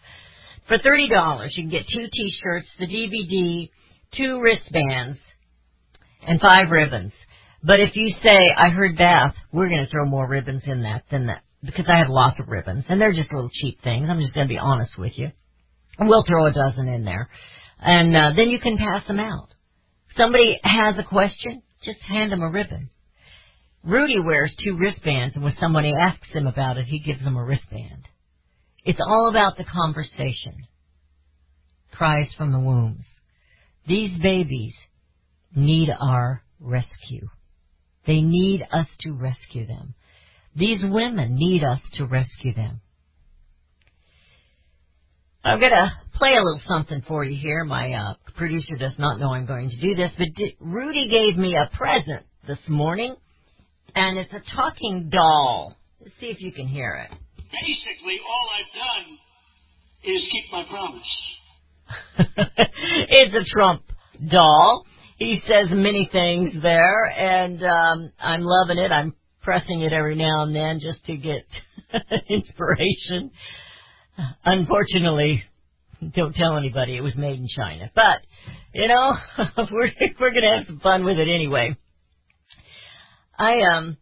For 0.67 0.77
thirty 0.77 1.09
dollars, 1.09 1.53
you 1.55 1.63
can 1.63 1.71
get 1.71 1.85
two 1.91 2.07
T-shirts, 2.11 2.69
the 2.79 2.85
DVD, 2.85 3.69
two 4.15 4.39
wristbands, 4.41 5.17
and 6.27 6.39
five 6.39 6.69
ribbons. 6.69 7.13
But 7.63 7.79
if 7.79 7.95
you 7.95 8.13
say, 8.23 8.51
"I 8.55 8.69
heard 8.69 8.97
Beth," 8.97 9.33
we're 9.51 9.69
going 9.69 9.83
to 9.83 9.89
throw 9.89 10.05
more 10.05 10.27
ribbons 10.27 10.63
in 10.65 10.83
that 10.83 11.03
than 11.09 11.27
that 11.27 11.41
because 11.63 11.85
I 11.87 11.97
have 11.97 12.09
lots 12.09 12.39
of 12.39 12.47
ribbons, 12.47 12.85
and 12.87 13.01
they're 13.01 13.13
just 13.13 13.33
little 13.33 13.49
cheap 13.51 13.81
things. 13.83 14.07
I'm 14.09 14.19
just 14.19 14.33
going 14.33 14.47
to 14.47 14.53
be 14.53 14.59
honest 14.59 14.97
with 14.97 15.17
you. 15.17 15.31
We'll 15.99 16.23
throw 16.27 16.45
a 16.45 16.53
dozen 16.53 16.87
in 16.87 17.05
there, 17.05 17.29
and 17.79 18.15
uh, 18.15 18.31
then 18.35 18.49
you 18.49 18.59
can 18.59 18.77
pass 18.77 19.07
them 19.07 19.19
out. 19.19 19.49
Somebody 20.15 20.59
has 20.63 20.95
a 20.97 21.03
question, 21.03 21.61
just 21.83 21.99
hand 22.01 22.31
them 22.31 22.41
a 22.41 22.49
ribbon. 22.49 22.89
Rudy 23.83 24.19
wears 24.19 24.53
two 24.63 24.77
wristbands, 24.77 25.35
and 25.35 25.43
when 25.43 25.55
somebody 25.59 25.93
asks 25.93 26.29
him 26.31 26.45
about 26.47 26.77
it, 26.77 26.85
he 26.85 26.99
gives 26.99 27.23
them 27.23 27.37
a 27.37 27.43
wristband. 27.43 28.07
It's 28.83 28.99
all 28.99 29.29
about 29.29 29.57
the 29.57 29.63
conversation. 29.63 30.67
Cries 31.91 32.29
from 32.37 32.51
the 32.51 32.59
wombs. 32.59 33.05
These 33.87 34.19
babies 34.19 34.73
need 35.55 35.89
our 35.89 36.43
rescue. 36.59 37.29
They 38.05 38.21
need 38.21 38.65
us 38.71 38.87
to 39.01 39.13
rescue 39.13 39.65
them. 39.67 39.93
These 40.57 40.81
women 40.83 41.35
need 41.35 41.63
us 41.63 41.79
to 41.95 42.05
rescue 42.05 42.53
them. 42.53 42.81
I'm 45.43 45.59
going 45.59 45.71
to 45.71 45.91
play 46.15 46.31
a 46.31 46.43
little 46.43 46.61
something 46.67 47.03
for 47.07 47.23
you 47.23 47.39
here. 47.39 47.63
My 47.63 47.93
uh, 47.93 48.13
producer 48.35 48.75
does 48.75 48.97
not 48.97 49.19
know 49.19 49.33
I'm 49.33 49.45
going 49.45 49.69
to 49.69 49.79
do 49.79 49.93
this, 49.95 50.11
but 50.17 50.27
di- 50.35 50.57
Rudy 50.59 51.07
gave 51.09 51.37
me 51.37 51.55
a 51.55 51.69
present 51.77 52.25
this 52.47 52.57
morning, 52.67 53.15
and 53.95 54.17
it's 54.17 54.33
a 54.33 54.41
talking 54.55 55.09
doll. 55.09 55.75
Let's 56.01 56.13
see 56.19 56.27
if 56.27 56.41
you 56.41 56.51
can 56.51 56.67
hear 56.67 57.07
it. 57.07 57.17
Basically, 57.37 58.19
all 58.27 58.49
I've 58.57 58.73
done 59.05 59.17
is 60.03 60.21
keep 60.31 60.51
my 60.51 60.65
promise. 60.69 61.01
it's 63.09 63.35
a 63.35 63.45
Trump 63.53 63.83
doll. 64.29 64.85
He 65.17 65.39
says 65.47 65.67
many 65.71 66.09
things 66.11 66.51
there, 66.61 67.05
and 67.05 67.63
um, 67.63 68.11
I'm 68.19 68.41
loving 68.41 68.79
it. 68.79 68.91
I'm 68.91 69.13
pressing 69.47 69.79
it 69.79 69.93
every 69.93 70.15
now 70.15 70.43
and 70.43 70.53
then 70.53 70.77
just 70.81 71.05
to 71.05 71.15
get 71.15 71.45
inspiration. 72.29 73.31
Unfortunately, 74.43 75.41
don't 76.13 76.35
tell 76.35 76.57
anybody 76.57 76.97
it 76.97 77.01
was 77.01 77.15
made 77.15 77.39
in 77.39 77.47
China. 77.55 77.89
But 77.95 78.17
you 78.73 78.89
know, 78.89 79.13
we're 79.71 79.89
we're 80.19 80.33
gonna 80.33 80.57
have 80.57 80.67
some 80.67 80.81
fun 80.81 81.05
with 81.05 81.17
it 81.17 81.29
anyway. 81.33 81.77
I 83.39 83.61
um, 83.73 83.95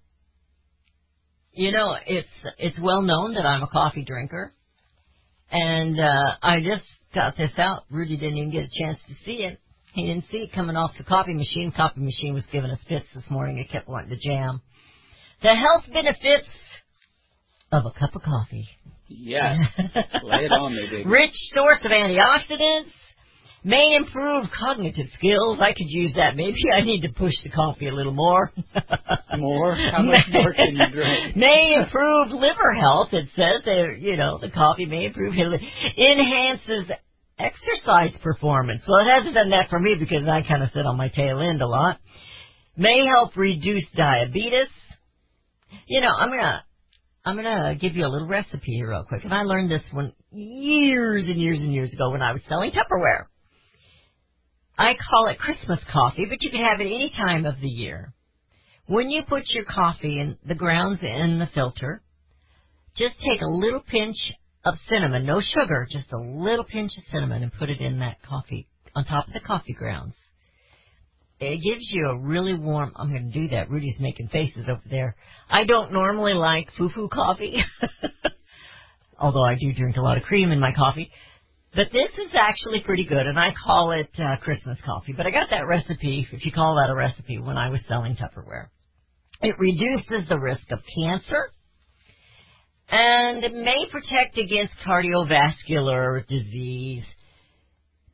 you 1.52 1.72
know, 1.72 1.96
it's 2.08 2.28
it's 2.58 2.80
well 2.80 3.04
known 3.04 3.36
that 3.36 3.46
I'm 3.46 3.62
a 3.62 3.68
coffee 3.68 4.04
drinker, 4.04 4.52
and 5.52 6.00
uh, 6.00 6.38
I 6.42 6.60
just 6.62 6.86
got 7.14 7.38
this 7.38 7.52
out. 7.60 7.84
Rudy 7.92 8.18
didn't 8.18 8.38
even 8.38 8.52
get 8.52 8.64
a 8.64 8.84
chance 8.84 8.98
to 9.10 9.14
see 9.24 9.44
it. 9.44 9.60
He 9.94 10.08
didn't 10.08 10.26
see 10.32 10.38
it 10.38 10.54
coming 10.54 10.76
off 10.76 10.94
the 10.98 11.04
coffee 11.04 11.36
machine. 11.36 11.72
Coffee 11.72 12.02
machine 12.02 12.34
was 12.34 12.46
giving 12.52 12.72
us 12.72 12.80
fits 12.90 13.06
this 13.14 13.30
morning. 13.30 13.60
It 13.60 13.70
kept 13.70 13.88
wanting 13.88 14.10
to 14.10 14.18
jam. 14.18 14.62
The 15.42 15.54
health 15.56 15.86
benefits 15.92 16.48
of 17.72 17.86
a 17.86 17.92
cup 17.92 18.16
of 18.16 18.22
coffee. 18.22 18.68
Yes. 19.08 19.60
Lay 19.78 20.46
it 20.46 20.52
on 20.52 20.76
me, 20.76 20.88
baby. 20.90 21.04
Rich 21.06 21.34
source 21.54 21.80
of 21.84 21.92
antioxidants. 21.92 22.92
May 23.64 23.96
improve 23.96 24.46
cognitive 24.60 25.08
skills. 25.18 25.58
I 25.60 25.74
could 25.74 25.90
use 25.90 26.14
that. 26.18 26.36
Maybe 26.36 26.60
I 26.76 26.82
need 26.82 27.02
to 27.02 27.10
push 27.10 27.34
the 27.44 27.50
coffee 27.50 27.88
a 27.88 27.94
little 27.94 28.14
more. 28.14 28.52
More? 29.38 29.76
How 29.76 30.04
much 30.04 30.26
more 30.32 30.54
can 30.54 30.76
you 30.76 30.92
drink? 30.92 31.36
may 31.36 31.76
improve 31.78 32.30
liver 32.30 32.74
health. 32.80 33.10
It 33.12 33.28
says 33.36 33.66
you 34.00 34.16
know, 34.18 34.38
the 34.40 34.50
coffee 34.50 34.86
may 34.86 35.06
improve 35.06 35.34
enhances 35.34 36.92
exercise 37.38 38.12
performance. 38.24 38.84
Well, 38.88 39.00
it 39.06 39.12
hasn't 39.12 39.36
done 39.36 39.50
that 39.50 39.70
for 39.70 39.80
me 39.80 39.96
because 40.00 40.28
I 40.28 40.48
kind 40.48 40.64
of 40.64 40.70
sit 40.74 40.86
on 40.86 40.96
my 40.96 41.10
tail 41.10 41.40
end 41.40 41.62
a 41.62 41.68
lot. 41.68 42.00
May 42.78 43.06
help 43.06 43.36
reduce 43.36 43.86
diabetes. 43.96 44.68
You 45.88 46.02
know, 46.02 46.14
I'm 46.18 46.30
gonna 46.30 46.64
I'm 47.26 47.36
gonna 47.36 47.76
give 47.76 47.96
you 47.96 48.06
a 48.06 48.10
little 48.10 48.28
recipe 48.28 48.74
here 48.74 48.90
real 48.90 49.04
quick. 49.04 49.24
And 49.24 49.34
I 49.34 49.44
learned 49.44 49.72
this 49.72 49.84
one 49.92 50.14
years 50.32 51.26
and 51.26 51.40
years 51.40 51.60
and 51.60 51.74
years 51.74 51.92
ago 51.92 52.12
when 52.12 52.22
I 52.22 52.32
was 52.32 52.42
selling 52.48 52.72
Tupperware. 52.72 53.26
I 54.78 54.94
call 55.10 55.28
it 55.28 55.40
Christmas 55.40 55.80
coffee, 55.92 56.26
but 56.30 56.42
you 56.42 56.52
can 56.52 56.64
have 56.64 56.82
it 56.82 56.86
any 56.86 57.12
time 57.18 57.46
of 57.46 57.60
the 57.62 57.68
year. 57.68 58.14
When 58.88 59.10
you 59.10 59.24
put 59.28 59.44
your 59.48 59.66
coffee 59.66 60.20
in 60.20 60.38
the 60.46 60.54
grounds 60.54 61.00
in 61.02 61.40
the 61.40 61.50
filter, 61.54 62.04
just 62.98 63.16
take 63.20 63.42
a 63.42 63.48
little 63.48 63.80
pinch 63.82 64.18
of 64.64 64.76
cinnamon, 64.90 65.26
no 65.26 65.42
sugar, 65.42 65.88
just 65.90 66.12
a 66.12 66.18
little 66.18 66.66
pinch 66.66 66.92
of 66.98 67.04
cinnamon 67.12 67.44
and 67.44 67.54
put 67.54 67.70
it 67.70 67.80
in 67.80 68.00
that 68.00 68.22
coffee, 68.22 68.68
on 68.96 69.06
top 69.06 69.28
of 69.28 69.34
the 69.34 69.40
coffee 69.40 69.74
grounds. 69.74 70.14
It 71.40 71.58
gives 71.58 71.92
you 71.92 72.08
a 72.08 72.18
really 72.18 72.54
warm, 72.54 72.94
I'm 72.96 73.10
going 73.10 73.32
to 73.32 73.40
do 73.40 73.50
that. 73.50 73.70
Rudy's 73.70 74.00
making 74.00 74.30
faces 74.30 74.68
over 74.70 74.82
there. 74.90 75.16
I 75.50 75.66
don't 75.66 75.92
normally 75.92 76.34
like 76.34 76.70
foo-foo 76.78 77.10
coffee, 77.10 77.62
although 79.20 79.44
I 79.44 79.56
do 79.56 79.74
drink 79.74 79.98
a 79.98 80.02
lot 80.02 80.18
of 80.18 80.24
cream 80.24 80.52
in 80.52 80.60
my 80.62 80.74
coffee. 80.74 81.12
But 81.76 81.92
this 81.92 82.10
is 82.26 82.32
actually 82.34 82.80
pretty 82.82 83.04
good, 83.04 83.28
and 83.28 83.38
I 83.38 83.54
call 83.66 83.92
it 83.92 84.10
uh, 84.18 84.38
Christmas 84.38 84.78
coffee. 84.86 85.14
But 85.16 85.28
I 85.28 85.32
got 85.32 85.50
that 85.50 85.68
recipe, 85.68 86.26
if 86.32 86.46
you 86.46 86.54
call 86.54 86.76
that 86.76 86.90
a 86.90 86.96
recipe, 86.96 87.38
when 87.38 87.58
I 87.58 87.70
was 87.70 87.82
selling 87.90 88.16
Tupperware. 88.16 88.68
It 89.42 89.60
reduces 89.60 90.30
the 90.30 90.40
risk 90.40 90.72
of 90.72 90.80
cancer, 90.98 91.50
and 92.90 93.44
it 93.44 93.54
may 93.54 93.88
protect 93.92 94.38
against 94.38 94.74
cardiovascular 94.88 96.26
disease. 96.28 97.04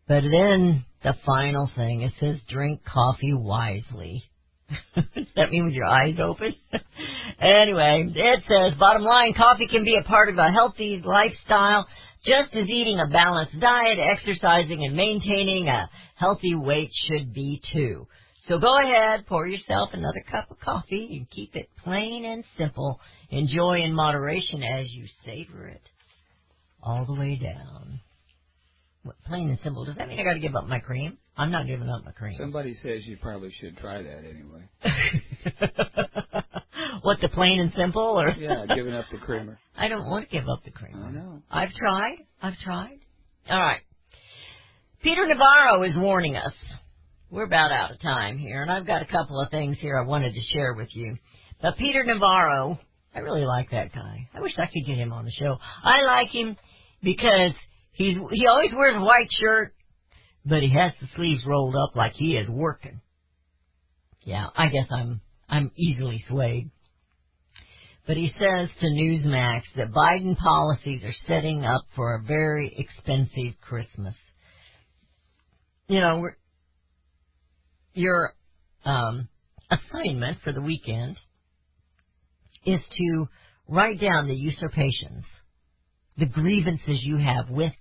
But 0.08 0.24
then 0.24 0.86
the 1.04 1.16
final 1.26 1.70
thing, 1.76 2.02
it 2.02 2.14
says 2.20 2.40
drink 2.50 2.82
coffee 2.86 3.34
wisely. 3.34 4.24
Does 4.96 5.28
that 5.36 5.50
mean 5.52 5.66
with 5.66 5.74
your 5.74 5.86
eyes 5.86 6.16
open? 6.22 6.56
anyway, 7.42 8.06
it 8.16 8.44
says, 8.44 8.80
bottom 8.80 9.04
line, 9.04 9.34
coffee 9.34 9.68
can 9.68 9.84
be 9.84 9.98
a 9.98 10.08
part 10.08 10.30
of 10.30 10.38
a 10.38 10.52
healthy 10.52 11.02
lifestyle, 11.04 11.88
just 12.26 12.54
as 12.54 12.70
eating 12.70 13.00
a 13.00 13.12
balanced 13.12 13.60
diet, 13.60 13.98
exercising, 14.00 14.84
and 14.86 14.96
maintaining 14.96 15.68
a 15.68 15.90
healthy 16.16 16.56
weight 16.56 16.92
should 17.08 17.34
be 17.34 17.62
too. 17.74 18.08
So 18.48 18.60
go 18.60 18.74
ahead, 18.84 19.26
pour 19.28 19.48
yourself 19.48 19.90
another 19.94 20.24
cup 20.30 20.50
of 20.50 20.60
coffee 20.60 21.18
and 21.18 21.30
keep 21.30 21.56
it 21.56 21.70
plain 21.84 22.26
and 22.26 22.44
simple. 22.58 23.00
Enjoy 23.30 23.82
in 23.82 23.94
moderation 23.94 24.64
as 24.64 24.92
you 24.92 25.06
savor 25.26 25.68
it 25.68 25.82
all 26.82 27.06
the 27.06 27.14
way 27.14 27.36
down. 27.36 28.02
What, 29.04 29.16
plain 29.26 29.50
and 29.50 29.58
simple. 29.64 29.86
Does 29.86 29.96
that 29.96 30.08
mean 30.08 30.20
I 30.20 30.24
got 30.24 30.34
to 30.34 30.40
give 30.40 30.56
up 30.56 30.68
my 30.68 30.80
cream? 30.80 31.18
I'm 31.36 31.52
not 31.52 31.66
giving 31.66 31.90
up 31.90 32.06
my 32.06 32.12
cream. 32.12 32.36
Somebody 32.40 32.76
says 32.84 33.06
you 33.06 33.18
probably 33.18 33.52
should 33.60 33.78
try 33.78 34.02
that 34.04 34.20
anyway. 34.20 34.70
what 37.02 37.20
the 37.22 37.30
plain 37.30 37.60
and 37.60 37.74
simple 37.76 38.20
or 38.22 38.30
Yeah, 38.32 38.66
giving 38.76 38.94
up 38.94 39.06
the 39.12 39.18
creamer. 39.18 39.58
I 39.78 39.88
don't 39.88 40.08
want 40.10 40.30
to 40.30 40.32
give 40.32 40.48
up 40.48 40.64
the 40.64 40.72
cream. 40.72 40.96
I 40.96 41.12
know. 41.12 41.42
I've 41.50 41.74
tried. 41.74 42.18
I've 42.42 42.58
tried. 42.64 43.00
All 43.50 43.60
right. 43.60 43.82
Peter 45.02 45.26
Navarro 45.26 45.84
is 45.84 45.98
warning 45.98 46.36
us. 46.36 46.54
We're 47.32 47.46
about 47.46 47.72
out 47.72 47.92
of 47.92 48.02
time 48.02 48.38
here, 48.38 48.62
and 48.62 48.70
I've 48.70 48.86
got 48.86 49.02
a 49.02 49.06
couple 49.06 49.40
of 49.42 49.50
things 49.50 49.78
here 49.80 49.98
I 49.98 50.06
wanted 50.06 50.34
to 50.34 50.42
share 50.54 50.74
with 50.74 50.90
you. 50.92 51.16
But 51.62 51.78
Peter 51.78 52.04
Navarro, 52.04 52.78
I 53.16 53.20
really 53.20 53.46
like 53.46 53.72
that 53.72 53.94
guy. 53.94 54.28
I 54.36 54.42
wish 54.42 54.52
I 54.58 54.66
could 54.66 54.86
get 54.86 54.98
him 54.98 55.14
on 55.14 55.26
the 55.26 55.32
show. 55.32 55.58
I 55.84 56.04
like 56.04 56.28
him 56.30 56.58
because 57.02 57.54
he's 57.94 58.18
he 58.32 58.48
always 58.48 58.72
wears 58.74 58.96
a 58.96 59.04
white 59.04 59.30
shirt, 59.40 59.74
but 60.46 60.62
he 60.62 60.70
has 60.70 60.92
the 61.00 61.08
sleeves 61.16 61.46
rolled 61.46 61.76
up 61.76 61.96
like 61.96 62.14
he 62.14 62.36
is 62.36 62.50
working. 62.50 63.02
Yeah, 64.24 64.48
I 64.56 64.68
guess 64.68 64.88
I'm 64.92 65.22
I'm 65.50 65.72
easily 65.76 66.24
swayed. 66.28 66.72
But 68.08 68.18
he 68.18 68.32
says 68.40 68.70
to 68.80 68.88
Newsmax 68.88 69.62
that 69.76 69.92
Biden 69.92 70.36
policies 70.36 71.04
are 71.04 71.14
setting 71.28 71.64
up 71.64 71.84
for 71.96 72.16
a 72.16 72.24
very 72.24 72.74
expensive 72.76 73.60
Christmas. 73.62 74.16
You 75.88 76.00
know, 76.00 76.30
your 77.94 78.34
um, 78.86 79.30
assignment 79.70 80.40
for 80.44 80.52
the 80.52 80.62
weekend 80.62 81.18
is 82.66 82.80
to 82.98 83.28
write 83.68 84.00
down 84.00 84.28
the 84.28 84.36
usurpations, 84.36 85.24
the 86.18 86.26
grievances 86.28 87.04
you 87.04 87.18
have 87.18 87.50
with 87.50 87.74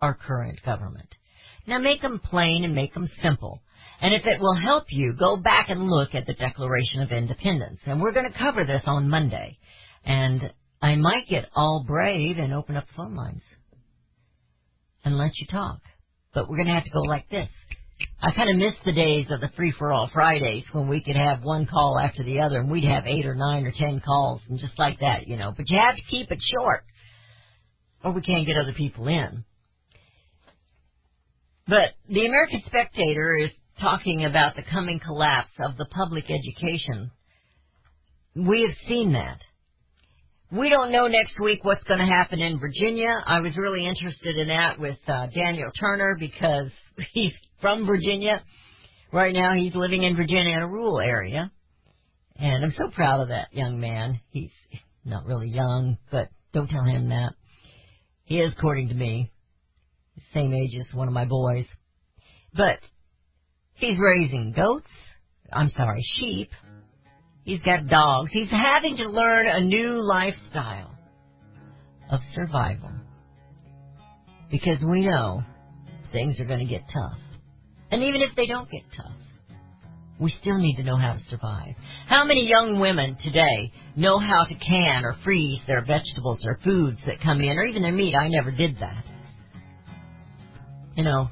our 0.00 0.14
current 0.14 0.60
government. 0.64 1.08
Now 1.66 1.78
make 1.78 2.00
them 2.02 2.20
plain 2.22 2.64
and 2.64 2.74
make 2.74 2.94
them 2.94 3.08
simple. 3.22 3.62
And 4.00 4.14
if 4.14 4.24
it 4.26 4.40
will 4.40 4.54
help 4.54 4.84
you, 4.88 5.12
go 5.12 5.36
back 5.36 5.68
and 5.68 5.88
look 5.88 6.14
at 6.14 6.26
the 6.26 6.34
Declaration 6.34 7.02
of 7.02 7.10
Independence. 7.10 7.80
And 7.84 8.00
we're 8.00 8.12
going 8.12 8.30
to 8.30 8.38
cover 8.38 8.64
this 8.64 8.82
on 8.86 9.08
Monday. 9.08 9.58
And 10.04 10.52
I 10.80 10.94
might 10.96 11.28
get 11.28 11.48
all 11.54 11.84
brave 11.86 12.38
and 12.38 12.54
open 12.54 12.76
up 12.76 12.86
the 12.86 12.94
phone 12.96 13.16
lines 13.16 13.42
and 15.04 15.18
let 15.18 15.32
you 15.36 15.46
talk. 15.50 15.80
But 16.32 16.48
we're 16.48 16.56
going 16.56 16.68
to 16.68 16.74
have 16.74 16.84
to 16.84 16.90
go 16.90 17.00
like 17.00 17.28
this. 17.28 17.48
I 18.22 18.30
kind 18.32 18.50
of 18.50 18.56
miss 18.56 18.74
the 18.84 18.92
days 18.92 19.26
of 19.30 19.40
the 19.40 19.50
free 19.56 19.72
for 19.76 19.92
all 19.92 20.08
Fridays 20.12 20.64
when 20.72 20.88
we 20.88 21.02
could 21.02 21.16
have 21.16 21.42
one 21.42 21.66
call 21.66 21.98
after 21.98 22.22
the 22.22 22.40
other 22.40 22.60
and 22.60 22.70
we'd 22.70 22.84
have 22.84 23.06
eight 23.06 23.26
or 23.26 23.34
nine 23.34 23.66
or 23.66 23.72
ten 23.76 24.00
calls 24.00 24.40
and 24.48 24.60
just 24.60 24.78
like 24.78 25.00
that, 25.00 25.26
you 25.26 25.36
know. 25.36 25.52
But 25.56 25.68
you 25.68 25.78
have 25.80 25.96
to 25.96 26.02
keep 26.08 26.30
it 26.30 26.38
short 26.52 26.84
or 28.04 28.12
we 28.12 28.20
can't 28.20 28.46
get 28.46 28.56
other 28.56 28.72
people 28.72 29.08
in. 29.08 29.44
But 31.68 31.90
the 32.08 32.24
American 32.24 32.62
Spectator 32.66 33.36
is 33.36 33.50
talking 33.78 34.24
about 34.24 34.56
the 34.56 34.62
coming 34.62 34.98
collapse 34.98 35.52
of 35.60 35.76
the 35.76 35.84
public 35.84 36.24
education. 36.30 37.10
We 38.34 38.62
have 38.62 38.76
seen 38.88 39.12
that. 39.12 39.38
We 40.50 40.70
don't 40.70 40.90
know 40.90 41.08
next 41.08 41.38
week 41.38 41.62
what's 41.62 41.84
going 41.84 42.00
to 42.00 42.06
happen 42.06 42.40
in 42.40 42.58
Virginia. 42.58 43.10
I 43.26 43.40
was 43.40 43.54
really 43.58 43.86
interested 43.86 44.36
in 44.38 44.48
that 44.48 44.80
with 44.80 44.96
uh, 45.06 45.26
Daniel 45.26 45.70
Turner 45.78 46.16
because 46.18 46.70
he's 47.12 47.34
from 47.60 47.86
Virginia. 47.86 48.42
Right 49.12 49.34
now 49.34 49.52
he's 49.52 49.74
living 49.74 50.04
in 50.04 50.16
Virginia 50.16 50.54
in 50.54 50.62
a 50.62 50.68
rural 50.68 51.00
area. 51.00 51.52
And 52.36 52.64
I'm 52.64 52.74
so 52.78 52.88
proud 52.88 53.20
of 53.20 53.28
that 53.28 53.52
young 53.52 53.78
man. 53.78 54.20
He's 54.30 54.50
not 55.04 55.26
really 55.26 55.48
young, 55.48 55.98
but 56.10 56.28
don't 56.54 56.70
tell 56.70 56.84
him 56.84 57.10
that. 57.10 57.34
He 58.24 58.40
is, 58.40 58.52
according 58.56 58.88
to 58.88 58.94
me, 58.94 59.30
same 60.34 60.54
age 60.54 60.74
as 60.78 60.94
one 60.94 61.08
of 61.08 61.14
my 61.14 61.24
boys. 61.24 61.66
But 62.54 62.78
he's 63.74 63.98
raising 63.98 64.52
goats. 64.52 64.86
I'm 65.52 65.70
sorry, 65.70 66.04
sheep. 66.16 66.50
He's 67.44 67.60
got 67.60 67.86
dogs. 67.86 68.30
He's 68.32 68.50
having 68.50 68.96
to 68.98 69.08
learn 69.08 69.46
a 69.46 69.60
new 69.60 70.02
lifestyle 70.02 70.94
of 72.10 72.20
survival. 72.34 72.90
Because 74.50 74.82
we 74.86 75.02
know 75.02 75.42
things 76.12 76.40
are 76.40 76.44
going 76.44 76.60
to 76.60 76.66
get 76.66 76.82
tough. 76.92 77.18
And 77.90 78.02
even 78.02 78.20
if 78.20 78.36
they 78.36 78.46
don't 78.46 78.70
get 78.70 78.82
tough, 78.96 79.16
we 80.20 80.34
still 80.40 80.58
need 80.58 80.76
to 80.76 80.82
know 80.82 80.96
how 80.96 81.14
to 81.14 81.20
survive. 81.30 81.74
How 82.06 82.24
many 82.24 82.48
young 82.48 82.80
women 82.80 83.16
today 83.22 83.72
know 83.96 84.18
how 84.18 84.44
to 84.44 84.54
can 84.54 85.04
or 85.04 85.16
freeze 85.24 85.60
their 85.66 85.84
vegetables 85.84 86.44
or 86.44 86.58
foods 86.64 86.98
that 87.06 87.20
come 87.22 87.40
in, 87.40 87.56
or 87.56 87.64
even 87.64 87.82
their 87.82 87.92
meat? 87.92 88.14
I 88.14 88.28
never 88.28 88.50
did 88.50 88.76
that. 88.80 89.04
You 90.98 91.04
know, 91.04 91.30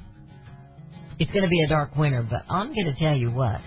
it's 1.18 1.32
going 1.32 1.42
to 1.42 1.48
be 1.48 1.60
a 1.62 1.68
dark 1.68 1.96
winter, 1.96 2.22
but 2.22 2.44
I'm 2.48 2.68
going 2.72 2.86
to 2.86 2.94
tell 2.94 3.16
you 3.16 3.32
what. 3.32 3.60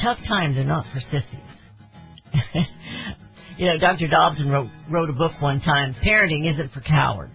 Tough 0.00 0.18
times 0.28 0.56
are 0.56 0.62
not 0.62 0.86
for 0.94 1.00
sissies. 1.00 2.38
you 3.58 3.66
know, 3.66 3.76
Dr. 3.76 4.06
Dobson 4.06 4.50
wrote, 4.50 4.68
wrote 4.88 5.10
a 5.10 5.14
book 5.14 5.32
one 5.40 5.60
time, 5.60 5.96
Parenting 6.00 6.48
Isn't 6.48 6.70
for 6.72 6.80
Cowards. 6.80 7.34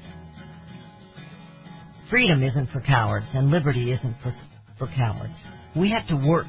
Freedom 2.09 2.41
isn't 2.41 2.69
for 2.71 2.79
cowards, 2.79 3.25
and 3.33 3.51
liberty 3.51 3.91
isn't 3.91 4.15
for, 4.23 4.33
for 4.79 4.87
cowards. 4.87 5.33
We 5.75 5.91
have 5.91 6.07
to 6.07 6.15
work 6.15 6.47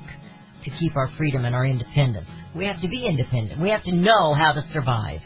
to 0.63 0.71
keep 0.79 0.95
our 0.95 1.11
freedom 1.19 1.45
and 1.45 1.57
our 1.57 1.67
independence. 1.67 2.29
We 2.55 2.67
have 2.67 2.81
to 2.83 2.89
be 2.89 3.05
independent. 3.05 3.61
We 3.61 3.71
have 3.71 3.83
to 3.83 3.93
know 3.93 4.33
how 4.35 4.53
to 4.53 4.63
survive. 4.73 5.23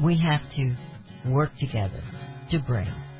We 0.00 0.16
have 0.20 0.42
to 0.54 0.76
work 1.28 1.50
together 1.58 2.04
to 2.52 2.60
bring 2.60 2.92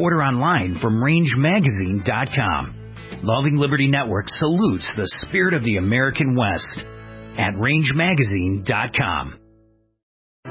Order 0.00 0.22
online 0.22 0.78
from 0.80 1.00
rangemagazine.com. 1.02 2.76
Loving 3.22 3.56
Liberty 3.56 3.86
Network 3.86 4.26
salutes 4.28 4.90
the 4.96 5.06
spirit 5.26 5.52
of 5.52 5.62
the 5.62 5.76
American 5.76 6.34
West 6.34 6.84
at 7.36 7.54
rangemagazine.com. 7.54 9.39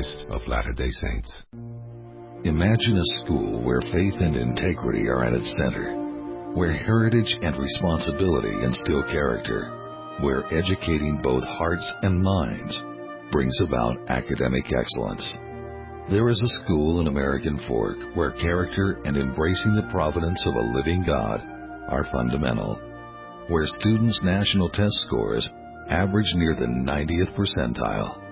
Christ 0.00 0.24
of 0.30 0.40
Latter 0.48 0.72
day 0.72 0.88
Saints. 0.88 1.42
Imagine 2.44 2.96
a 2.96 3.20
school 3.20 3.62
where 3.62 3.82
faith 3.82 4.14
and 4.18 4.34
integrity 4.34 5.06
are 5.08 5.24
at 5.24 5.34
its 5.34 5.54
center, 5.58 6.54
where 6.54 6.72
heritage 6.72 7.36
and 7.42 7.58
responsibility 7.58 8.64
instill 8.64 9.02
character, 9.02 10.16
where 10.20 10.46
educating 10.46 11.20
both 11.22 11.44
hearts 11.44 11.92
and 12.00 12.22
minds 12.22 12.80
brings 13.30 13.60
about 13.60 13.98
academic 14.08 14.64
excellence. 14.72 15.36
There 16.08 16.30
is 16.30 16.40
a 16.40 16.64
school 16.64 17.02
in 17.02 17.06
American 17.06 17.60
Fork 17.68 17.98
where 18.14 18.32
character 18.32 19.02
and 19.04 19.18
embracing 19.18 19.74
the 19.74 19.88
providence 19.92 20.42
of 20.46 20.54
a 20.54 20.76
living 20.78 21.04
God 21.04 21.42
are 21.90 22.08
fundamental, 22.10 22.76
where 23.48 23.66
students' 23.66 24.20
national 24.22 24.70
test 24.70 24.98
scores 25.06 25.46
average 25.90 26.32
near 26.36 26.54
the 26.54 26.64
90th 26.88 27.36
percentile. 27.36 28.29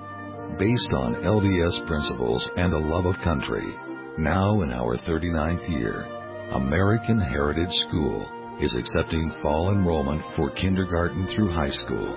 Based 0.56 0.92
on 0.92 1.22
LDS 1.22 1.86
principles 1.86 2.48
and 2.56 2.72
a 2.72 2.78
love 2.78 3.06
of 3.06 3.14
country, 3.22 3.76
now 4.16 4.62
in 4.62 4.72
our 4.72 4.96
39th 4.96 5.68
year, 5.68 6.02
American 6.52 7.20
Heritage 7.20 7.72
School 7.88 8.26
is 8.60 8.74
accepting 8.74 9.30
fall 9.42 9.70
enrollment 9.70 10.22
for 10.34 10.50
kindergarten 10.50 11.28
through 11.28 11.52
high 11.52 11.70
school. 11.70 12.16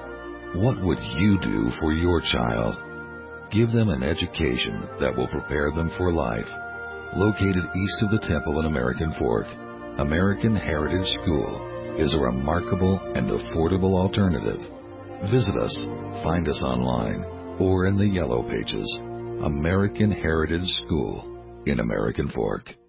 What 0.55 0.81
would 0.81 0.97
you 1.17 1.37
do 1.39 1.71
for 1.79 1.91
your 1.91 2.21
child? 2.21 2.75
Give 3.51 3.71
them 3.71 3.89
an 3.89 4.01
education 4.01 4.89
that 4.99 5.15
will 5.15 5.27
prepare 5.27 5.69
them 5.71 5.91
for 5.97 6.11
life. 6.11 6.49
Located 7.13 7.65
east 7.75 8.01
of 8.01 8.11
the 8.11 8.25
temple 8.27 8.59
in 8.61 8.65
American 8.65 9.13
Fork, 9.19 9.45
American 9.99 10.55
Heritage 10.55 11.07
School 11.21 11.95
is 11.99 12.13
a 12.13 12.17
remarkable 12.17 12.97
and 13.13 13.29
affordable 13.29 13.99
alternative. 13.99 14.61
Visit 15.29 15.57
us, 15.57 15.77
find 16.23 16.47
us 16.49 16.63
online, 16.63 17.23
or 17.61 17.85
in 17.85 17.95
the 17.95 18.07
yellow 18.07 18.41
pages. 18.41 18.91
American 19.43 20.11
Heritage 20.11 20.67
School 20.83 21.63
in 21.67 21.79
American 21.79 22.29
Fork. 22.31 22.80